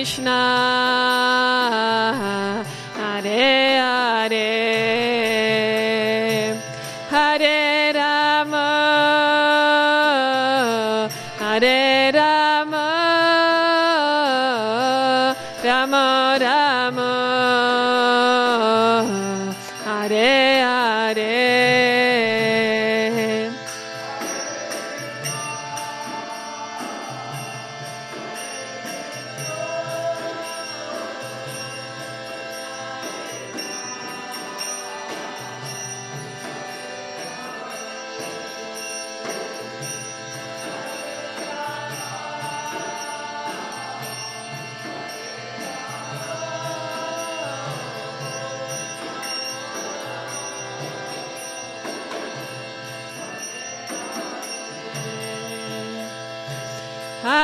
Krishna 0.01 1.20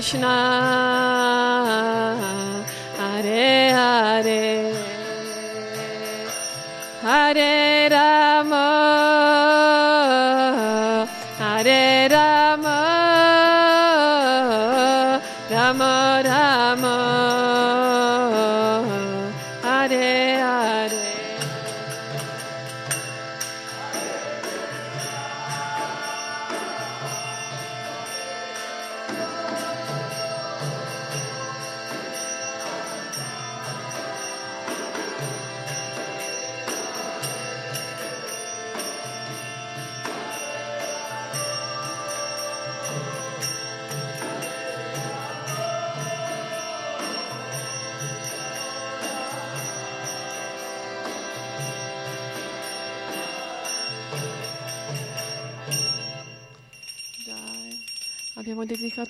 Krishna 0.00 0.99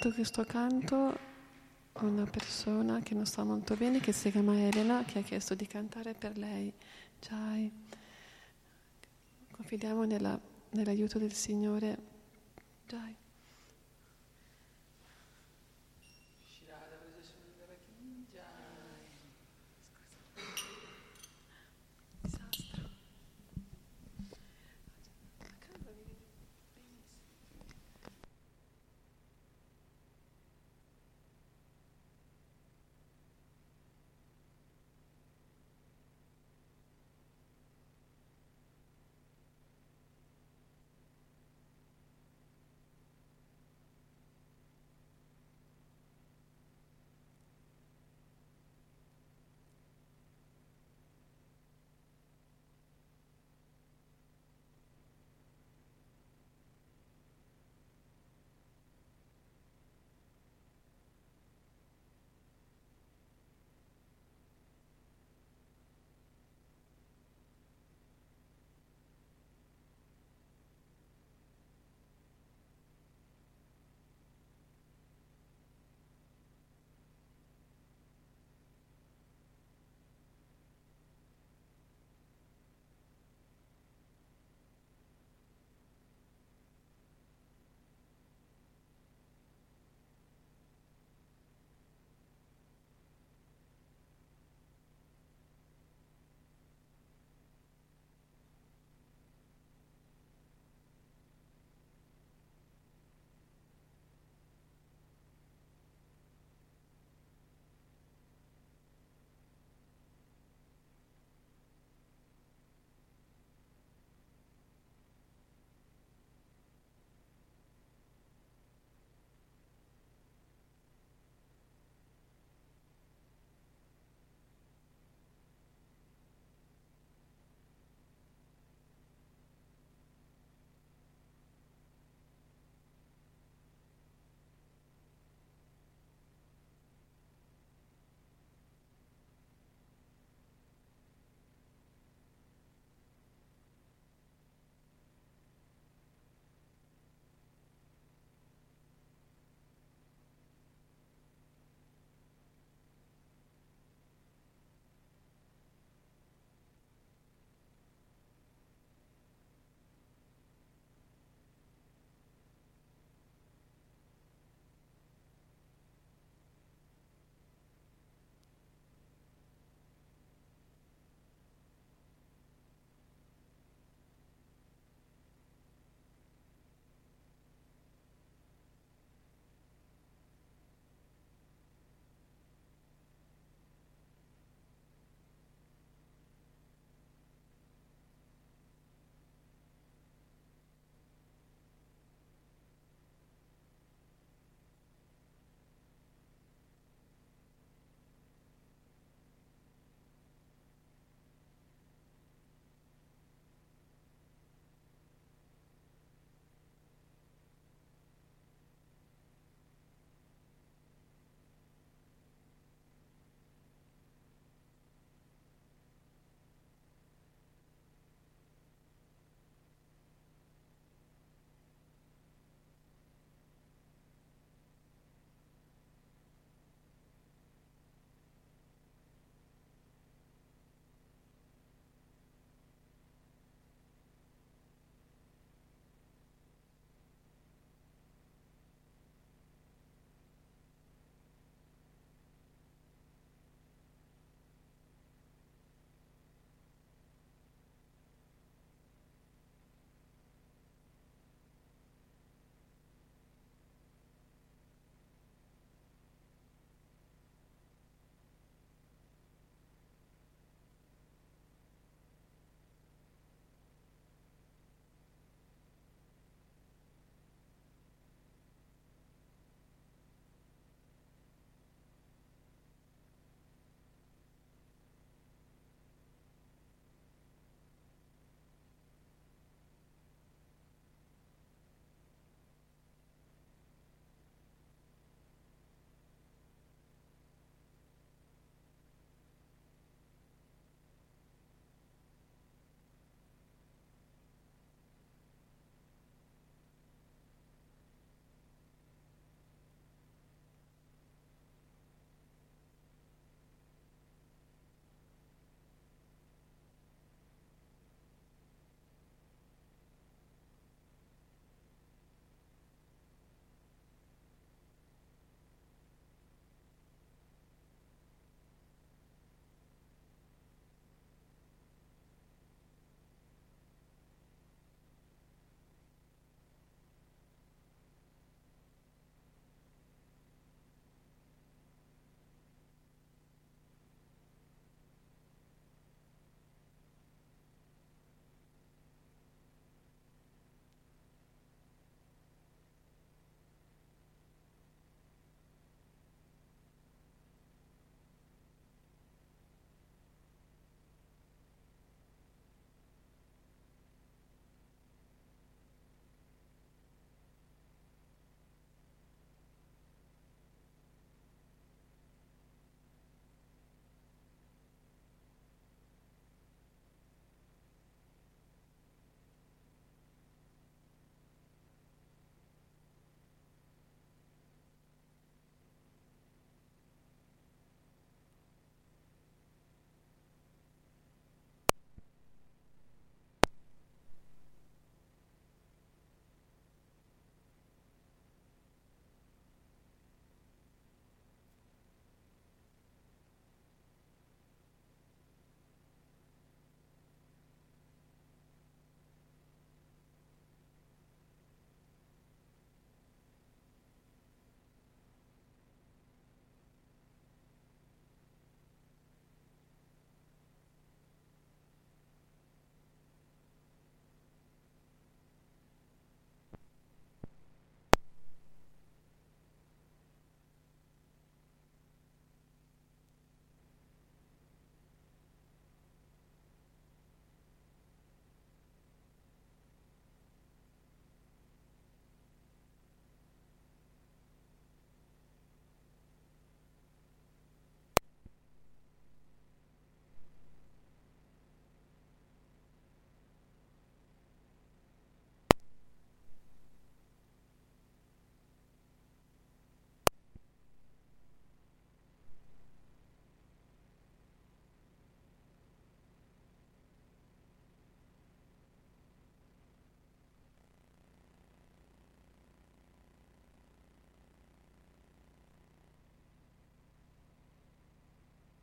Dedicato 0.01 0.15
questo 0.15 0.45
canto 0.45 1.19
a 1.93 2.05
una 2.07 2.25
persona 2.25 3.01
che 3.01 3.13
non 3.13 3.27
sta 3.27 3.45
molto 3.45 3.77
bene, 3.77 4.01
che 4.01 4.13
si 4.13 4.31
chiama 4.31 4.59
Elena, 4.59 5.05
che 5.05 5.19
ha 5.19 5.23
chiesto 5.23 5.55
di 5.55 5.67
cantare 5.67 6.15
per 6.15 6.39
lei. 6.39 6.73
Jai. 7.21 7.71
Confidiamo 9.51 10.05
nella- 10.05 10.41
nell'aiuto 10.71 11.19
del 11.19 11.35
Signore. 11.35 11.99
Jai. 12.87 13.15